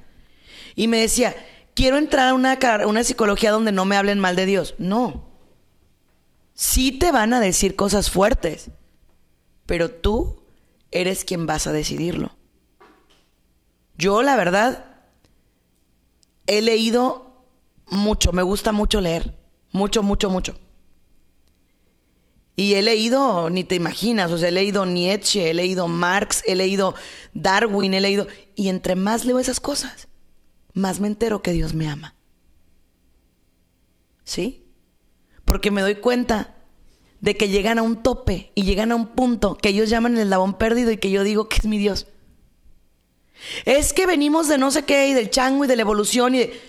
Y 0.75 0.87
me 0.87 0.99
decía, 0.99 1.35
quiero 1.73 1.97
entrar 1.97 2.29
a 2.29 2.33
una, 2.33 2.57
una 2.85 3.03
psicología 3.03 3.51
donde 3.51 3.71
no 3.71 3.85
me 3.85 3.97
hablen 3.97 4.19
mal 4.19 4.35
de 4.35 4.45
Dios. 4.45 4.75
No. 4.77 5.27
Sí 6.53 6.91
te 6.91 7.11
van 7.11 7.33
a 7.33 7.39
decir 7.39 7.75
cosas 7.75 8.09
fuertes, 8.09 8.71
pero 9.65 9.89
tú 9.89 10.43
eres 10.91 11.25
quien 11.25 11.45
vas 11.45 11.67
a 11.67 11.71
decidirlo. 11.71 12.35
Yo, 13.97 14.23
la 14.23 14.35
verdad, 14.35 14.85
he 16.47 16.61
leído 16.61 17.45
mucho, 17.87 18.31
me 18.31 18.43
gusta 18.43 18.71
mucho 18.71 19.01
leer, 19.01 19.37
mucho, 19.71 20.03
mucho, 20.03 20.29
mucho. 20.29 20.57
Y 22.59 22.75
he 22.75 22.81
leído, 22.81 23.49
ni 23.49 23.63
te 23.63 23.75
imaginas, 23.75 24.33
o 24.33 24.37
sea, 24.37 24.49
he 24.49 24.51
leído 24.51 24.85
Nietzsche, 24.85 25.49
he 25.49 25.53
leído 25.53 25.87
Marx, 25.87 26.43
he 26.45 26.55
leído 26.55 26.93
Darwin, 27.33 27.93
he 27.93 28.01
leído... 28.01 28.27
Y 28.53 28.67
entre 28.67 28.97
más 28.97 29.23
leo 29.23 29.39
esas 29.39 29.61
cosas, 29.61 30.09
más 30.73 30.99
me 30.99 31.07
entero 31.07 31.41
que 31.41 31.53
Dios 31.53 31.73
me 31.73 31.87
ama. 31.87 32.15
¿Sí? 34.25 34.65
Porque 35.45 35.71
me 35.71 35.79
doy 35.79 35.95
cuenta 35.95 36.57
de 37.21 37.37
que 37.37 37.47
llegan 37.47 37.79
a 37.79 37.81
un 37.81 38.03
tope 38.03 38.51
y 38.55 38.63
llegan 38.63 38.91
a 38.91 38.95
un 38.95 39.07
punto 39.07 39.55
que 39.55 39.69
ellos 39.69 39.89
llaman 39.89 40.15
el 40.15 40.23
eslabón 40.23 40.55
perdido 40.55 40.91
y 40.91 40.97
que 40.97 41.11
yo 41.11 41.23
digo 41.23 41.47
que 41.47 41.59
es 41.59 41.65
mi 41.65 41.77
Dios. 41.77 42.07
Es 43.63 43.93
que 43.93 44.05
venimos 44.05 44.49
de 44.49 44.57
no 44.57 44.69
sé 44.71 44.83
qué 44.83 45.07
y 45.07 45.13
del 45.13 45.29
chango 45.29 45.63
y 45.63 45.69
de 45.69 45.77
la 45.77 45.83
evolución 45.83 46.35
y 46.35 46.39
de... 46.39 46.61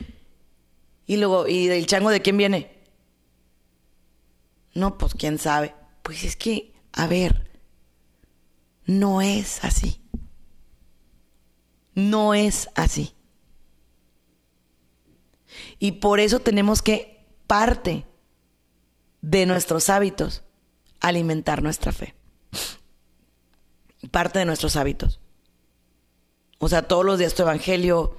Y 1.06 1.16
luego, 1.16 1.48
¿y 1.48 1.66
del 1.66 1.86
chango 1.86 2.10
de 2.10 2.22
quién 2.22 2.36
viene? 2.36 2.78
No, 4.72 4.96
pues 4.96 5.14
quién 5.14 5.36
sabe. 5.36 5.79
Pues 6.02 6.24
es 6.24 6.36
que, 6.36 6.72
a 6.92 7.06
ver, 7.06 7.50
no 8.86 9.22
es 9.22 9.62
así. 9.64 10.00
No 11.94 12.34
es 12.34 12.68
así. 12.74 13.14
Y 15.78 15.92
por 15.92 16.20
eso 16.20 16.40
tenemos 16.40 16.82
que, 16.82 17.26
parte 17.46 18.06
de 19.22 19.46
nuestros 19.46 19.90
hábitos, 19.90 20.42
alimentar 21.00 21.62
nuestra 21.62 21.92
fe. 21.92 22.14
Parte 24.10 24.38
de 24.38 24.44
nuestros 24.44 24.76
hábitos. 24.76 25.20
O 26.58 26.68
sea, 26.68 26.86
todos 26.86 27.04
los 27.04 27.18
días 27.18 27.34
tu 27.34 27.42
evangelio, 27.42 28.18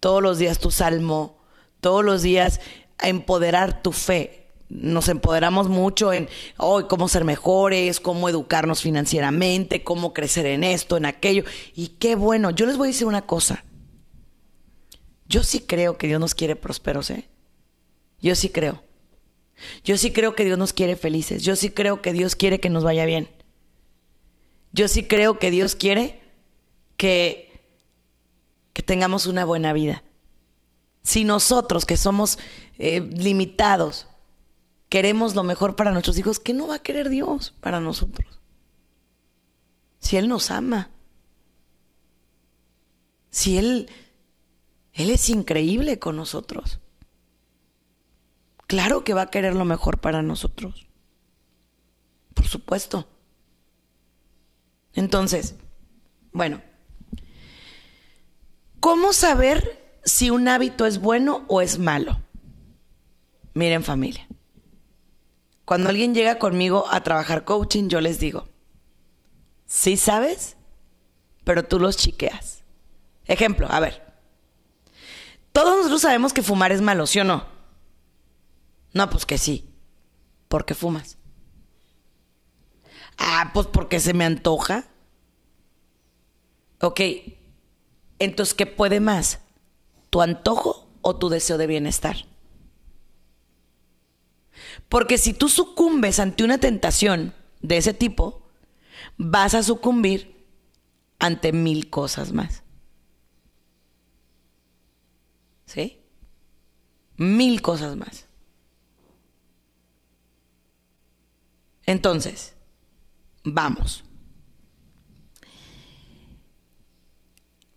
todos 0.00 0.22
los 0.22 0.38
días 0.38 0.58
tu 0.58 0.70
salmo, 0.70 1.38
todos 1.80 2.04
los 2.04 2.22
días 2.22 2.60
empoderar 3.00 3.82
tu 3.82 3.92
fe 3.92 4.43
nos 4.74 5.08
empoderamos 5.08 5.68
mucho 5.68 6.12
en 6.12 6.28
hoy 6.56 6.84
cómo 6.88 7.08
ser 7.08 7.24
mejores, 7.24 8.00
cómo 8.00 8.28
educarnos 8.28 8.82
financieramente, 8.82 9.84
cómo 9.84 10.12
crecer 10.12 10.46
en 10.46 10.64
esto, 10.64 10.96
en 10.96 11.06
aquello. 11.06 11.44
Y 11.74 11.88
qué 12.00 12.16
bueno, 12.16 12.50
yo 12.50 12.66
les 12.66 12.76
voy 12.76 12.88
a 12.88 12.90
decir 12.90 13.06
una 13.06 13.22
cosa. 13.22 13.64
Yo 15.28 15.44
sí 15.44 15.60
creo 15.60 15.96
que 15.96 16.08
Dios 16.08 16.20
nos 16.20 16.34
quiere 16.34 16.56
prósperos, 16.56 17.08
¿eh? 17.10 17.28
Yo 18.20 18.34
sí 18.34 18.48
creo. 18.48 18.82
Yo 19.84 19.96
sí 19.96 20.10
creo 20.10 20.34
que 20.34 20.44
Dios 20.44 20.58
nos 20.58 20.72
quiere 20.72 20.96
felices. 20.96 21.44
Yo 21.44 21.54
sí 21.54 21.70
creo 21.70 22.02
que 22.02 22.12
Dios 22.12 22.34
quiere 22.34 22.58
que 22.58 22.68
nos 22.68 22.82
vaya 22.82 23.06
bien. 23.06 23.30
Yo 24.72 24.88
sí 24.88 25.04
creo 25.04 25.38
que 25.38 25.52
Dios 25.52 25.76
quiere 25.76 26.20
que, 26.96 27.62
que 28.72 28.82
tengamos 28.82 29.26
una 29.26 29.44
buena 29.44 29.72
vida. 29.72 30.02
Si 31.04 31.22
nosotros 31.22 31.84
que 31.84 31.96
somos 31.96 32.40
eh, 32.78 33.00
limitados, 33.00 34.08
queremos 34.94 35.34
lo 35.34 35.42
mejor 35.42 35.74
para 35.74 35.90
nuestros 35.90 36.16
hijos, 36.18 36.38
¿qué 36.38 36.54
no 36.54 36.68
va 36.68 36.76
a 36.76 36.82
querer 36.84 37.08
Dios 37.08 37.52
para 37.60 37.80
nosotros? 37.80 38.38
Si 39.98 40.16
Él 40.16 40.28
nos 40.28 40.52
ama. 40.52 40.90
Si 43.28 43.58
Él, 43.58 43.90
Él 44.92 45.10
es 45.10 45.30
increíble 45.30 45.98
con 45.98 46.14
nosotros. 46.14 46.78
Claro 48.68 49.02
que 49.02 49.14
va 49.14 49.22
a 49.22 49.30
querer 49.32 49.56
lo 49.56 49.64
mejor 49.64 50.00
para 50.00 50.22
nosotros. 50.22 50.86
Por 52.32 52.46
supuesto. 52.46 53.08
Entonces, 54.92 55.56
bueno, 56.30 56.62
¿cómo 58.78 59.12
saber 59.12 59.98
si 60.04 60.30
un 60.30 60.46
hábito 60.46 60.86
es 60.86 61.00
bueno 61.00 61.44
o 61.48 61.62
es 61.62 61.80
malo? 61.80 62.20
Miren 63.54 63.82
familia. 63.82 64.28
Cuando 65.64 65.88
alguien 65.88 66.14
llega 66.14 66.38
conmigo 66.38 66.86
a 66.90 67.02
trabajar 67.02 67.44
coaching, 67.44 67.88
yo 67.88 68.00
les 68.00 68.18
digo, 68.18 68.48
sí 69.66 69.96
sabes, 69.96 70.56
pero 71.44 71.64
tú 71.64 71.78
los 71.78 71.96
chiqueas. 71.96 72.64
Ejemplo, 73.26 73.66
a 73.70 73.80
ver. 73.80 74.04
Todos 75.52 75.76
nosotros 75.76 76.02
sabemos 76.02 76.32
que 76.32 76.42
fumar 76.42 76.72
es 76.72 76.82
malo, 76.82 77.06
¿sí 77.06 77.20
o 77.20 77.24
no? 77.24 77.46
No, 78.92 79.08
pues 79.08 79.24
que 79.24 79.38
sí. 79.38 79.70
¿Por 80.48 80.64
qué 80.64 80.74
fumas? 80.74 81.16
Ah, 83.18 83.50
pues 83.54 83.66
porque 83.66 84.00
se 84.00 84.14
me 84.14 84.24
antoja. 84.24 84.84
Ok. 86.80 87.00
Entonces, 88.18 88.54
¿qué 88.54 88.66
puede 88.66 89.00
más? 89.00 89.40
¿Tu 90.10 90.20
antojo 90.20 90.88
o 91.00 91.16
tu 91.16 91.28
deseo 91.28 91.58
de 91.58 91.66
bienestar? 91.66 92.16
Porque 94.88 95.18
si 95.18 95.34
tú 95.34 95.48
sucumbes 95.48 96.18
ante 96.20 96.44
una 96.44 96.58
tentación 96.58 97.34
de 97.60 97.76
ese 97.76 97.94
tipo, 97.94 98.48
vas 99.16 99.54
a 99.54 99.62
sucumbir 99.62 100.46
ante 101.18 101.52
mil 101.52 101.90
cosas 101.90 102.32
más. 102.32 102.62
¿Sí? 105.66 106.00
Mil 107.16 107.62
cosas 107.62 107.96
más. 107.96 108.26
Entonces, 111.86 112.54
vamos. 113.42 114.04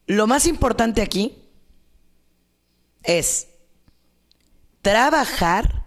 Lo 0.06 0.26
más 0.26 0.46
importante 0.46 1.02
aquí 1.02 1.38
es 3.04 3.50
trabajar 4.82 5.87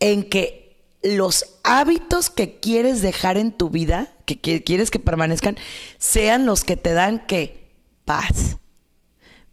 en 0.00 0.28
que 0.28 0.60
los 1.02 1.58
hábitos 1.62 2.30
que 2.30 2.58
quieres 2.58 3.02
dejar 3.02 3.36
en 3.36 3.52
tu 3.52 3.70
vida, 3.70 4.12
que, 4.26 4.62
quieres 4.62 4.90
que 4.90 4.98
permanezcan, 4.98 5.56
sean 5.98 6.46
los 6.46 6.64
que 6.64 6.76
te 6.76 6.92
dan 6.92 7.24
paz, 8.04 8.58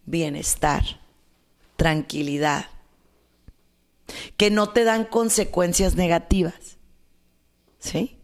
bienestar, 0.04 0.82
tranquilidad, 1.76 2.66
que 4.36 4.50
no 4.50 4.70
te 4.70 4.84
dan 4.84 5.04
consecuencias 5.04 5.94
negativas. 5.94 6.78
¿Sí? 7.78 8.18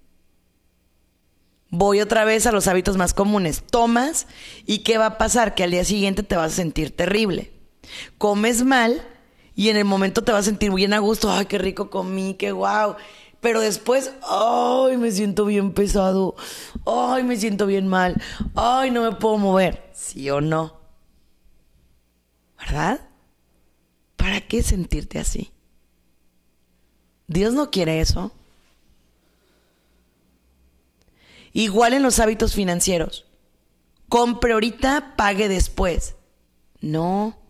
Voy 1.71 2.01
otra 2.01 2.25
vez 2.25 2.47
a 2.47 2.53
los 2.53 2.69
hábitos 2.69 2.97
más 2.97 3.15
comunes. 3.15 3.63
Tomas 3.69 4.27
y 4.65 4.79
¿qué 4.79 4.99
va 4.99 5.07
a 5.07 5.19
pasar? 5.19 5.55
Que 5.55 5.65
al 5.65 5.71
día 5.71 5.85
siguiente 5.85 6.23
te 6.23 6.37
vas 6.37 6.53
a 6.53 6.57
sentir 6.57 6.95
terrible. 6.95 7.53
Comes 8.19 8.65
mal 8.65 9.07
y 9.55 9.69
en 9.69 9.77
el 9.77 9.85
momento 9.85 10.23
te 10.23 10.33
vas 10.33 10.43
a 10.43 10.51
sentir 10.51 10.73
bien 10.73 10.93
a 10.93 10.99
gusto, 10.99 11.31
ay, 11.31 11.47
qué 11.47 11.59
rico 11.59 11.91
comí, 11.91 12.35
qué 12.35 12.53
guau. 12.53 12.97
Pero 13.41 13.61
después, 13.61 14.13
ay, 14.23 14.97
me 14.97 15.11
siento 15.11 15.45
bien 15.45 15.73
pesado, 15.73 16.35
ay, 16.87 17.23
me 17.25 17.37
siento 17.37 17.67
bien 17.67 17.87
mal, 17.87 18.21
ay, 18.55 18.91
no 18.91 19.03
me 19.03 19.13
puedo 19.17 19.37
mover, 19.39 19.91
¿sí 19.93 20.31
o 20.31 20.41
no? 20.41 20.81
¿Verdad? 22.59 23.01
¿Para 24.17 24.41
qué 24.41 24.63
sentirte 24.63 25.19
así? 25.19 25.53
Dios 27.27 27.53
no 27.53 27.71
quiere 27.71 28.01
eso. 28.01 28.33
Igual 31.53 31.95
en 31.95 32.03
los 32.03 32.19
hábitos 32.19 32.55
financieros. 32.55 33.27
Compre 34.09 34.55
ahorita, 34.55 35.15
pague 35.17 35.49
después. 35.49 36.17
No. 36.81 37.44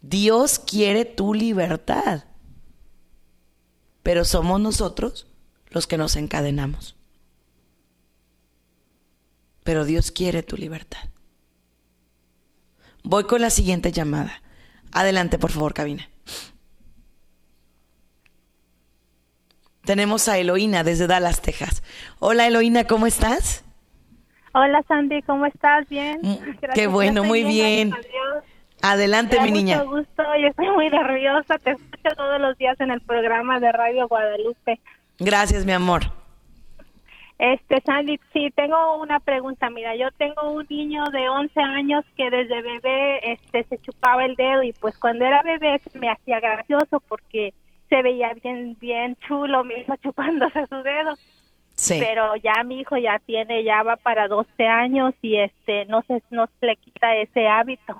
Dios 0.00 0.58
quiere 0.58 1.04
tu 1.04 1.34
libertad, 1.34 2.24
pero 4.02 4.24
somos 4.24 4.60
nosotros 4.60 5.26
los 5.70 5.86
que 5.86 5.98
nos 5.98 6.16
encadenamos. 6.16 6.96
Pero 9.64 9.84
Dios 9.84 10.10
quiere 10.10 10.42
tu 10.42 10.56
libertad. 10.56 11.10
Voy 13.02 13.24
con 13.24 13.40
la 13.40 13.50
siguiente 13.50 13.92
llamada. 13.92 14.42
Adelante, 14.92 15.38
por 15.38 15.50
favor, 15.50 15.74
cabina. 15.74 16.08
Tenemos 19.84 20.28
a 20.28 20.38
Eloína 20.38 20.84
desde 20.84 21.06
Dallas, 21.06 21.40
Texas. 21.40 21.82
Hola, 22.18 22.46
Eloína, 22.46 22.84
¿cómo 22.84 23.06
estás? 23.06 23.64
Hola, 24.52 24.82
Sandy, 24.86 25.22
¿cómo 25.22 25.46
estás? 25.46 25.88
Bien. 25.88 26.20
Mm, 26.22 26.36
qué 26.74 26.86
bueno, 26.86 27.24
muy 27.24 27.44
bien. 27.44 27.94
Adelante, 28.82 29.40
mi 29.40 29.50
niña. 29.50 29.78
Mucho 29.78 29.90
gusto, 29.90 30.22
yo 30.40 30.48
estoy 30.48 30.70
muy 30.70 30.88
nerviosa. 30.88 31.58
Te 31.58 31.72
escucho 31.72 32.14
todos 32.16 32.40
los 32.40 32.56
días 32.58 32.80
en 32.80 32.90
el 32.90 33.00
programa 33.00 33.58
de 33.60 33.72
Radio 33.72 34.06
Guadalupe. 34.08 34.78
Gracias, 35.18 35.64
mi 35.64 35.72
amor. 35.72 36.02
Este, 37.38 37.80
Sandy, 37.86 38.18
sí, 38.32 38.50
tengo 38.54 39.00
una 39.00 39.20
pregunta. 39.20 39.70
Mira, 39.70 39.94
yo 39.94 40.10
tengo 40.16 40.50
un 40.50 40.66
niño 40.68 41.04
de 41.12 41.28
11 41.28 41.60
años 41.60 42.04
que 42.16 42.30
desde 42.30 42.62
bebé 42.62 43.32
este, 43.32 43.64
se 43.64 43.78
chupaba 43.78 44.24
el 44.24 44.34
dedo 44.34 44.64
y 44.64 44.72
pues 44.72 44.98
cuando 44.98 45.24
era 45.24 45.42
bebé 45.42 45.80
me 45.94 46.10
hacía 46.10 46.40
gracioso 46.40 47.00
porque 47.08 47.54
se 47.88 48.02
veía 48.02 48.32
bien, 48.42 48.76
bien 48.80 49.16
chulo 49.26 49.62
mismo 49.62 49.94
chupándose 50.02 50.66
su 50.66 50.82
dedo. 50.82 51.14
Sí. 51.76 51.98
Pero 52.00 52.34
ya 52.36 52.64
mi 52.64 52.80
hijo 52.80 52.96
ya 52.96 53.20
tiene, 53.20 53.62
ya 53.62 53.84
va 53.84 53.94
para 53.94 54.26
12 54.26 54.66
años 54.66 55.14
y 55.22 55.36
este, 55.36 55.84
no 55.86 56.02
se, 56.02 56.20
no 56.30 56.48
se 56.58 56.66
le 56.66 56.76
quita 56.76 57.14
ese 57.14 57.46
hábito. 57.46 57.96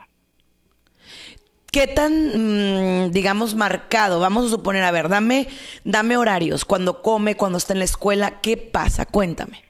¿Qué 1.71 1.87
tan, 1.87 3.07
mm, 3.07 3.11
digamos, 3.11 3.55
marcado? 3.55 4.21
Vamos 4.21 4.47
a 4.47 4.49
suponer, 4.49 4.83
a 4.85 4.91
ver, 4.91 5.09
dame, 5.09 5.49
dame 5.85 6.17
horarios, 6.17 6.65
cuando 6.65 7.03
come, 7.03 7.37
cuando 7.37 7.59
está 7.59 7.75
en 7.75 7.81
la 7.81 7.85
escuela, 7.85 8.41
¿qué 8.41 8.57
pasa? 8.57 9.05
Cuéntame. 9.05 9.63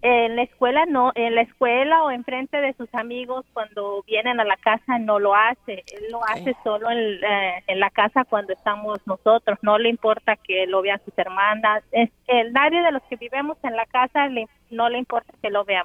En 0.00 0.36
la 0.36 0.42
escuela 0.44 0.86
no, 0.86 1.10
en 1.16 1.34
la 1.34 1.42
escuela 1.42 2.04
o 2.04 2.12
enfrente 2.12 2.56
de 2.58 2.72
sus 2.74 2.88
amigos 2.94 3.44
cuando 3.52 4.04
vienen 4.06 4.38
a 4.38 4.44
la 4.44 4.56
casa 4.56 4.96
no 5.00 5.18
lo 5.18 5.34
hace, 5.34 5.84
él 5.92 6.04
lo 6.12 6.24
hace 6.24 6.54
solo 6.62 6.88
en, 6.88 6.98
eh, 6.98 7.64
en, 7.66 7.80
la 7.80 7.90
casa 7.90 8.24
cuando 8.24 8.52
estamos 8.52 9.00
nosotros, 9.06 9.58
no 9.62 9.76
le 9.76 9.88
importa 9.88 10.36
que 10.36 10.66
lo 10.68 10.82
vean 10.82 11.00
sus 11.04 11.18
hermanas, 11.18 11.82
es, 11.90 12.10
el, 12.28 12.52
nadie 12.52 12.80
de 12.80 12.92
los 12.92 13.02
que 13.10 13.16
vivimos 13.16 13.58
en 13.64 13.74
la 13.74 13.86
casa 13.86 14.28
no 14.70 14.88
le 14.88 14.98
importa 14.98 15.32
que 15.42 15.50
lo 15.50 15.64
vean. 15.64 15.84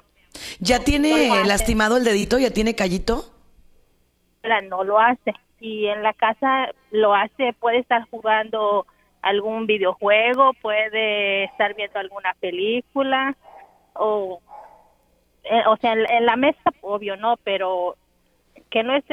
¿Ya 0.60 0.78
tiene 0.78 1.44
lastimado 1.44 1.96
el 1.96 2.04
dedito? 2.04 2.38
¿Ya 2.38 2.50
tiene 2.50 2.76
callito? 2.76 3.33
No 4.62 4.84
lo 4.84 4.98
hace. 4.98 5.32
Y 5.60 5.86
en 5.86 6.02
la 6.02 6.12
casa 6.12 6.68
lo 6.90 7.14
hace, 7.14 7.54
puede 7.54 7.78
estar 7.78 8.06
jugando 8.10 8.86
algún 9.22 9.66
videojuego, 9.66 10.52
puede 10.60 11.44
estar 11.44 11.74
viendo 11.74 11.98
alguna 11.98 12.34
película 12.40 13.34
o 13.94 14.40
eh, 15.44 15.62
o 15.66 15.76
sea 15.78 15.92
en, 15.92 16.26
la 16.26 16.36
mesa 16.36 16.58
obvio 16.80 17.16
no 17.16 17.36
pero 17.44 17.96
que 18.70 18.82
no 18.82 18.94
es 18.94 19.04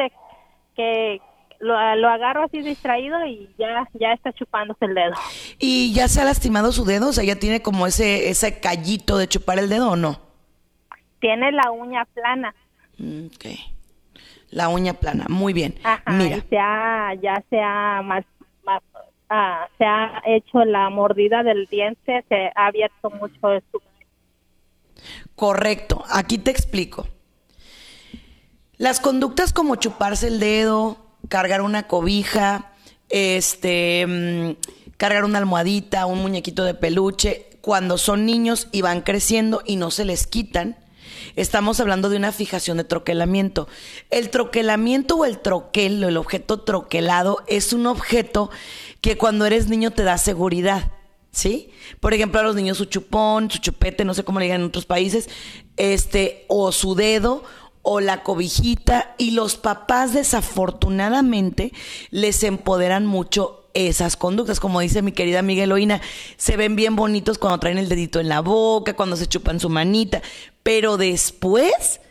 que 0.75 1.21
lo, 1.59 1.95
lo, 1.95 2.09
agarro 2.09 2.43
así 2.43 2.61
distraído 2.61 3.23
y 3.25 3.47
ya 3.57 3.87
ya 3.93 4.11
está 4.13 4.33
chupándose 4.33 4.85
el 4.85 4.95
dedo. 4.95 5.13
Y 5.59 5.93
ya 5.93 6.07
se 6.07 6.19
ha 6.19 6.25
lastimado 6.25 6.71
su 6.71 6.83
dedo 6.83 7.09
o 7.09 7.13
sea 7.13 7.23
ya 7.23 7.37
tiene 7.37 7.61
como 7.61 7.87
ese 7.87 8.29
ese 8.29 8.59
callito 8.59 9.17
de 9.17 9.27
chupar 9.27 9.59
el 9.59 9.69
dedo 9.69 9.91
o 9.91 9.95
no 9.95 10.19
tiene 11.21 11.51
la 11.51 11.71
uña 11.71 12.03
plana. 12.05 12.53
Mm, 12.97 13.27
okay 13.27 13.59
la 14.51 14.69
uña 14.69 14.93
plana, 14.93 15.25
muy 15.29 15.53
bien. 15.53 15.75
Mira. 16.07 16.43
Se 16.49 16.59
ha, 16.59 17.13
ya 17.21 17.43
se 17.49 17.59
ha, 17.59 18.01
más, 18.03 18.23
ah, 19.29 19.67
se 19.77 19.85
ha 19.85 20.21
hecho 20.27 20.63
la 20.65 20.89
mordida 20.89 21.41
del 21.43 21.65
diente, 21.67 22.23
se 22.29 22.51
ha 22.55 22.67
abierto 22.67 23.09
mucho 23.09 23.61
Correcto, 25.35 26.03
aquí 26.09 26.37
te 26.37 26.51
explico. 26.51 27.07
Las 28.77 28.99
conductas 28.99 29.53
como 29.53 29.75
chuparse 29.75 30.27
el 30.27 30.39
dedo, 30.39 30.97
cargar 31.29 31.61
una 31.61 31.87
cobija, 31.87 32.71
este, 33.09 34.05
mm, 34.07 34.97
cargar 34.97 35.23
una 35.23 35.39
almohadita, 35.39 36.05
un 36.05 36.21
muñequito 36.21 36.63
de 36.63 36.73
peluche, 36.73 37.47
cuando 37.61 37.97
son 37.97 38.25
niños 38.25 38.67
y 38.71 38.81
van 38.81 39.01
creciendo 39.01 39.61
y 39.65 39.75
no 39.75 39.91
se 39.91 40.05
les 40.05 40.27
quitan, 40.27 40.77
Estamos 41.35 41.79
hablando 41.79 42.09
de 42.09 42.17
una 42.17 42.31
fijación 42.31 42.77
de 42.77 42.83
troquelamiento. 42.83 43.67
El 44.09 44.29
troquelamiento 44.29 45.15
o 45.15 45.25
el 45.25 45.39
troquel, 45.39 46.03
el 46.03 46.17
objeto 46.17 46.61
troquelado, 46.61 47.37
es 47.47 47.73
un 47.73 47.87
objeto 47.87 48.49
que 49.01 49.17
cuando 49.17 49.45
eres 49.45 49.67
niño 49.67 49.91
te 49.91 50.03
da 50.03 50.17
seguridad. 50.17 50.91
¿Sí? 51.33 51.69
Por 52.01 52.13
ejemplo, 52.13 52.41
a 52.41 52.43
los 52.43 52.55
niños 52.55 52.77
su 52.77 52.85
chupón, 52.85 53.49
su 53.49 53.59
chupete, 53.59 54.03
no 54.03 54.13
sé 54.13 54.25
cómo 54.25 54.39
le 54.39 54.45
digan 54.45 54.61
en 54.61 54.67
otros 54.67 54.85
países, 54.85 55.29
este, 55.77 56.45
o 56.49 56.73
su 56.73 56.93
dedo, 56.93 57.45
o 57.83 58.01
la 58.01 58.21
cobijita, 58.21 59.15
y 59.17 59.31
los 59.31 59.55
papás 59.55 60.13
desafortunadamente 60.13 61.71
les 62.09 62.43
empoderan 62.43 63.05
mucho 63.05 63.61
esas 63.73 64.17
conductas. 64.17 64.59
Como 64.59 64.79
dice 64.79 65.01
mi 65.01 65.11
querida 65.11 65.39
amiga 65.39 65.63
Eloína, 65.63 66.01
se 66.37 66.57
ven 66.57 66.75
bien 66.75 66.95
bonitos 66.95 67.37
cuando 67.37 67.59
traen 67.59 67.77
el 67.77 67.89
dedito 67.89 68.19
en 68.19 68.29
la 68.29 68.41
boca, 68.41 68.95
cuando 68.95 69.15
se 69.15 69.27
chupan 69.27 69.59
su 69.59 69.69
manita, 69.69 70.21
pero 70.63 70.97
después, 70.97 72.01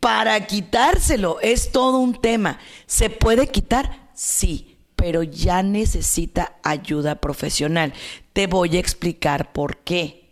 para 0.00 0.46
quitárselo, 0.46 1.40
es 1.40 1.72
todo 1.72 1.98
un 1.98 2.20
tema. 2.20 2.58
¿Se 2.86 3.10
puede 3.10 3.48
quitar? 3.48 4.10
Sí, 4.14 4.76
pero 4.96 5.22
ya 5.22 5.62
necesita 5.62 6.56
ayuda 6.62 7.20
profesional. 7.20 7.92
Te 8.32 8.46
voy 8.46 8.76
a 8.76 8.80
explicar 8.80 9.52
por 9.52 9.78
qué. 9.78 10.28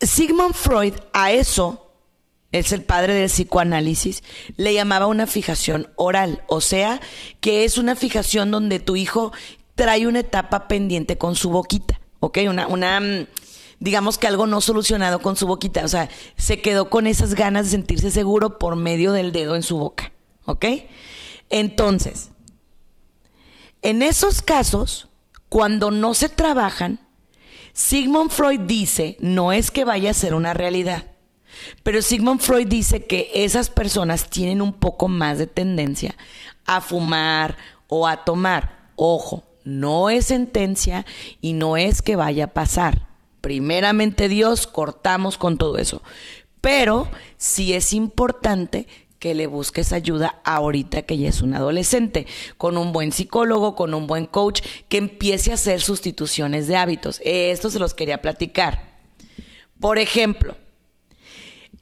Sigmund 0.00 0.54
Freud 0.54 0.94
a 1.12 1.32
eso 1.32 1.86
es 2.52 2.72
el 2.72 2.82
padre 2.82 3.14
del 3.14 3.28
psicoanálisis, 3.28 4.22
le 4.56 4.72
llamaba 4.72 5.06
una 5.06 5.26
fijación 5.26 5.88
oral, 5.96 6.42
o 6.46 6.60
sea, 6.60 7.00
que 7.40 7.64
es 7.64 7.78
una 7.78 7.96
fijación 7.96 8.50
donde 8.50 8.78
tu 8.78 8.96
hijo 8.96 9.32
trae 9.74 10.06
una 10.06 10.20
etapa 10.20 10.68
pendiente 10.68 11.18
con 11.18 11.34
su 11.34 11.50
boquita, 11.50 12.00
¿ok? 12.20 12.38
Una, 12.48 12.66
una, 12.66 13.00
mm, 13.00 13.26
digamos 13.80 14.18
que 14.18 14.26
algo 14.26 14.46
no 14.46 14.60
solucionado 14.60 15.20
con 15.20 15.36
su 15.36 15.46
boquita, 15.46 15.84
o 15.84 15.88
sea, 15.88 16.08
se 16.36 16.60
quedó 16.60 16.90
con 16.90 17.06
esas 17.06 17.34
ganas 17.34 17.66
de 17.66 17.72
sentirse 17.72 18.10
seguro 18.10 18.58
por 18.58 18.76
medio 18.76 19.12
del 19.12 19.32
dedo 19.32 19.56
en 19.56 19.62
su 19.62 19.78
boca, 19.78 20.12
¿ok? 20.44 20.64
Entonces, 21.50 22.30
en 23.82 24.02
esos 24.02 24.42
casos, 24.42 25.08
cuando 25.48 25.90
no 25.90 26.14
se 26.14 26.28
trabajan, 26.28 27.00
Sigmund 27.72 28.30
Freud 28.30 28.60
dice, 28.60 29.16
no 29.20 29.52
es 29.52 29.70
que 29.70 29.84
vaya 29.84 30.10
a 30.10 30.14
ser 30.14 30.34
una 30.34 30.54
realidad 30.54 31.04
pero 31.82 32.02
Sigmund 32.02 32.40
Freud 32.40 32.66
dice 32.66 33.06
que 33.06 33.30
esas 33.34 33.70
personas 33.70 34.28
tienen 34.28 34.62
un 34.62 34.72
poco 34.72 35.08
más 35.08 35.38
de 35.38 35.46
tendencia 35.46 36.14
a 36.64 36.80
fumar 36.80 37.56
o 37.88 38.06
a 38.06 38.24
tomar. 38.24 38.90
Ojo, 38.96 39.44
no 39.64 40.10
es 40.10 40.26
sentencia 40.26 41.06
y 41.40 41.52
no 41.52 41.76
es 41.76 42.02
que 42.02 42.16
vaya 42.16 42.44
a 42.44 42.52
pasar. 42.54 43.05
Primeramente 43.46 44.28
Dios, 44.28 44.66
cortamos 44.66 45.38
con 45.38 45.56
todo 45.56 45.78
eso. 45.78 46.02
Pero 46.60 47.08
sí 47.36 47.74
es 47.74 47.92
importante 47.92 48.88
que 49.20 49.36
le 49.36 49.46
busques 49.46 49.92
ayuda 49.92 50.40
ahorita 50.42 51.02
que 51.02 51.16
ya 51.16 51.28
es 51.28 51.42
un 51.42 51.54
adolescente, 51.54 52.26
con 52.58 52.76
un 52.76 52.90
buen 52.90 53.12
psicólogo, 53.12 53.76
con 53.76 53.94
un 53.94 54.08
buen 54.08 54.26
coach, 54.26 54.62
que 54.88 54.96
empiece 54.96 55.52
a 55.52 55.54
hacer 55.54 55.80
sustituciones 55.80 56.66
de 56.66 56.74
hábitos. 56.74 57.20
Esto 57.24 57.70
se 57.70 57.78
los 57.78 57.94
quería 57.94 58.20
platicar. 58.20 58.98
Por 59.78 59.98
ejemplo, 60.00 60.56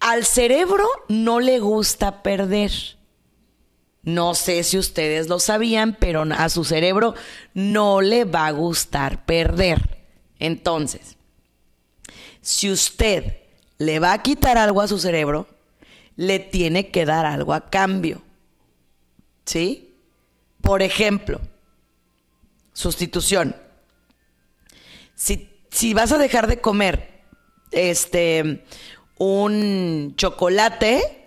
al 0.01 0.27
cerebro 0.27 0.87
no 1.09 1.41
le 1.41 1.61
gusta 1.61 2.23
perder. 2.23 2.73
No 4.03 4.35
sé 4.35 4.65
si 4.65 4.77
ustedes 4.77 5.29
lo 5.29 5.41
sabían, 5.41 5.97
pero 5.99 6.27
a 6.31 6.51
su 6.51 6.65
cerebro 6.65 7.15
no 7.55 8.03
le 8.03 8.27
va 8.27 8.49
a 8.49 8.53
gustar 8.53 9.25
perder. 9.25 10.05
Entonces, 10.39 11.14
si 12.45 12.71
usted 12.71 13.39
le 13.79 13.99
va 13.99 14.13
a 14.13 14.23
quitar 14.23 14.59
algo 14.59 14.83
a 14.83 14.87
su 14.87 14.99
cerebro, 14.99 15.49
le 16.15 16.39
tiene 16.39 16.91
que 16.91 17.07
dar 17.07 17.25
algo 17.25 17.55
a 17.55 17.71
cambio. 17.71 18.23
¿Sí? 19.47 19.97
Por 20.61 20.83
ejemplo, 20.83 21.41
sustitución. 22.75 23.57
Si, 25.15 25.51
si 25.71 25.95
vas 25.95 26.13
a 26.13 26.19
dejar 26.19 26.47
de 26.47 26.61
comer 26.61 27.23
este 27.73 28.65
un 29.17 30.13
chocolate, 30.17 31.27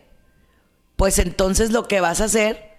pues 0.97 1.17
entonces 1.17 1.71
lo 1.71 1.87
que 1.87 1.99
vas 1.99 2.21
a 2.21 2.25
hacer 2.25 2.77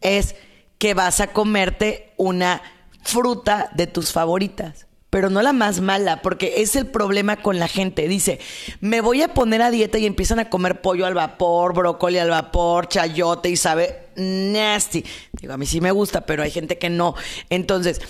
es 0.00 0.34
que 0.78 0.94
vas 0.94 1.20
a 1.20 1.34
comerte 1.34 2.14
una 2.16 2.62
fruta 3.02 3.70
de 3.74 3.86
tus 3.86 4.12
favoritas, 4.12 4.86
pero 5.10 5.30
no 5.30 5.40
la 5.40 5.52
más 5.52 5.80
mala, 5.80 6.20
porque 6.22 6.54
es 6.58 6.76
el 6.76 6.86
problema 6.86 7.36
con 7.36 7.58
la 7.58 7.68
gente. 7.68 8.08
Dice, 8.08 8.40
me 8.80 9.00
voy 9.00 9.22
a 9.22 9.34
poner 9.34 9.62
a 9.62 9.70
dieta 9.70 9.98
y 9.98 10.06
empiezan 10.06 10.38
a 10.38 10.50
comer 10.50 10.80
pollo 10.80 11.06
al 11.06 11.14
vapor, 11.14 11.74
brócoli 11.74 12.18
al 12.18 12.30
vapor, 12.30 12.88
chayote 12.88 13.48
y 13.48 13.56
sabe 13.56 14.08
nasty. 14.16 15.04
Digo, 15.32 15.52
a 15.52 15.58
mí 15.58 15.66
sí 15.66 15.80
me 15.80 15.92
gusta, 15.92 16.26
pero 16.26 16.42
hay 16.42 16.50
gente 16.50 16.78
que 16.78 16.90
no. 16.90 17.14
Entonces, 17.50 18.00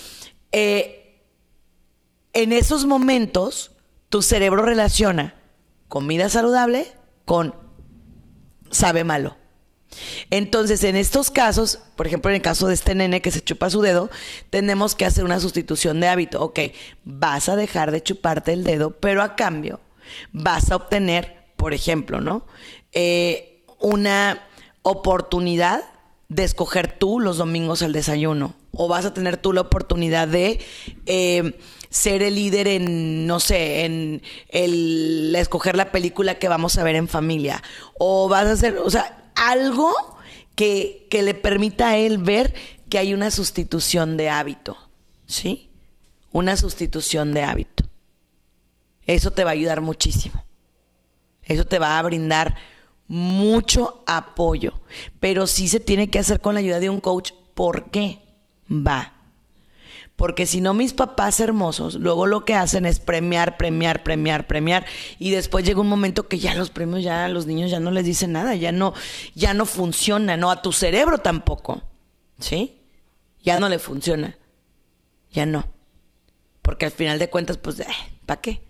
eh, 0.51 1.23
en 2.33 2.51
esos 2.51 2.85
momentos, 2.85 3.71
tu 4.09 4.21
cerebro 4.21 4.63
relaciona 4.63 5.35
comida 5.87 6.29
saludable 6.29 6.87
con 7.25 7.55
sabe 8.69 9.03
malo. 9.03 9.37
Entonces, 10.29 10.83
en 10.83 10.95
estos 10.95 11.31
casos, 11.31 11.79
por 11.95 12.07
ejemplo, 12.07 12.29
en 12.31 12.35
el 12.35 12.41
caso 12.41 12.67
de 12.67 12.73
este 12.73 12.95
nene 12.95 13.21
que 13.21 13.31
se 13.31 13.41
chupa 13.41 13.69
su 13.69 13.81
dedo, 13.81 14.09
tenemos 14.49 14.95
que 14.95 15.05
hacer 15.05 15.23
una 15.23 15.39
sustitución 15.39 15.99
de 15.99 16.07
hábito. 16.07 16.41
Ok, 16.41 16.59
vas 17.03 17.49
a 17.49 17.55
dejar 17.55 17.91
de 17.91 18.03
chuparte 18.03 18.53
el 18.53 18.63
dedo, 18.63 18.91
pero 18.91 19.21
a 19.21 19.35
cambio 19.35 19.79
vas 20.31 20.71
a 20.71 20.75
obtener, 20.75 21.35
por 21.55 21.73
ejemplo, 21.73 22.21
¿no? 22.21 22.45
Eh, 22.93 23.63
una 23.79 24.47
oportunidad 24.81 25.83
de 26.29 26.43
escoger 26.43 26.97
tú 26.97 27.19
los 27.19 27.37
domingos 27.37 27.81
el 27.81 27.93
desayuno. 27.93 28.55
O 28.73 28.87
vas 28.87 29.05
a 29.05 29.13
tener 29.13 29.37
tú 29.37 29.53
la 29.53 29.61
oportunidad 29.61 30.27
de 30.27 30.59
eh, 31.05 31.57
ser 31.89 32.21
el 32.21 32.35
líder 32.35 32.67
en, 32.67 33.25
no 33.25 33.39
sé, 33.39 33.85
en 33.85 34.21
el 34.49 35.33
escoger 35.35 35.75
la 35.75 35.91
película 35.91 36.37
que 36.37 36.47
vamos 36.47 36.77
a 36.77 36.83
ver 36.83 36.95
en 36.95 37.07
familia. 37.07 37.63
O 37.97 38.29
vas 38.29 38.45
a 38.45 38.51
hacer, 38.51 38.77
o 38.77 38.89
sea, 38.89 39.26
algo 39.37 39.93
que, 40.55 41.07
que 41.09 41.21
le 41.21 41.33
permita 41.33 41.89
a 41.89 41.97
él 41.97 42.17
ver 42.17 42.53
que 42.89 42.97
hay 42.97 43.13
una 43.13 43.31
sustitución 43.31 44.17
de 44.17 44.29
hábito. 44.29 44.77
¿Sí? 45.25 45.69
Una 46.31 46.57
sustitución 46.57 47.33
de 47.33 47.43
hábito. 47.43 47.83
Eso 49.05 49.31
te 49.31 49.43
va 49.43 49.51
a 49.51 49.53
ayudar 49.53 49.81
muchísimo. 49.81 50.43
Eso 51.43 51.65
te 51.65 51.79
va 51.79 51.97
a 51.97 52.03
brindar 52.03 52.55
mucho 53.07 54.03
apoyo. 54.05 54.81
Pero 55.19 55.47
sí 55.47 55.67
se 55.67 55.79
tiene 55.79 56.09
que 56.09 56.19
hacer 56.19 56.41
con 56.41 56.53
la 56.53 56.59
ayuda 56.59 56.79
de 56.79 56.89
un 56.89 56.99
coach. 56.99 57.31
¿Por 57.53 57.89
qué? 57.89 58.19
Va. 58.69 59.13
Porque 60.17 60.47
si 60.47 60.61
no, 60.61 60.73
mis 60.73 60.93
papás 60.93 61.39
hermosos, 61.39 61.93
luego 61.93 62.25
lo 62.25 62.43
que 62.43 62.55
hacen 62.55 62.87
es 62.87 62.99
premiar, 62.99 63.55
premiar, 63.55 64.01
premiar, 64.01 64.47
premiar. 64.47 64.83
Y 65.19 65.29
después 65.29 65.63
llega 65.63 65.79
un 65.79 65.87
momento 65.87 66.27
que 66.27 66.39
ya 66.39 66.55
los 66.55 66.71
premios, 66.71 67.03
ya 67.03 67.25
a 67.25 67.29
los 67.29 67.45
niños 67.45 67.69
ya 67.69 67.79
no 67.79 67.91
les 67.91 68.03
dicen 68.03 68.31
nada, 68.31 68.55
ya 68.55 68.71
no, 68.71 68.95
ya 69.35 69.53
no 69.53 69.67
funciona, 69.67 70.35
no, 70.35 70.49
a 70.49 70.63
tu 70.63 70.73
cerebro 70.73 71.19
tampoco. 71.19 71.83
¿Sí? 72.39 72.81
Ya 73.43 73.59
no 73.59 73.69
le 73.69 73.77
funciona. 73.77 74.35
Ya 75.31 75.45
no. 75.45 75.67
Porque 76.63 76.85
al 76.85 76.91
final 76.91 77.19
de 77.19 77.29
cuentas, 77.29 77.57
pues, 77.59 77.79
eh, 77.79 77.85
¿para 78.25 78.41
qué? 78.41 78.63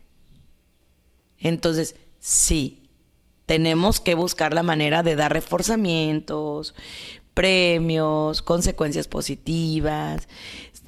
Entonces, 1.39 1.95
sí, 2.19 2.89
tenemos 3.45 4.01
que 4.01 4.15
buscar 4.15 4.53
la 4.53 4.63
manera 4.63 5.01
de 5.01 5.15
dar 5.15 5.31
reforzamientos, 5.31 6.75
premios, 7.37 8.41
consecuencias 8.41 9.07
positivas, 9.07 10.27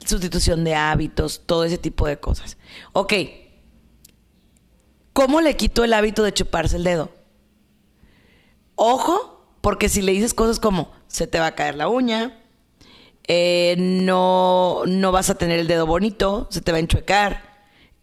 sustitución 0.05 0.63
de 0.63 0.75
hábitos, 0.75 1.43
todo 1.45 1.63
ese 1.63 1.77
tipo 1.77 2.07
de 2.07 2.19
cosas. 2.19 2.57
Ok, 2.93 3.13
¿cómo 5.13 5.41
le 5.41 5.55
quito 5.55 5.83
el 5.83 5.93
hábito 5.93 6.23
de 6.23 6.33
chuparse 6.33 6.77
el 6.77 6.83
dedo? 6.83 7.11
Ojo, 8.75 9.57
porque 9.61 9.89
si 9.89 10.01
le 10.01 10.11
dices 10.11 10.33
cosas 10.33 10.59
como 10.59 10.91
se 11.07 11.27
te 11.27 11.39
va 11.39 11.47
a 11.47 11.55
caer 11.55 11.75
la 11.75 11.89
uña, 11.89 12.43
eh, 13.27 13.75
no, 13.77 14.83
no 14.87 15.11
vas 15.11 15.29
a 15.29 15.35
tener 15.35 15.59
el 15.59 15.67
dedo 15.67 15.85
bonito, 15.85 16.47
se 16.49 16.61
te 16.61 16.71
va 16.71 16.77
a 16.77 16.81
enchuecar, 16.81 17.43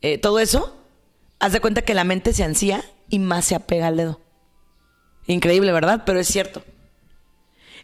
eh, 0.03 0.19
todo 0.19 0.39
eso, 0.39 0.77
haz 1.39 1.53
de 1.53 1.61
cuenta 1.61 1.83
que 1.83 1.95
la 1.95 2.05
mente 2.05 2.33
se 2.33 2.45
ansía 2.45 2.85
y 3.09 3.19
más 3.19 3.47
se 3.47 3.55
apega 3.55 3.89
al 3.89 3.97
dedo. 3.97 4.21
Increíble, 5.27 5.73
¿verdad? 5.73 6.03
Pero 6.07 6.21
es 6.21 6.29
cierto. 6.29 6.63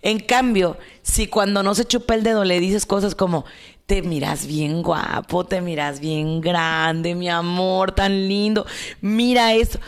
En 0.03 0.19
cambio, 0.19 0.77
si 1.03 1.29
cuando 1.29 1.63
no 1.63 1.75
se 1.75 1.85
chupa 1.85 2.15
el 2.15 2.25
dedo 2.25 2.45
le 2.45 2.61
dices 2.61 2.87
cosas 2.87 3.15
como, 3.15 3.45
te 3.87 4.03
miras 4.03 4.47
bien 4.47 4.83
guapo, 4.83 5.45
te 5.45 5.61
miras 5.61 6.01
bien 6.01 6.41
grande, 6.41 7.15
mi 7.15 7.29
amor, 7.29 7.93
tan 7.93 8.29
lindo, 8.29 8.67
mira 9.01 9.55
eso, 9.55 9.79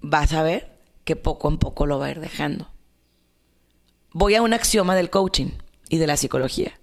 vas 0.00 0.32
a 0.32 0.42
ver 0.42 0.78
que 1.04 1.16
poco 1.16 1.48
a 1.48 1.58
poco 1.58 1.86
lo 1.86 1.98
va 1.98 2.06
a 2.06 2.10
ir 2.10 2.20
dejando. 2.20 2.70
Voy 4.12 4.34
a 4.34 4.42
un 4.42 4.52
axioma 4.52 4.94
del 4.94 5.10
coaching 5.10 5.50
y 5.88 5.98
de 5.98 6.06
la 6.06 6.16
psicología. 6.16 6.78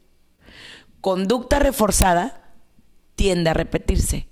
Conducta 1.01 1.59
reforzada 1.59 2.53
tiende 3.15 3.49
a 3.49 3.53
repetirse. 3.53 4.27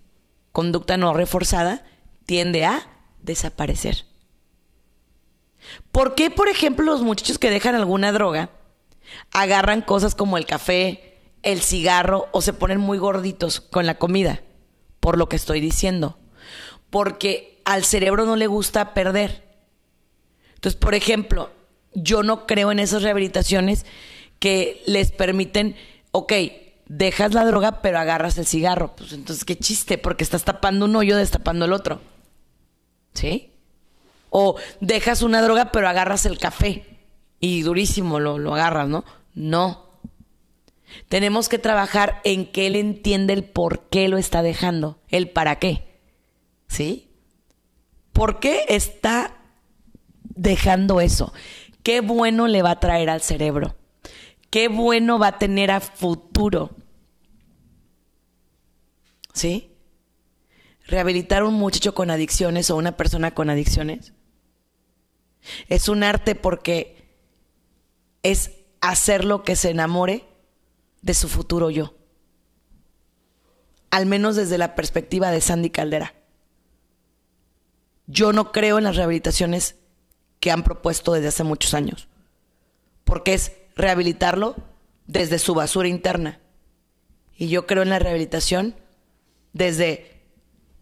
Conducta 0.52 0.98
no 0.98 1.14
reforzada 1.14 1.86
tiende 2.26 2.66
a 2.66 2.88
desaparecer. 3.22 4.06
¿Por 5.92 6.16
qué, 6.16 6.30
por 6.30 6.50
ejemplo, 6.50 6.86
los 6.86 7.02
muchachos 7.02 7.40
que 7.40 7.50
dejan 7.50 7.76
alguna 7.76 8.12
droga 8.12 8.50
agarran 9.32 9.82
cosas 9.82 10.16
como 10.16 10.38
el 10.38 10.46
café, 10.46 11.13
el 11.44 11.62
cigarro 11.62 12.28
o 12.32 12.42
se 12.42 12.54
ponen 12.54 12.80
muy 12.80 12.98
gorditos 12.98 13.62
con 13.62 13.86
la 13.86 13.96
comida? 13.96 14.42
Por 15.00 15.18
lo 15.18 15.30
que 15.30 15.36
estoy 15.36 15.60
diciendo. 15.60 16.18
Porque 16.90 17.62
al 17.66 17.84
cerebro 17.84 18.26
no 18.26 18.36
le 18.36 18.48
gusta 18.48 18.94
perder. 18.94 19.44
Entonces, 20.56 20.80
por 20.80 20.96
ejemplo, 20.96 21.52
yo 21.94 22.24
no 22.24 22.48
creo 22.48 22.72
en 22.72 22.80
esas 22.80 23.04
rehabilitaciones 23.04 23.86
que 24.40 24.82
les 24.86 25.12
permiten, 25.12 25.76
ok, 26.12 26.34
dejas 26.88 27.34
la 27.34 27.46
droga 27.46 27.82
pero 27.82 28.00
agarras 28.00 28.38
el 28.38 28.46
cigarro. 28.46 28.96
Pues 28.96 29.14
entonces, 29.14 29.46
qué 29.46 29.58
chiste, 29.58 29.98
porque 29.98 30.24
estás 30.24 30.44
tapando 30.44 30.86
un 30.86 30.96
hoyo 30.96 31.18
destapando 31.18 31.66
el 31.66 31.74
otro. 31.74 32.02
¿Sí? 33.14 33.52
O 34.30 34.56
dejas 34.80 35.22
una 35.22 35.42
droga 35.42 35.72
pero 35.72 35.88
agarras 35.88 36.26
el 36.26 36.40
café 36.40 36.86
y 37.40 37.62
durísimo 37.62 38.20
lo, 38.20 38.40
lo 38.40 38.56
agarras, 38.56 38.88
¿no? 38.88 39.06
No. 39.36 39.83
Tenemos 41.10 41.50
que 41.50 41.60
trabajar 41.60 42.22
en 42.24 42.52
que 42.52 42.68
él 42.68 42.76
entiende 42.76 43.34
el 43.34 43.44
por 43.44 43.90
qué 43.90 44.08
lo 44.08 44.18
está 44.18 44.42
dejando, 44.42 45.00
el 45.10 45.30
para 45.30 45.60
qué. 45.60 46.00
¿Sí? 46.68 47.12
¿Por 48.12 48.40
qué 48.40 48.66
está 48.70 49.38
dejando 50.24 51.02
eso? 51.02 51.34
¿Qué 51.84 52.02
bueno 52.02 52.48
le 52.48 52.62
va 52.62 52.72
a 52.72 52.80
traer 52.80 53.10
al 53.10 53.22
cerebro? 53.22 53.76
¿Qué 54.50 54.68
bueno 54.68 55.20
va 55.20 55.28
a 55.28 55.40
tener 55.40 55.72
a 55.72 55.82
futuro? 55.82 56.76
¿Sí? 59.34 59.72
Rehabilitar 60.86 61.42
a 61.42 61.46
un 61.46 61.56
muchacho 61.56 61.96
con 61.96 62.12
adicciones 62.12 62.70
o 62.70 62.76
una 62.76 62.98
persona 62.98 63.34
con 63.34 63.50
adicciones 63.50 64.14
es 65.68 65.90
un 65.90 66.04
arte 66.04 66.36
porque 66.36 67.04
es 68.22 68.52
hacerlo 68.82 69.44
que 69.44 69.56
se 69.56 69.70
enamore 69.70 70.26
de 71.04 71.14
su 71.14 71.30
futuro 71.30 71.70
yo. 71.70 71.94
Al 73.92 74.08
menos 74.08 74.36
desde 74.36 74.58
la 74.58 74.74
perspectiva 74.74 75.30
de 75.30 75.40
Sandy 75.40 75.70
Caldera. 75.70 76.16
Yo 78.08 78.34
no 78.34 78.52
creo 78.52 78.80
en 78.80 78.86
las 78.86 78.96
rehabilitaciones 78.96 79.76
que 80.40 80.50
han 80.50 80.64
propuesto 80.64 81.14
desde 81.14 81.28
hace 81.28 81.44
muchos 81.44 81.76
años, 81.76 82.08
porque 83.04 83.36
es 83.36 83.52
rehabilitarlo 83.76 84.56
desde 85.06 85.38
su 85.38 85.54
basura 85.54 85.88
interna. 85.88 86.40
Y 87.36 87.50
yo 87.50 87.68
creo 87.68 87.84
en 87.84 87.90
la 87.92 88.00
rehabilitación 88.00 88.76
desde 89.54 90.24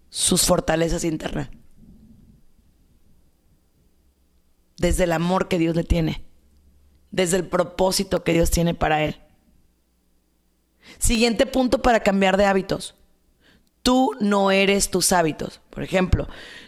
sus 0.10 0.44
fortalezas 0.44 1.04
internas. 1.04 1.50
desde 4.82 5.04
el 5.04 5.14
amor 5.14 5.48
que 5.48 5.60
Dios 5.60 5.76
le 5.76 5.84
tiene, 5.84 6.26
desde 7.12 7.38
el 7.38 7.48
propósito 7.48 8.24
que 8.24 8.34
Dios 8.34 8.50
tiene 8.50 8.74
para 8.74 9.04
él. 9.04 9.22
Siguiente 10.98 11.46
punto 11.46 11.82
para 11.82 12.02
cambiar 12.02 12.38
de 12.38 12.46
hábitos. 12.46 12.96
Tú 13.84 14.12
no 14.20 14.52
eres 14.52 14.92
tus 14.92 15.12
hábitos. 15.12 15.62
Por 15.70 15.84
ejemplo, 15.84 16.28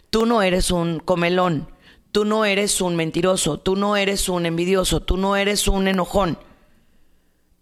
tú 0.09 0.25
no 0.25 0.41
eres 0.41 0.71
un 0.71 0.99
comelón, 0.99 1.69
tú 2.11 2.25
no 2.25 2.45
eres 2.45 2.81
un 2.81 2.95
mentiroso, 2.95 3.59
tú 3.59 3.75
no 3.75 3.97
eres 3.97 4.29
un 4.29 4.45
envidioso, 4.45 5.01
tú 5.01 5.17
no 5.17 5.35
eres 5.35 5.67
un 5.67 5.87
enojón. 5.87 6.37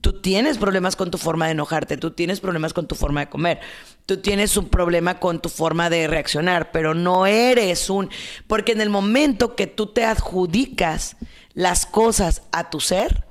Tú 0.02 0.20
tienes 0.20 0.58
problemas 0.58 0.96
con 0.96 1.12
tu 1.12 1.20
forma 1.20 1.46
de 1.46 1.52
enojarte, 1.52 1.96
tú 1.96 2.12
tienes 2.12 2.40
problemas 2.40 2.74
con 2.74 2.88
tu 2.88 2.96
forma 2.96 3.20
de 3.20 3.30
comer, 3.30 3.60
tú 4.08 4.18
tienes 4.18 4.58
un 4.58 4.68
problema 4.68 5.20
con 5.20 5.40
tu 5.40 5.48
forma 5.48 5.92
de 5.92 6.08
reaccionar, 6.08 6.72
pero 6.72 6.96
no 6.96 7.28
eres 7.28 7.88
un... 7.88 8.10
Porque 8.48 8.72
en 8.72 8.82
el 8.82 8.90
momento 8.90 9.56
que 9.56 9.68
tú 9.68 9.88
te 9.88 10.04
adjudicas 10.04 11.18
las 11.54 11.86
cosas 11.86 12.42
a 12.52 12.72
tu 12.72 12.80
ser, 12.80 13.26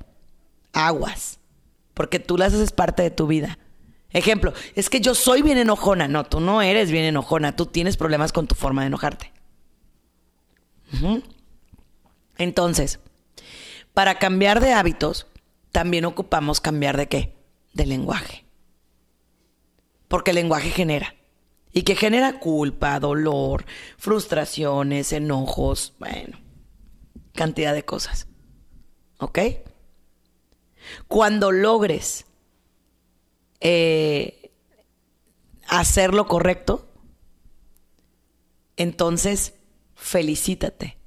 aguas, 0.71 1.40
porque 1.93 2.19
tú 2.19 2.37
las 2.37 2.53
haces 2.53 2.71
parte 2.71 3.03
de 3.03 3.11
tu 3.11 3.27
vida. 3.27 3.59
Ejemplo, 4.11 4.53
es 4.75 4.89
que 4.89 4.99
yo 4.99 5.15
soy 5.15 5.41
bien 5.41 5.57
enojona. 5.57 6.07
No, 6.07 6.25
tú 6.25 6.39
no 6.39 6.61
eres 6.61 6.91
bien 6.91 7.05
enojona, 7.05 7.55
tú 7.55 7.65
tienes 7.65 7.97
problemas 7.97 8.33
con 8.33 8.47
tu 8.47 8.55
forma 8.55 8.81
de 8.81 8.87
enojarte. 8.87 9.31
Entonces, 12.37 12.99
para 13.93 14.19
cambiar 14.19 14.59
de 14.59 14.73
hábitos, 14.73 15.27
también 15.71 16.05
ocupamos 16.05 16.59
cambiar 16.59 16.97
de 16.97 17.07
qué? 17.07 17.35
De 17.73 17.85
lenguaje. 17.85 18.45
Porque 20.07 20.31
el 20.31 20.35
lenguaje 20.35 20.71
genera. 20.71 21.15
Y 21.71 21.83
que 21.83 21.95
genera 21.95 22.39
culpa, 22.39 22.99
dolor, 22.99 23.65
frustraciones, 23.97 25.13
enojos, 25.13 25.93
bueno, 25.99 26.37
cantidad 27.33 27.73
de 27.73 27.85
cosas. 27.85 28.27
¿Ok? 29.19 29.39
Cuando 31.07 31.51
logres 31.51 32.25
eh, 33.59 34.51
hacer 35.67 36.13
lo 36.13 36.27
correcto, 36.27 36.89
entonces 38.77 39.53
felicítate. 39.95 40.97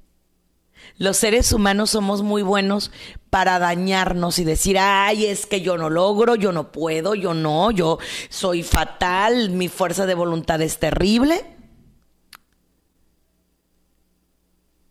Los 0.97 1.17
seres 1.17 1.51
humanos 1.51 1.89
somos 1.89 2.21
muy 2.21 2.41
buenos 2.41 2.91
para 3.29 3.59
dañarnos 3.59 4.39
y 4.39 4.45
decir, 4.45 4.77
ay, 4.79 5.25
es 5.25 5.45
que 5.45 5.59
yo 5.59 5.77
no 5.77 5.89
logro, 5.89 6.35
yo 6.35 6.53
no 6.53 6.71
puedo, 6.71 7.15
yo 7.15 7.33
no, 7.33 7.71
yo 7.71 7.99
soy 8.29 8.63
fatal, 8.63 9.49
mi 9.49 9.67
fuerza 9.67 10.05
de 10.05 10.13
voluntad 10.13 10.61
es 10.61 10.79
terrible. 10.79 11.45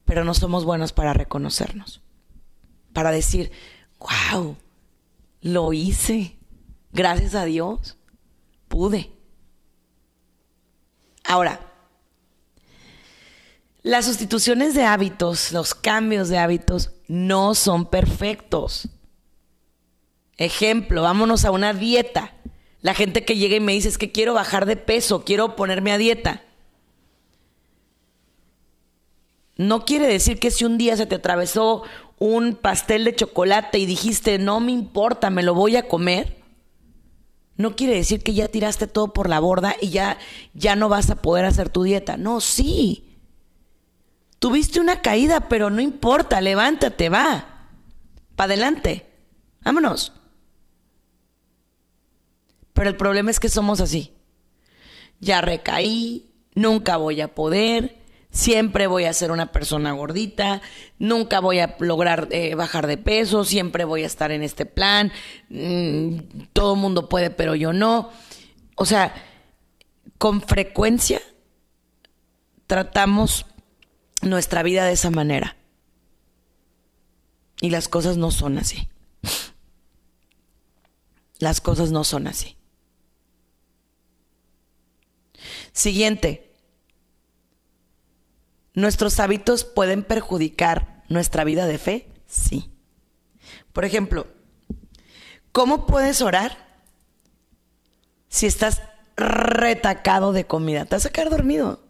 Pero 0.04 0.24
no 0.24 0.34
somos 0.34 0.66
buenos 0.66 0.92
para 0.92 1.14
reconocernos, 1.14 2.02
para 2.92 3.10
decir, 3.10 3.50
wow, 3.98 4.58
lo 5.44 5.74
hice, 5.74 6.38
gracias 6.90 7.34
a 7.34 7.44
Dios, 7.44 7.98
pude. 8.66 9.12
Ahora, 11.22 11.60
las 13.82 14.06
sustituciones 14.06 14.74
de 14.74 14.84
hábitos, 14.84 15.52
los 15.52 15.74
cambios 15.74 16.30
de 16.30 16.38
hábitos, 16.38 16.92
no 17.08 17.54
son 17.54 17.84
perfectos. 17.84 18.88
Ejemplo, 20.38 21.02
vámonos 21.02 21.44
a 21.44 21.50
una 21.50 21.74
dieta. 21.74 22.32
La 22.80 22.94
gente 22.94 23.26
que 23.26 23.36
llega 23.36 23.56
y 23.56 23.60
me 23.60 23.74
dice 23.74 23.88
es 23.88 23.98
que 23.98 24.12
quiero 24.12 24.32
bajar 24.32 24.64
de 24.64 24.76
peso, 24.76 25.24
quiero 25.26 25.56
ponerme 25.56 25.92
a 25.92 25.98
dieta. 25.98 26.42
No 29.56 29.84
quiere 29.84 30.06
decir 30.06 30.40
que 30.40 30.50
si 30.50 30.64
un 30.64 30.78
día 30.78 30.96
se 30.96 31.04
te 31.04 31.16
atravesó 31.16 31.82
un 32.24 32.54
pastel 32.54 33.04
de 33.04 33.14
chocolate 33.14 33.78
y 33.78 33.84
dijiste, 33.84 34.38
no 34.38 34.58
me 34.58 34.72
importa, 34.72 35.28
me 35.28 35.42
lo 35.42 35.52
voy 35.52 35.76
a 35.76 35.88
comer, 35.88 36.42
no 37.58 37.76
quiere 37.76 37.96
decir 37.96 38.22
que 38.22 38.32
ya 38.32 38.48
tiraste 38.48 38.86
todo 38.86 39.12
por 39.12 39.28
la 39.28 39.40
borda 39.40 39.76
y 39.78 39.90
ya, 39.90 40.16
ya 40.54 40.74
no 40.74 40.88
vas 40.88 41.10
a 41.10 41.20
poder 41.20 41.44
hacer 41.44 41.68
tu 41.68 41.82
dieta. 41.82 42.16
No, 42.16 42.40
sí. 42.40 43.18
Tuviste 44.38 44.80
una 44.80 45.02
caída, 45.02 45.48
pero 45.50 45.68
no 45.68 45.82
importa, 45.82 46.40
levántate, 46.40 47.10
va. 47.10 47.68
Para 48.36 48.54
adelante. 48.54 49.06
Vámonos. 49.62 50.12
Pero 52.72 52.88
el 52.88 52.96
problema 52.96 53.30
es 53.30 53.38
que 53.38 53.50
somos 53.50 53.82
así. 53.82 54.14
Ya 55.20 55.42
recaí, 55.42 56.32
nunca 56.54 56.96
voy 56.96 57.20
a 57.20 57.34
poder, 57.34 58.03
siempre 58.34 58.88
voy 58.88 59.04
a 59.04 59.12
ser 59.12 59.30
una 59.30 59.52
persona 59.52 59.92
gordita, 59.92 60.60
nunca 60.98 61.38
voy 61.38 61.60
a 61.60 61.76
lograr 61.78 62.28
eh, 62.32 62.56
bajar 62.56 62.88
de 62.88 62.98
peso, 62.98 63.44
siempre 63.44 63.84
voy 63.84 64.02
a 64.02 64.06
estar 64.06 64.32
en 64.32 64.42
este 64.42 64.66
plan, 64.66 65.12
mm, 65.50 66.48
todo 66.52 66.74
mundo 66.74 67.08
puede, 67.08 67.30
pero 67.30 67.54
yo 67.54 67.72
no. 67.72 68.10
O 68.74 68.84
sea, 68.84 69.14
con 70.18 70.42
frecuencia 70.42 71.22
tratamos 72.66 73.46
nuestra 74.20 74.64
vida 74.64 74.84
de 74.84 74.92
esa 74.94 75.10
manera. 75.10 75.56
Y 77.60 77.70
las 77.70 77.88
cosas 77.88 78.16
no 78.16 78.32
son 78.32 78.58
así. 78.58 78.88
Las 81.38 81.60
cosas 81.60 81.92
no 81.92 82.02
son 82.02 82.26
así. 82.26 82.56
Siguiente. 85.72 86.53
¿Nuestros 88.74 89.20
hábitos 89.20 89.64
pueden 89.64 90.02
perjudicar 90.02 91.04
nuestra 91.08 91.44
vida 91.44 91.66
de 91.66 91.78
fe? 91.78 92.08
Sí. 92.26 92.72
Por 93.72 93.84
ejemplo, 93.84 94.26
¿cómo 95.52 95.86
puedes 95.86 96.20
orar 96.20 96.58
si 98.28 98.46
estás 98.46 98.82
retacado 99.16 100.32
de 100.32 100.46
comida? 100.46 100.84
Te 100.84 100.96
vas 100.96 101.06
a 101.06 101.10
quedar 101.10 101.30
dormido. 101.30 101.84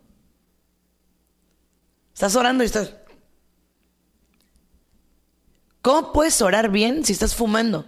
Estás 2.13 2.37
orando 2.37 2.63
y 2.63 2.67
estás... 2.67 2.95
¿Cómo 5.81 6.13
puedes 6.13 6.41
orar 6.41 6.71
bien 6.71 7.05
si 7.05 7.13
estás 7.13 7.35
fumando? 7.35 7.87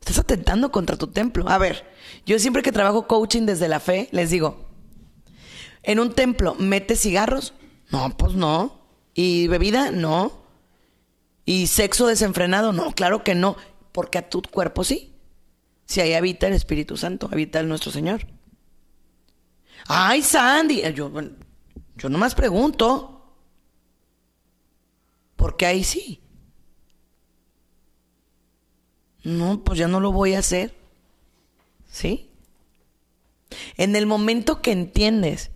Estás 0.00 0.18
atentando 0.18 0.72
contra 0.72 0.96
tu 0.96 1.06
templo. 1.06 1.48
A 1.48 1.58
ver, 1.58 1.84
yo 2.26 2.38
siempre 2.40 2.62
que 2.62 2.72
trabajo 2.72 3.06
coaching 3.06 3.46
desde 3.46 3.68
la 3.68 3.80
fe, 3.80 4.08
les 4.10 4.30
digo, 4.30 4.61
en 5.82 5.98
un 5.98 6.12
templo, 6.14 6.54
¿metes 6.54 7.00
cigarros? 7.00 7.54
No, 7.90 8.16
pues 8.16 8.34
no. 8.34 8.80
¿Y 9.14 9.48
bebida? 9.48 9.90
No. 9.90 10.32
¿Y 11.44 11.66
sexo 11.66 12.06
desenfrenado? 12.06 12.72
No, 12.72 12.92
claro 12.92 13.24
que 13.24 13.34
no. 13.34 13.56
Porque 13.92 14.18
a 14.18 14.28
tu 14.28 14.42
cuerpo 14.42 14.84
sí. 14.84 15.12
Si 15.84 16.00
ahí 16.00 16.14
habita 16.14 16.46
el 16.46 16.54
Espíritu 16.54 16.96
Santo, 16.96 17.28
habita 17.30 17.60
el 17.60 17.68
nuestro 17.68 17.90
Señor. 17.90 18.26
Ay, 19.86 20.22
Sandy. 20.22 20.82
Yo, 20.94 21.10
yo 21.96 22.08
nomás 22.08 22.34
pregunto. 22.34 23.34
Porque 25.36 25.66
ahí 25.66 25.84
sí. 25.84 26.20
No, 29.24 29.62
pues 29.62 29.78
ya 29.78 29.88
no 29.88 30.00
lo 30.00 30.12
voy 30.12 30.34
a 30.34 30.38
hacer. 30.38 30.74
¿Sí? 31.90 32.30
En 33.76 33.96
el 33.96 34.06
momento 34.06 34.62
que 34.62 34.72
entiendes 34.72 35.50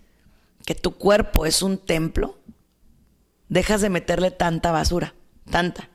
que 0.67 0.75
tu 0.75 0.97
cuerpo 0.97 1.45
es 1.45 1.61
un 1.61 1.77
templo, 1.77 2.37
dejas 3.47 3.79
de 3.79 3.89
meterle 3.89 4.31
tanta 4.31 4.69
basura, 4.73 5.15
tanta. 5.49 5.89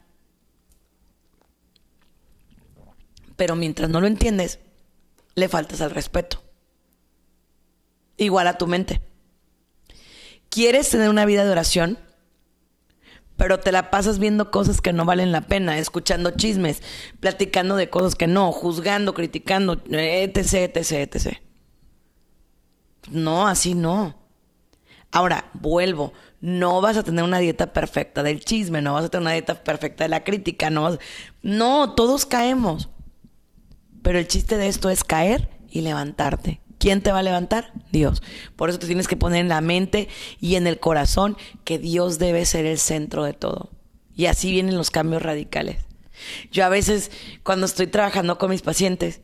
Pero 3.36 3.54
mientras 3.54 3.90
no 3.90 4.00
lo 4.00 4.06
entiendes, 4.06 4.60
le 5.34 5.50
faltas 5.50 5.82
al 5.82 5.90
respeto. 5.90 6.42
Igual 8.16 8.46
a 8.46 8.56
tu 8.56 8.66
mente. 8.66 9.02
¿Quieres 10.48 10.88
tener 10.88 11.10
una 11.10 11.26
vida 11.26 11.44
de 11.44 11.50
oración? 11.50 11.98
Pero 13.36 13.60
te 13.60 13.72
la 13.72 13.90
pasas 13.90 14.18
viendo 14.18 14.50
cosas 14.50 14.80
que 14.80 14.94
no 14.94 15.04
valen 15.04 15.32
la 15.32 15.42
pena, 15.42 15.76
escuchando 15.76 16.30
chismes, 16.30 16.82
platicando 17.20 17.76
de 17.76 17.90
cosas 17.90 18.14
que 18.14 18.26
no, 18.26 18.50
juzgando, 18.52 19.12
criticando, 19.12 19.82
etc, 19.90 20.74
etc, 20.74 20.92
etc. 20.92 21.36
No, 23.10 23.46
así 23.46 23.74
no. 23.74 24.21
Ahora, 25.12 25.50
vuelvo, 25.52 26.14
no 26.40 26.80
vas 26.80 26.96
a 26.96 27.02
tener 27.02 27.22
una 27.22 27.38
dieta 27.38 27.72
perfecta 27.72 28.22
del 28.22 28.40
chisme, 28.40 28.80
no 28.80 28.94
vas 28.94 29.04
a 29.04 29.08
tener 29.10 29.22
una 29.22 29.32
dieta 29.32 29.62
perfecta 29.62 30.04
de 30.04 30.08
la 30.08 30.24
crítica, 30.24 30.70
no 30.70 30.98
No, 31.42 31.94
todos 31.94 32.24
caemos. 32.24 32.88
Pero 34.02 34.18
el 34.18 34.26
chiste 34.26 34.56
de 34.56 34.68
esto 34.68 34.88
es 34.90 35.04
caer 35.04 35.50
y 35.70 35.82
levantarte. 35.82 36.60
¿Quién 36.78 37.02
te 37.02 37.12
va 37.12 37.20
a 37.20 37.22
levantar? 37.22 37.72
Dios. 37.92 38.22
Por 38.56 38.70
eso 38.70 38.78
te 38.78 38.86
tienes 38.86 39.06
que 39.06 39.16
poner 39.16 39.42
en 39.42 39.48
la 39.48 39.60
mente 39.60 40.08
y 40.40 40.56
en 40.56 40.66
el 40.66 40.80
corazón 40.80 41.36
que 41.62 41.78
Dios 41.78 42.18
debe 42.18 42.44
ser 42.44 42.66
el 42.66 42.78
centro 42.78 43.22
de 43.22 43.34
todo. 43.34 43.70
Y 44.16 44.26
así 44.26 44.50
vienen 44.50 44.76
los 44.76 44.90
cambios 44.90 45.22
radicales. 45.22 45.78
Yo 46.50 46.64
a 46.64 46.68
veces, 46.68 47.10
cuando 47.42 47.66
estoy 47.66 47.86
trabajando 47.86 48.38
con 48.38 48.50
mis 48.50 48.62
pacientes, 48.62 49.20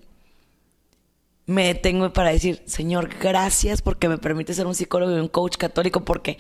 me 1.49 1.64
detengo 1.64 2.12
para 2.12 2.30
decir, 2.30 2.62
Señor, 2.66 3.09
gracias 3.18 3.80
porque 3.80 4.07
me 4.07 4.18
permite 4.18 4.53
ser 4.53 4.66
un 4.66 4.74
psicólogo 4.74 5.16
y 5.16 5.18
un 5.18 5.28
coach 5.28 5.57
católico, 5.57 6.05
porque 6.05 6.36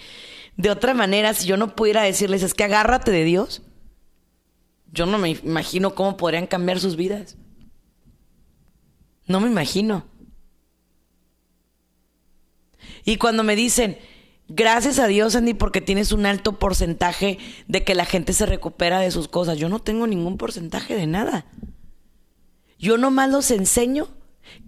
de 0.58 0.68
otra 0.68 0.92
manera, 0.92 1.32
si 1.32 1.46
yo 1.46 1.56
no 1.56 1.74
pudiera 1.74 2.02
decirles, 2.02 2.42
es 2.42 2.52
que 2.52 2.64
agárrate 2.64 3.10
de 3.10 3.24
Dios, 3.24 3.62
yo 4.92 5.06
no 5.06 5.16
me 5.16 5.30
imagino 5.30 5.94
cómo 5.94 6.18
podrían 6.18 6.46
cambiar 6.46 6.78
sus 6.78 6.96
vidas. 6.96 7.38
No 9.26 9.40
me 9.40 9.48
imagino. 9.48 10.04
Y 13.06 13.16
cuando 13.16 13.44
me 13.44 13.56
dicen, 13.56 13.96
gracias 14.46 14.98
a 14.98 15.06
Dios, 15.06 15.34
Andy, 15.36 15.54
porque 15.54 15.80
tienes 15.80 16.12
un 16.12 16.26
alto 16.26 16.58
porcentaje 16.58 17.38
de 17.66 17.82
que 17.82 17.94
la 17.94 18.04
gente 18.04 18.34
se 18.34 18.44
recupera 18.44 19.00
de 19.00 19.10
sus 19.10 19.26
cosas, 19.26 19.56
yo 19.56 19.70
no 19.70 19.78
tengo 19.78 20.06
ningún 20.06 20.36
porcentaje 20.36 20.94
de 20.94 21.06
nada. 21.06 21.46
Yo 22.78 22.98
nomás 22.98 23.30
los 23.30 23.50
enseño 23.50 24.17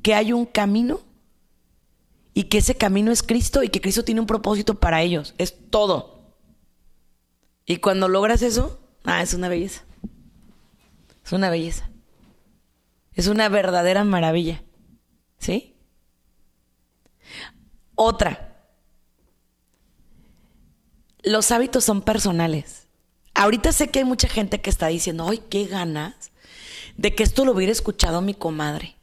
que 0.03 0.15
hay 0.15 0.33
un 0.33 0.47
camino 0.47 1.01
y 2.35 2.45
que 2.45 2.59
ese 2.59 2.77
camino 2.77 3.11
es 3.13 3.23
Cristo 3.23 3.63
y 3.63 3.69
que 3.69 3.81
Cristo 3.81 4.05
tiene 4.05 4.21
un 4.21 4.27
propósito 4.27 4.79
para 4.79 5.03
ellos. 5.03 5.35
Es 5.39 5.55
todo. 5.71 6.35
Y 7.67 7.79
cuando 7.79 8.09
logras 8.09 8.43
eso, 8.43 8.81
ah, 9.05 9.23
es 9.23 9.35
una 9.35 9.49
belleza. 9.49 9.85
Es 11.25 11.33
una 11.33 11.51
belleza. 11.51 11.91
Es 13.13 13.27
una 13.27 13.49
verdadera 13.49 14.05
maravilla. 14.05 14.63
¿Sí? 15.39 15.77
Otra. 17.95 18.65
Los 21.23 21.51
hábitos 21.51 21.85
son 21.85 22.03
personales. 22.03 22.89
Ahorita 23.35 23.73
sé 23.73 23.91
que 23.91 24.01
hay 24.01 24.05
mucha 24.05 24.29
gente 24.29 24.61
que 24.61 24.71
está 24.71 24.87
diciendo, 24.87 25.29
ay, 25.29 25.43
qué 25.51 25.67
ganas 25.67 26.33
de 26.97 27.15
que 27.15 27.23
esto 27.23 27.45
lo 27.45 27.53
hubiera 27.53 27.73
escuchado 27.73 28.21
mi 28.21 28.35
comadre 28.35 29.00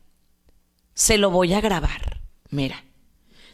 se 0.97 1.19
lo 1.19 1.29
voy 1.29 1.53
a 1.53 1.61
grabar. 1.61 2.21
Mira. 2.49 2.83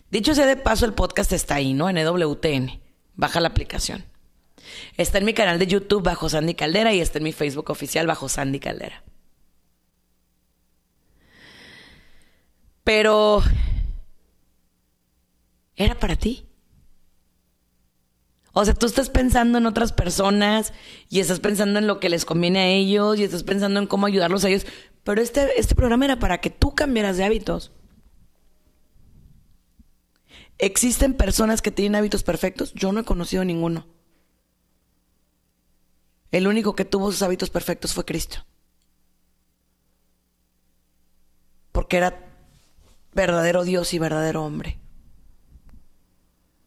Dicho 0.09 0.33
sea 0.33 0.45
de 0.45 0.55
paso, 0.55 0.85
el 0.85 0.93
podcast 0.93 1.33
está 1.33 1.55
ahí, 1.55 1.73
¿no? 1.73 1.89
En 1.89 1.97
EWTN. 1.97 2.79
Baja 3.15 3.41
la 3.41 3.49
aplicación. 3.49 4.05
Está 4.95 5.17
en 5.17 5.25
mi 5.25 5.33
canal 5.33 5.59
de 5.59 5.67
YouTube 5.67 6.03
bajo 6.03 6.29
Sandy 6.29 6.53
Caldera 6.53 6.93
y 6.93 7.01
está 7.01 7.17
en 7.17 7.25
mi 7.25 7.33
Facebook 7.33 7.69
oficial 7.69 8.07
bajo 8.07 8.29
Sandy 8.29 8.61
Caldera. 8.61 9.03
Pero... 12.85 13.43
¿Era 15.75 15.99
para 15.99 16.15
ti? 16.15 16.45
O 18.53 18.63
sea, 18.63 18.73
tú 18.73 18.85
estás 18.85 19.09
pensando 19.09 19.57
en 19.57 19.65
otras 19.65 19.91
personas 19.91 20.71
y 21.09 21.19
estás 21.19 21.41
pensando 21.41 21.79
en 21.79 21.87
lo 21.87 21.99
que 21.99 22.07
les 22.07 22.23
conviene 22.23 22.59
a 22.59 22.67
ellos 22.67 23.19
y 23.19 23.25
estás 23.25 23.43
pensando 23.43 23.81
en 23.81 23.87
cómo 23.87 24.05
ayudarlos 24.05 24.45
a 24.45 24.49
ellos. 24.49 24.65
Pero 25.03 25.21
este, 25.21 25.59
este 25.59 25.75
programa 25.75 26.05
era 26.05 26.19
para 26.19 26.39
que 26.39 26.49
tú 26.49 26.75
cambiaras 26.75 27.17
de 27.17 27.25
hábitos. 27.25 27.71
¿Existen 30.57 31.13
personas 31.13 31.61
que 31.61 31.71
tienen 31.71 31.95
hábitos 31.95 32.23
perfectos? 32.23 32.73
Yo 32.73 32.91
no 32.91 33.01
he 33.01 33.05
conocido 33.05 33.43
ninguno. 33.43 33.85
El 36.31 36.47
único 36.47 36.75
que 36.75 36.85
tuvo 36.85 37.11
sus 37.11 37.21
hábitos 37.21 37.49
perfectos 37.49 37.93
fue 37.93 38.05
Cristo. 38.05 38.45
Porque 41.71 41.97
era 41.97 42.19
verdadero 43.13 43.63
Dios 43.63 43.93
y 43.93 43.99
verdadero 43.99 44.43
hombre. 44.43 44.79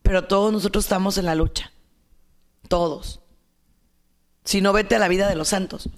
Pero 0.02 0.26
todos 0.28 0.52
nosotros 0.52 0.84
estamos 0.84 1.18
en 1.18 1.24
la 1.24 1.34
lucha. 1.34 1.72
Todos. 2.68 3.22
Si 4.44 4.60
no, 4.60 4.72
vete 4.72 4.94
a 4.94 5.00
la 5.00 5.08
vida 5.08 5.28
de 5.28 5.34
los 5.34 5.48
santos. 5.48 5.88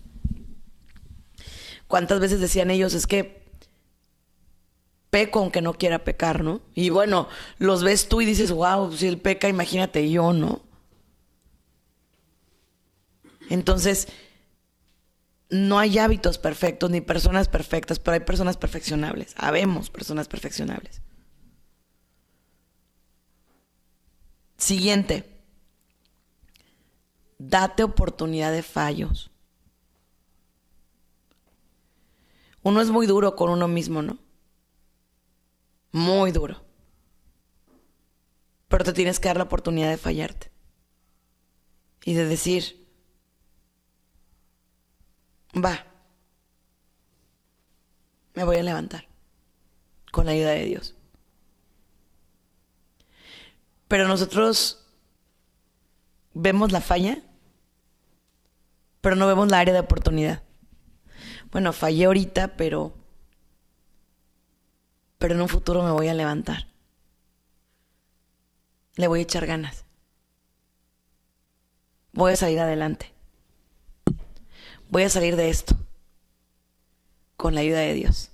¿Cuántas 1.89 2.21
veces 2.21 2.41
decían 2.41 2.71
ellos, 2.71 2.95
es 2.95 3.07
que 3.07 3.39
peco 5.11 5.41
aunque 5.41 5.63
no 5.63 5.75
quiera 5.75 6.05
pecar, 6.05 6.45
¿no? 6.45 6.61
Y 6.75 6.91
bueno, 6.91 7.29
los 7.59 7.83
ves 7.83 8.09
tú 8.09 8.21
y 8.21 8.27
dices, 8.27 8.53
wow, 8.53 8.93
si 8.93 9.09
él 9.09 9.19
peca, 9.19 9.49
imagínate 9.49 10.09
yo, 10.11 10.33
¿no? 10.33 10.63
Entonces, 13.49 14.09
no 15.51 15.79
hay 15.79 15.99
hábitos 15.99 16.37
perfectos 16.39 16.91
ni 16.91 17.01
personas 17.01 17.49
perfectas, 17.49 17.99
pero 17.99 18.15
hay 18.15 18.21
personas 18.21 18.59
perfeccionables. 18.59 19.35
Habemos 19.39 19.89
personas 19.89 20.29
perfeccionables. 20.29 21.01
Siguiente. 24.59 25.25
Date 27.39 27.85
oportunidad 27.85 28.53
de 28.53 28.63
fallos. 28.63 29.31
Uno 32.69 32.83
es 32.83 32.91
muy 32.91 33.07
duro 33.07 33.35
con 33.35 33.49
uno 33.49 33.67
mismo, 33.67 34.03
¿no? 34.03 34.19
Muy 35.91 36.33
duro. 36.33 36.63
Pero 38.69 38.85
te 38.85 38.93
tienes 38.93 39.19
que 39.19 39.29
dar 39.29 39.39
la 39.39 39.45
oportunidad 39.45 39.89
de 39.89 39.97
fallarte. 39.97 40.53
Y 42.05 42.13
de 42.13 42.27
decir, 42.27 42.87
va, 45.57 45.87
me 48.35 48.45
voy 48.45 48.57
a 48.57 48.63
levantar 48.63 49.09
con 50.13 50.27
la 50.27 50.33
ayuda 50.33 50.51
de 50.51 50.67
Dios. 50.67 50.95
Pero 53.89 54.07
nosotros 54.07 54.87
vemos 56.35 56.71
la 56.71 56.83
falla, 56.83 57.23
pero 59.01 59.17
no 59.17 59.27
vemos 59.27 59.51
la 59.51 59.59
área 59.59 59.73
de 59.73 59.81
oportunidad. 59.81 60.43
Bueno, 61.51 61.73
fallé 61.73 62.05
ahorita, 62.05 62.57
pero 62.57 62.93
pero 65.19 65.35
en 65.35 65.41
un 65.41 65.49
futuro 65.49 65.83
me 65.83 65.91
voy 65.91 66.09
a 66.09 66.15
levantar. 66.15 66.69
Le 68.95 69.09
voy 69.09 69.21
a 69.21 69.23
echar 69.23 69.47
ganas. 69.47 69.85
Voy 72.13 72.33
a 72.33 72.37
salir 72.37 72.61
adelante. 72.61 73.13
Voy 74.89 75.03
a 75.03 75.11
salir 75.11 75.37
de 75.37 75.51
esto 75.51 75.77
con 77.37 77.55
la 77.55 77.61
ayuda 77.61 77.81
de 77.81 77.95
Dios. 77.95 78.31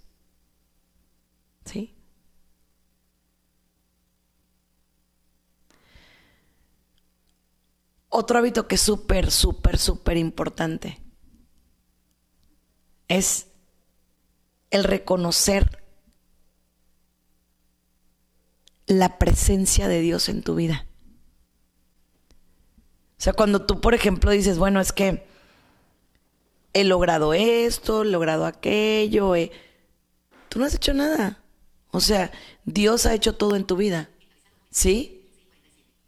¿Sí? 1.65 1.95
Otro 8.09 8.39
hábito 8.39 8.69
que 8.69 8.77
es 8.77 8.81
súper, 8.81 9.31
súper, 9.31 9.79
súper 9.79 10.17
importante 10.17 11.04
es 13.09 13.47
el 14.71 14.85
reconocer 14.85 15.83
la 18.87 19.19
presencia 19.19 19.89
de 19.89 20.01
Dios 20.01 20.29
en 20.29 20.43
tu 20.43 20.55
vida. 20.55 20.87
O 23.19 23.23
sea, 23.25 23.33
cuando 23.33 23.65
tú, 23.65 23.81
por 23.81 23.95
ejemplo, 23.95 24.31
dices, 24.31 24.59
bueno, 24.59 24.81
es 24.81 24.93
que 24.93 25.27
he 26.73 26.85
logrado 26.85 27.33
esto, 27.33 28.03
he 28.03 28.07
logrado 28.07 28.45
aquello, 28.45 29.35
tú 30.49 30.59
no 30.59 30.65
has 30.65 30.75
hecho 30.75 30.93
nada. 30.93 31.43
O 31.91 32.01
sea, 32.01 32.33
Dios 32.65 33.07
ha 33.07 33.15
hecho 33.15 33.37
todo 33.37 33.57
en 33.57 33.65
tu 33.65 33.77
vida. 33.77 34.11
¿Sí? 34.71 35.31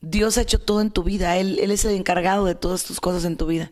Dios 0.00 0.36
ha 0.36 0.42
hecho 0.42 0.58
todo 0.58 0.80
en 0.80 0.90
tu 0.90 1.04
vida. 1.04 1.36
Él, 1.36 1.58
él 1.60 1.70
es 1.70 1.84
el 1.84 1.94
encargado 1.94 2.44
de 2.44 2.56
todas 2.56 2.84
tus 2.84 3.00
cosas 3.00 3.24
en 3.24 3.36
tu 3.36 3.46
vida. 3.46 3.70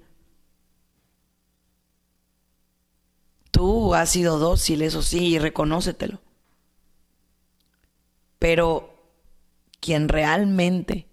Tú 3.55 3.95
has 3.95 4.11
sido 4.11 4.41
dócil, 4.41 4.83
eso 4.83 5.01
sí, 5.01 5.27
y 5.29 5.39
reconócetelo. 5.39 6.21
Pero 8.41 9.13
quien 9.79 10.09
realmente 10.09 11.07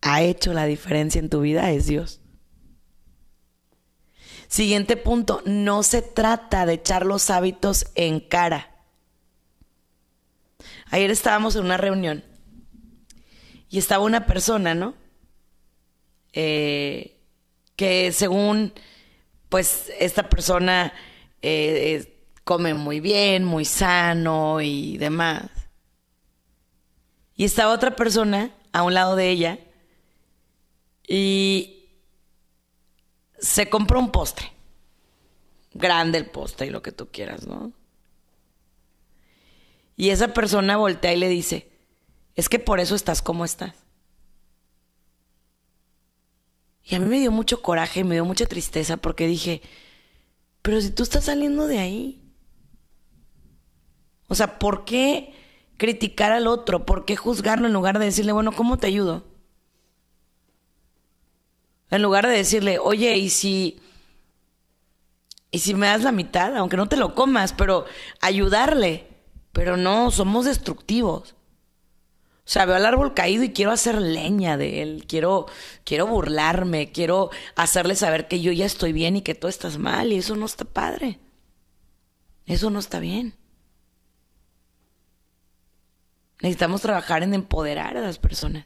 ha 0.00 0.22
hecho 0.22 0.54
la 0.54 0.64
diferencia 0.64 1.18
en 1.18 1.28
tu 1.28 1.42
vida 1.42 1.70
es 1.72 1.86
Dios. 1.86 2.22
Siguiente 4.48 4.96
punto, 4.96 5.42
no 5.44 5.82
se 5.82 6.00
trata 6.00 6.64
de 6.64 6.72
echar 6.72 7.04
los 7.04 7.28
hábitos 7.28 7.88
en 7.94 8.20
cara. 8.20 8.74
Ayer 10.90 11.10
estábamos 11.10 11.56
en 11.56 11.66
una 11.66 11.76
reunión 11.76 12.24
y 13.68 13.76
estaba 13.76 14.02
una 14.02 14.24
persona, 14.24 14.74
¿no? 14.74 14.94
Eh, 16.32 17.20
que 17.76 18.12
según, 18.12 18.72
pues, 19.50 19.92
esta 20.00 20.30
persona 20.30 20.94
eh, 21.48 22.16
come 22.44 22.74
muy 22.74 23.00
bien, 23.00 23.44
muy 23.44 23.64
sano 23.64 24.60
y 24.60 24.98
demás. 24.98 25.50
Y 27.34 27.44
estaba 27.44 27.74
otra 27.74 27.94
persona 27.94 28.54
a 28.72 28.82
un 28.82 28.94
lado 28.94 29.16
de 29.16 29.30
ella 29.30 29.58
y 31.06 31.90
se 33.38 33.68
compró 33.68 33.98
un 33.98 34.10
postre. 34.10 34.52
Grande 35.72 36.18
el 36.18 36.30
postre 36.30 36.66
y 36.66 36.70
lo 36.70 36.82
que 36.82 36.92
tú 36.92 37.08
quieras, 37.10 37.46
¿no? 37.46 37.72
Y 39.96 40.10
esa 40.10 40.28
persona 40.32 40.76
voltea 40.76 41.12
y 41.12 41.16
le 41.18 41.28
dice, 41.28 41.70
es 42.34 42.48
que 42.48 42.58
por 42.58 42.80
eso 42.80 42.94
estás 42.94 43.22
como 43.22 43.44
estás. 43.44 43.74
Y 46.84 46.94
a 46.94 47.00
mí 47.00 47.06
me 47.06 47.18
dio 47.18 47.32
mucho 47.32 47.62
coraje, 47.62 48.04
me 48.04 48.14
dio 48.14 48.24
mucha 48.24 48.46
tristeza 48.46 48.96
porque 48.96 49.26
dije, 49.26 49.62
pero 50.66 50.80
si 50.80 50.90
tú 50.90 51.04
estás 51.04 51.26
saliendo 51.26 51.68
de 51.68 51.78
ahí. 51.78 52.20
O 54.26 54.34
sea, 54.34 54.58
¿por 54.58 54.84
qué 54.84 55.32
criticar 55.76 56.32
al 56.32 56.48
otro? 56.48 56.84
¿Por 56.84 57.04
qué 57.04 57.14
juzgarlo 57.14 57.68
en 57.68 57.72
lugar 57.72 58.00
de 58.00 58.06
decirle, 58.06 58.32
bueno, 58.32 58.50
¿cómo 58.50 58.76
te 58.76 58.88
ayudo? 58.88 59.22
En 61.88 62.02
lugar 62.02 62.26
de 62.26 62.32
decirle, 62.32 62.80
oye, 62.80 63.16
¿y 63.16 63.30
si... 63.30 63.78
¿Y 65.52 65.60
si 65.60 65.72
me 65.74 65.86
das 65.86 66.02
la 66.02 66.10
mitad? 66.10 66.56
Aunque 66.56 66.76
no 66.76 66.88
te 66.88 66.96
lo 66.96 67.14
comas, 67.14 67.52
pero 67.52 67.84
ayudarle. 68.20 69.06
Pero 69.52 69.76
no, 69.76 70.10
somos 70.10 70.46
destructivos. 70.46 71.35
O 72.46 72.48
sea, 72.48 72.64
veo 72.64 72.76
al 72.76 72.86
árbol 72.86 73.12
caído 73.12 73.42
y 73.42 73.52
quiero 73.52 73.72
hacer 73.72 74.00
leña 74.00 74.56
de 74.56 74.80
él. 74.80 75.04
Quiero, 75.08 75.46
quiero 75.84 76.06
burlarme, 76.06 76.92
quiero 76.92 77.30
hacerle 77.56 77.96
saber 77.96 78.28
que 78.28 78.40
yo 78.40 78.52
ya 78.52 78.66
estoy 78.66 78.92
bien 78.92 79.16
y 79.16 79.22
que 79.22 79.34
tú 79.34 79.48
estás 79.48 79.78
mal. 79.78 80.12
Y 80.12 80.18
eso 80.18 80.36
no 80.36 80.46
está 80.46 80.64
padre. 80.64 81.18
Eso 82.46 82.70
no 82.70 82.78
está 82.78 83.00
bien. 83.00 83.34
Necesitamos 86.40 86.82
trabajar 86.82 87.24
en 87.24 87.34
empoderar 87.34 87.96
a 87.96 88.00
las 88.00 88.20
personas. 88.20 88.64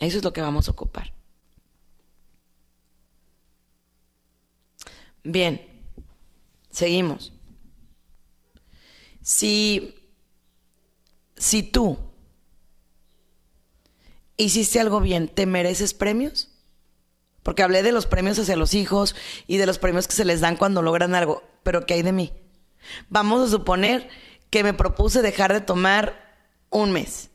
Eso 0.00 0.18
es 0.18 0.24
lo 0.24 0.32
que 0.32 0.40
vamos 0.40 0.66
a 0.66 0.72
ocupar. 0.72 1.12
Bien, 5.22 5.60
seguimos. 6.70 7.37
Si, 9.28 9.94
si 11.36 11.62
tú 11.62 11.98
hiciste 14.38 14.80
algo 14.80 15.02
bien, 15.02 15.28
¿te 15.28 15.44
mereces 15.44 15.92
premios? 15.92 16.48
Porque 17.42 17.62
hablé 17.62 17.82
de 17.82 17.92
los 17.92 18.06
premios 18.06 18.38
hacia 18.38 18.56
los 18.56 18.72
hijos 18.72 19.14
y 19.46 19.58
de 19.58 19.66
los 19.66 19.78
premios 19.78 20.08
que 20.08 20.14
se 20.14 20.24
les 20.24 20.40
dan 20.40 20.56
cuando 20.56 20.80
logran 20.80 21.14
algo, 21.14 21.42
pero 21.62 21.84
¿qué 21.84 21.92
hay 21.92 22.02
de 22.02 22.12
mí? 22.12 22.32
Vamos 23.10 23.46
a 23.46 23.50
suponer 23.50 24.08
que 24.48 24.64
me 24.64 24.72
propuse 24.72 25.20
dejar 25.20 25.52
de 25.52 25.60
tomar 25.60 26.40
un 26.70 26.92
mes. 26.92 27.28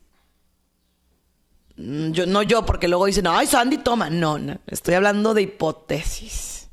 Mm, 1.76 2.10
yo, 2.10 2.26
no 2.26 2.42
yo, 2.42 2.66
porque 2.66 2.88
luego 2.88 3.06
dicen, 3.06 3.28
ay, 3.28 3.46
Sandy 3.46 3.78
toma. 3.78 4.10
No, 4.10 4.40
no, 4.40 4.58
estoy 4.66 4.94
hablando 4.94 5.32
de 5.32 5.42
hipótesis. 5.42 6.70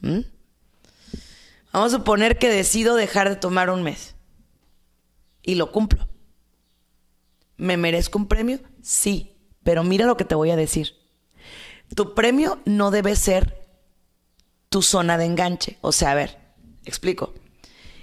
¿Mm? 0.00 0.22
Vamos 1.72 1.94
a 1.94 1.98
suponer 1.98 2.38
que 2.38 2.48
decido 2.48 2.96
dejar 2.96 3.28
de 3.28 3.36
tomar 3.36 3.70
un 3.70 3.84
mes. 3.84 4.16
Y 5.42 5.56
lo 5.56 5.72
cumplo. 5.72 6.08
¿Me 7.56 7.76
merezco 7.76 8.18
un 8.18 8.26
premio? 8.26 8.60
Sí, 8.82 9.36
pero 9.62 9.84
mira 9.84 10.06
lo 10.06 10.16
que 10.16 10.24
te 10.24 10.34
voy 10.34 10.50
a 10.50 10.56
decir. 10.56 10.94
Tu 11.94 12.14
premio 12.14 12.60
no 12.64 12.90
debe 12.90 13.16
ser 13.16 13.62
tu 14.68 14.82
zona 14.82 15.18
de 15.18 15.26
enganche. 15.26 15.78
O 15.80 15.92
sea, 15.92 16.12
a 16.12 16.14
ver, 16.14 16.38
explico. 16.84 17.34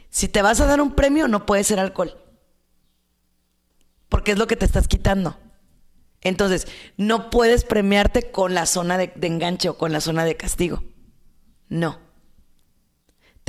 Si 0.10 0.28
te 0.28 0.42
vas 0.42 0.60
a 0.62 0.66
dar 0.66 0.82
un 0.82 0.96
premio, 0.96 1.28
no 1.28 1.46
puede 1.46 1.64
ser 1.64 1.80
alcohol. 1.80 2.18
Porque 4.08 4.32
es 4.32 4.38
lo 4.38 4.48
que 4.48 4.56
te 4.56 4.66
estás 4.66 4.88
quitando. 4.88 5.38
Entonces, 6.22 6.68
no 6.98 7.30
puedes 7.30 7.64
premiarte 7.64 8.32
con 8.32 8.54
la 8.54 8.66
zona 8.66 8.98
de, 8.98 9.14
enganche 9.22 9.70
o 9.70 9.78
con 9.78 9.92
la 9.92 10.02
zona 10.02 10.26
de 10.26 10.36
castigo. 10.36 10.84
No. 11.70 12.00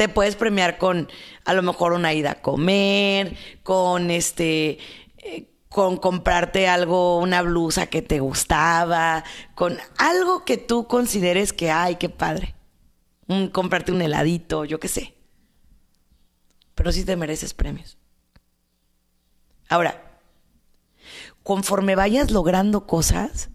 Te 0.00 0.08
puedes 0.08 0.34
premiar 0.34 0.78
con 0.78 1.10
a 1.44 1.52
lo 1.52 1.60
mejor 1.60 1.92
una 1.92 2.14
ida 2.14 2.30
a 2.30 2.40
comer, 2.40 3.36
con 3.62 4.10
este, 4.10 4.78
eh, 5.18 5.52
con 5.68 5.98
comprarte 5.98 6.68
algo, 6.68 7.18
una 7.18 7.42
blusa 7.42 7.88
que 7.88 8.00
te 8.00 8.18
gustaba, 8.18 9.24
con 9.54 9.76
algo 9.98 10.46
que 10.46 10.56
tú 10.56 10.86
consideres 10.86 11.52
que, 11.52 11.70
ay, 11.70 11.96
qué 11.96 12.08
padre. 12.08 12.54
comprarte 13.52 13.92
un 13.92 14.00
heladito, 14.00 14.64
yo 14.64 14.80
qué 14.80 14.88
sé. 14.88 15.18
Pero 16.74 16.92
sí 16.92 17.04
te 17.04 17.14
mereces 17.16 17.52
premios. 17.52 17.98
Ahora, 19.68 20.18
conforme 21.42 21.94
vayas 21.94 22.30
logrando 22.30 22.86
cosas, 22.86 23.50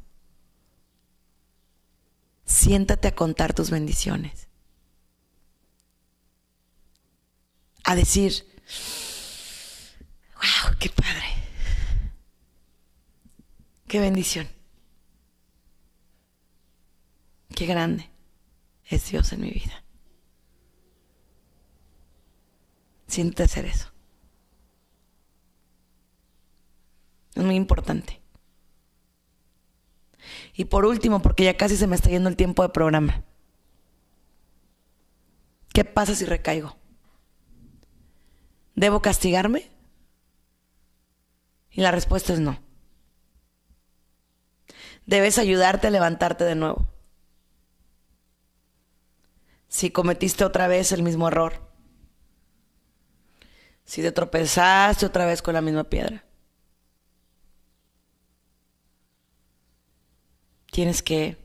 siéntate 2.43 3.07
a 3.07 3.15
contar 3.15 3.55
tus 3.55 3.71
bendiciones. 3.71 4.47
A 7.85 7.95
decir, 7.95 8.45
wow, 10.35 10.75
qué 10.79 10.89
padre. 10.89 11.25
Qué 13.87 13.99
bendición. 13.99 14.49
Qué 17.55 17.65
grande 17.67 18.09
es 18.89 19.09
Dios 19.09 19.31
en 19.31 19.41
mi 19.41 19.51
vida. 19.51 19.83
Siéntate 23.07 23.43
a 23.43 23.45
hacer 23.45 23.65
eso. 23.65 23.91
Es 27.35 27.43
muy 27.43 27.55
importante. 27.55 28.19
Y 30.55 30.65
por 30.65 30.85
último, 30.85 31.21
porque 31.21 31.43
ya 31.43 31.55
casi 31.55 31.77
se 31.77 31.85
me 31.85 31.95
está 31.95 32.09
yendo 32.09 32.29
el 32.29 32.35
tiempo 32.35 32.63
de 32.63 32.69
programa. 32.69 33.23
¿Qué 35.71 35.85
pasa 35.85 36.15
si 36.15 36.25
recaigo? 36.25 36.75
¿Debo 38.75 39.01
castigarme? 39.01 39.71
Y 41.71 41.81
la 41.81 41.91
respuesta 41.91 42.33
es 42.33 42.39
no. 42.39 42.61
Debes 45.05 45.37
ayudarte 45.37 45.87
a 45.87 45.91
levantarte 45.91 46.43
de 46.43 46.55
nuevo. 46.55 46.87
Si 49.67 49.91
cometiste 49.91 50.45
otra 50.45 50.67
vez 50.67 50.91
el 50.91 51.03
mismo 51.03 51.27
error. 51.27 51.71
Si 53.83 54.01
te 54.01 54.11
tropezaste 54.11 55.05
otra 55.05 55.25
vez 55.25 55.41
con 55.41 55.53
la 55.53 55.61
misma 55.61 55.83
piedra. 55.83 56.25
tienes 60.75 61.01
que 61.01 61.37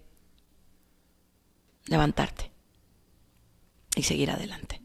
levantarte 1.86 2.50
y 3.94 4.02
seguir 4.02 4.28
adelante. 4.28 4.79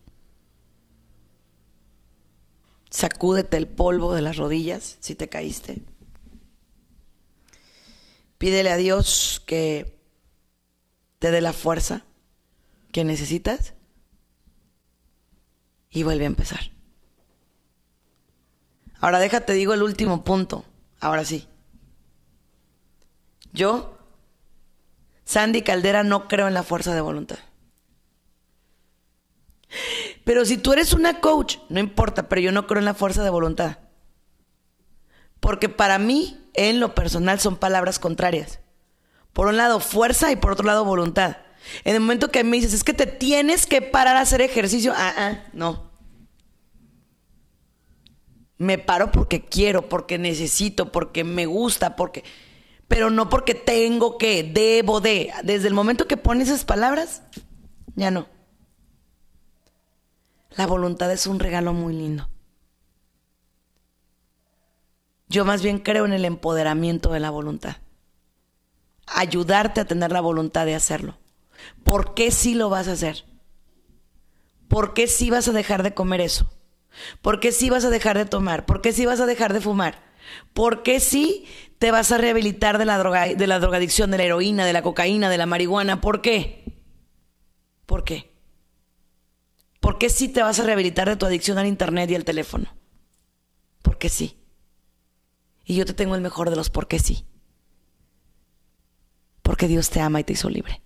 Sacúdete 2.95 3.57
el 3.57 3.67
polvo 3.67 4.13
de 4.13 4.21
las 4.21 4.37
rodillas 4.37 4.95
si 5.01 5.15
te 5.15 5.27
caíste. 5.27 5.81
Pídele 8.37 8.71
a 8.71 8.77
Dios 8.77 9.43
que 9.45 9.99
te 11.19 11.29
dé 11.29 11.41
la 11.41 11.51
fuerza 11.51 12.05
que 12.93 13.03
necesitas 13.03 13.73
y 15.89 16.03
vuelve 16.03 16.23
a 16.23 16.27
empezar. 16.27 16.71
Ahora 19.01 19.19
déjate, 19.19 19.51
digo 19.51 19.73
el 19.73 19.83
último 19.83 20.23
punto. 20.23 20.63
Ahora 21.01 21.25
sí. 21.25 21.49
Yo 23.51 23.97
Sandy 25.25 25.63
Caldera 25.63 26.05
no 26.05 26.29
creo 26.29 26.47
en 26.47 26.53
la 26.53 26.63
fuerza 26.63 26.95
de 26.95 27.01
voluntad. 27.01 27.39
Pero 30.25 30.43
si 30.43 30.57
tú 30.57 30.73
eres 30.73 30.91
una 30.91 31.21
coach, 31.21 31.59
no 31.69 31.79
importa, 31.79 32.27
pero 32.27 32.41
yo 32.41 32.51
no 32.51 32.67
creo 32.67 32.79
en 32.79 32.85
la 32.85 32.93
fuerza 32.93 33.23
de 33.23 33.29
voluntad. 33.29 33.77
Porque 35.39 35.69
para 35.69 35.97
mí, 35.99 36.49
en 36.53 36.81
lo 36.81 36.93
personal, 36.93 37.39
son 37.39 37.55
palabras 37.55 37.99
contrarias. 37.99 38.59
Por 39.31 39.47
un 39.47 39.55
lado, 39.55 39.79
fuerza 39.79 40.31
y 40.31 40.35
por 40.35 40.51
otro 40.51 40.65
lado, 40.65 40.83
voluntad. 40.83 41.37
En 41.83 41.95
el 41.95 42.01
momento 42.01 42.31
que 42.31 42.43
me 42.43 42.57
dices, 42.57 42.73
es 42.73 42.83
que 42.83 42.93
te 42.93 43.05
tienes 43.05 43.67
que 43.67 43.81
parar 43.81 44.17
a 44.17 44.21
hacer 44.21 44.41
ejercicio, 44.41 44.91
ah, 44.95 45.13
ah, 45.15 45.43
no. 45.53 45.91
Me 48.57 48.77
paro 48.77 49.11
porque 49.11 49.45
quiero, 49.45 49.87
porque 49.87 50.17
necesito, 50.17 50.91
porque 50.91 51.23
me 51.23 51.45
gusta, 51.45 51.95
porque 51.95 52.23
pero 52.87 53.09
no 53.09 53.29
porque 53.29 53.55
tengo 53.55 54.17
que, 54.17 54.43
debo 54.43 55.01
de. 55.01 55.31
Desde 55.43 55.67
el 55.67 55.73
momento 55.73 56.07
que 56.07 56.17
pones 56.17 56.49
esas 56.49 56.65
palabras, 56.65 57.23
ya 57.95 58.11
no. 58.11 58.27
La 60.57 60.67
voluntad 60.67 61.11
es 61.11 61.27
un 61.27 61.39
regalo 61.39 61.73
muy 61.73 61.93
lindo. 61.93 62.29
Yo 65.27 65.43
más 65.43 65.61
bien 65.61 65.79
creo 65.79 66.05
en 66.05 66.13
el 66.13 66.23
empoderamiento 66.23 67.11
de 67.11 67.19
la 67.19 67.29
voluntad. 67.29 67.77
Ayudarte 69.07 69.81
a 69.81 69.85
tener 69.85 70.11
la 70.11 70.21
voluntad 70.21 70.65
de 70.65 70.75
hacerlo. 70.75 71.17
¿Por 71.83 72.13
qué 72.13 72.31
sí 72.31 72.53
lo 72.53 72.69
vas 72.69 72.87
a 72.87 72.93
hacer? 72.93 73.25
¿Por 74.67 74.93
qué 74.93 75.07
sí 75.07 75.29
vas 75.29 75.47
a 75.47 75.51
dejar 75.51 75.83
de 75.83 75.93
comer 75.93 76.21
eso? 76.21 76.49
¿Por 77.21 77.39
qué 77.39 77.51
sí 77.51 77.69
vas 77.69 77.85
a 77.85 77.89
dejar 77.89 78.17
de 78.17 78.25
tomar? 78.25 78.65
¿Por 78.65 78.81
qué 78.81 78.93
sí 78.93 79.05
vas 79.05 79.19
a 79.19 79.25
dejar 79.25 79.53
de 79.53 79.61
fumar? 79.61 80.03
¿Por 80.53 80.83
qué 80.83 80.99
sí 80.99 81.45
te 81.77 81.91
vas 81.91 82.11
a 82.11 82.17
rehabilitar 82.17 82.77
de 82.77 82.85
la, 82.85 82.97
droga, 82.97 83.27
de 83.27 83.47
la 83.47 83.59
drogadicción, 83.59 84.11
de 84.11 84.17
la 84.17 84.23
heroína, 84.23 84.65
de 84.65 84.73
la 84.73 84.81
cocaína, 84.81 85.29
de 85.29 85.37
la 85.37 85.45
marihuana? 85.45 86.01
¿Por 86.01 86.21
qué? 86.21 86.63
¿Por 87.85 88.03
qué? 88.03 88.34
¿Por 89.85 89.99
qué 89.99 90.09
sí 90.09 90.29
te 90.29 90.41
vas 90.41 90.59
a 90.59 90.63
rehabilitar 90.63 91.07
de 91.07 91.15
tu 91.15 91.27
adicción 91.27 91.59
al 91.59 91.67
internet 91.67 92.09
y 92.09 92.15
al 92.15 92.25
teléfono? 92.25 92.75
¿Por 93.83 93.99
qué 93.99 94.09
sí. 94.09 94.35
Y 95.63 95.75
yo 95.75 95.85
te 95.85 95.93
tengo 95.93 96.15
el 96.15 96.21
mejor 96.21 96.49
de 96.49 96.55
los 96.55 96.71
por 96.71 96.87
qué 96.87 96.97
sí. 96.97 97.23
Porque 99.43 99.67
Dios 99.67 99.91
te 99.91 100.01
ama 100.01 100.19
y 100.19 100.23
te 100.23 100.33
hizo 100.33 100.49
libre. 100.49 100.81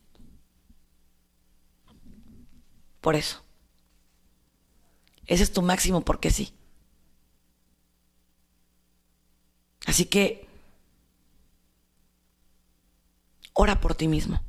Por 2.99 3.15
eso. 3.15 3.41
Ese 5.27 5.43
es 5.43 5.53
tu 5.53 5.61
máximo 5.61 6.01
porque 6.01 6.29
sí. 6.29 6.53
Así 9.85 10.07
que 10.07 10.45
ora 13.53 13.79
por 13.79 13.95
ti 13.95 14.09
mismo. 14.09 14.43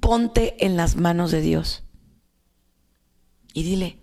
Ponte 0.00 0.64
en 0.64 0.78
las 0.78 0.96
manos 0.96 1.30
de 1.30 1.42
Dios 1.42 1.82
y 3.56 3.62
dile, 3.62 3.98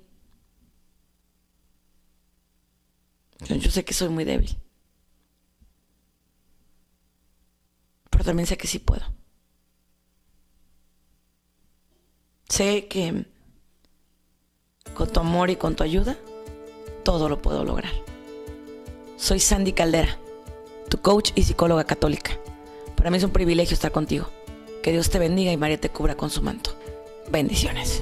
yo 3.47 3.69
sé 3.69 3.85
que 3.85 3.93
soy 3.93 4.09
muy 4.09 4.23
débil, 4.23 4.57
pero 8.09 8.23
también 8.23 8.47
sé 8.47 8.57
que 8.57 8.65
sí 8.65 8.79
puedo. 8.79 9.05
Sé 12.49 12.87
que 12.87 13.27
con 14.95 15.13
tu 15.13 15.19
amor 15.19 15.51
y 15.51 15.55
con 15.55 15.75
tu 15.75 15.83
ayuda, 15.83 16.17
todo 17.03 17.29
lo 17.29 17.39
puedo 17.39 17.63
lograr. 17.63 17.93
Soy 19.17 19.39
Sandy 19.39 19.73
Caldera, 19.73 20.17
tu 20.89 20.99
coach 20.99 21.29
y 21.35 21.43
psicóloga 21.43 21.83
católica. 21.83 22.39
Para 22.95 23.11
mí 23.11 23.17
es 23.17 23.23
un 23.23 23.31
privilegio 23.31 23.75
estar 23.75 23.91
contigo. 23.91 24.31
Que 24.81 24.91
Dios 24.91 25.11
te 25.11 25.19
bendiga 25.19 25.51
y 25.51 25.57
María 25.57 25.79
te 25.79 25.89
cubra 25.89 26.17
con 26.17 26.31
su 26.31 26.41
manto. 26.41 26.75
Bendiciones. 27.29 28.01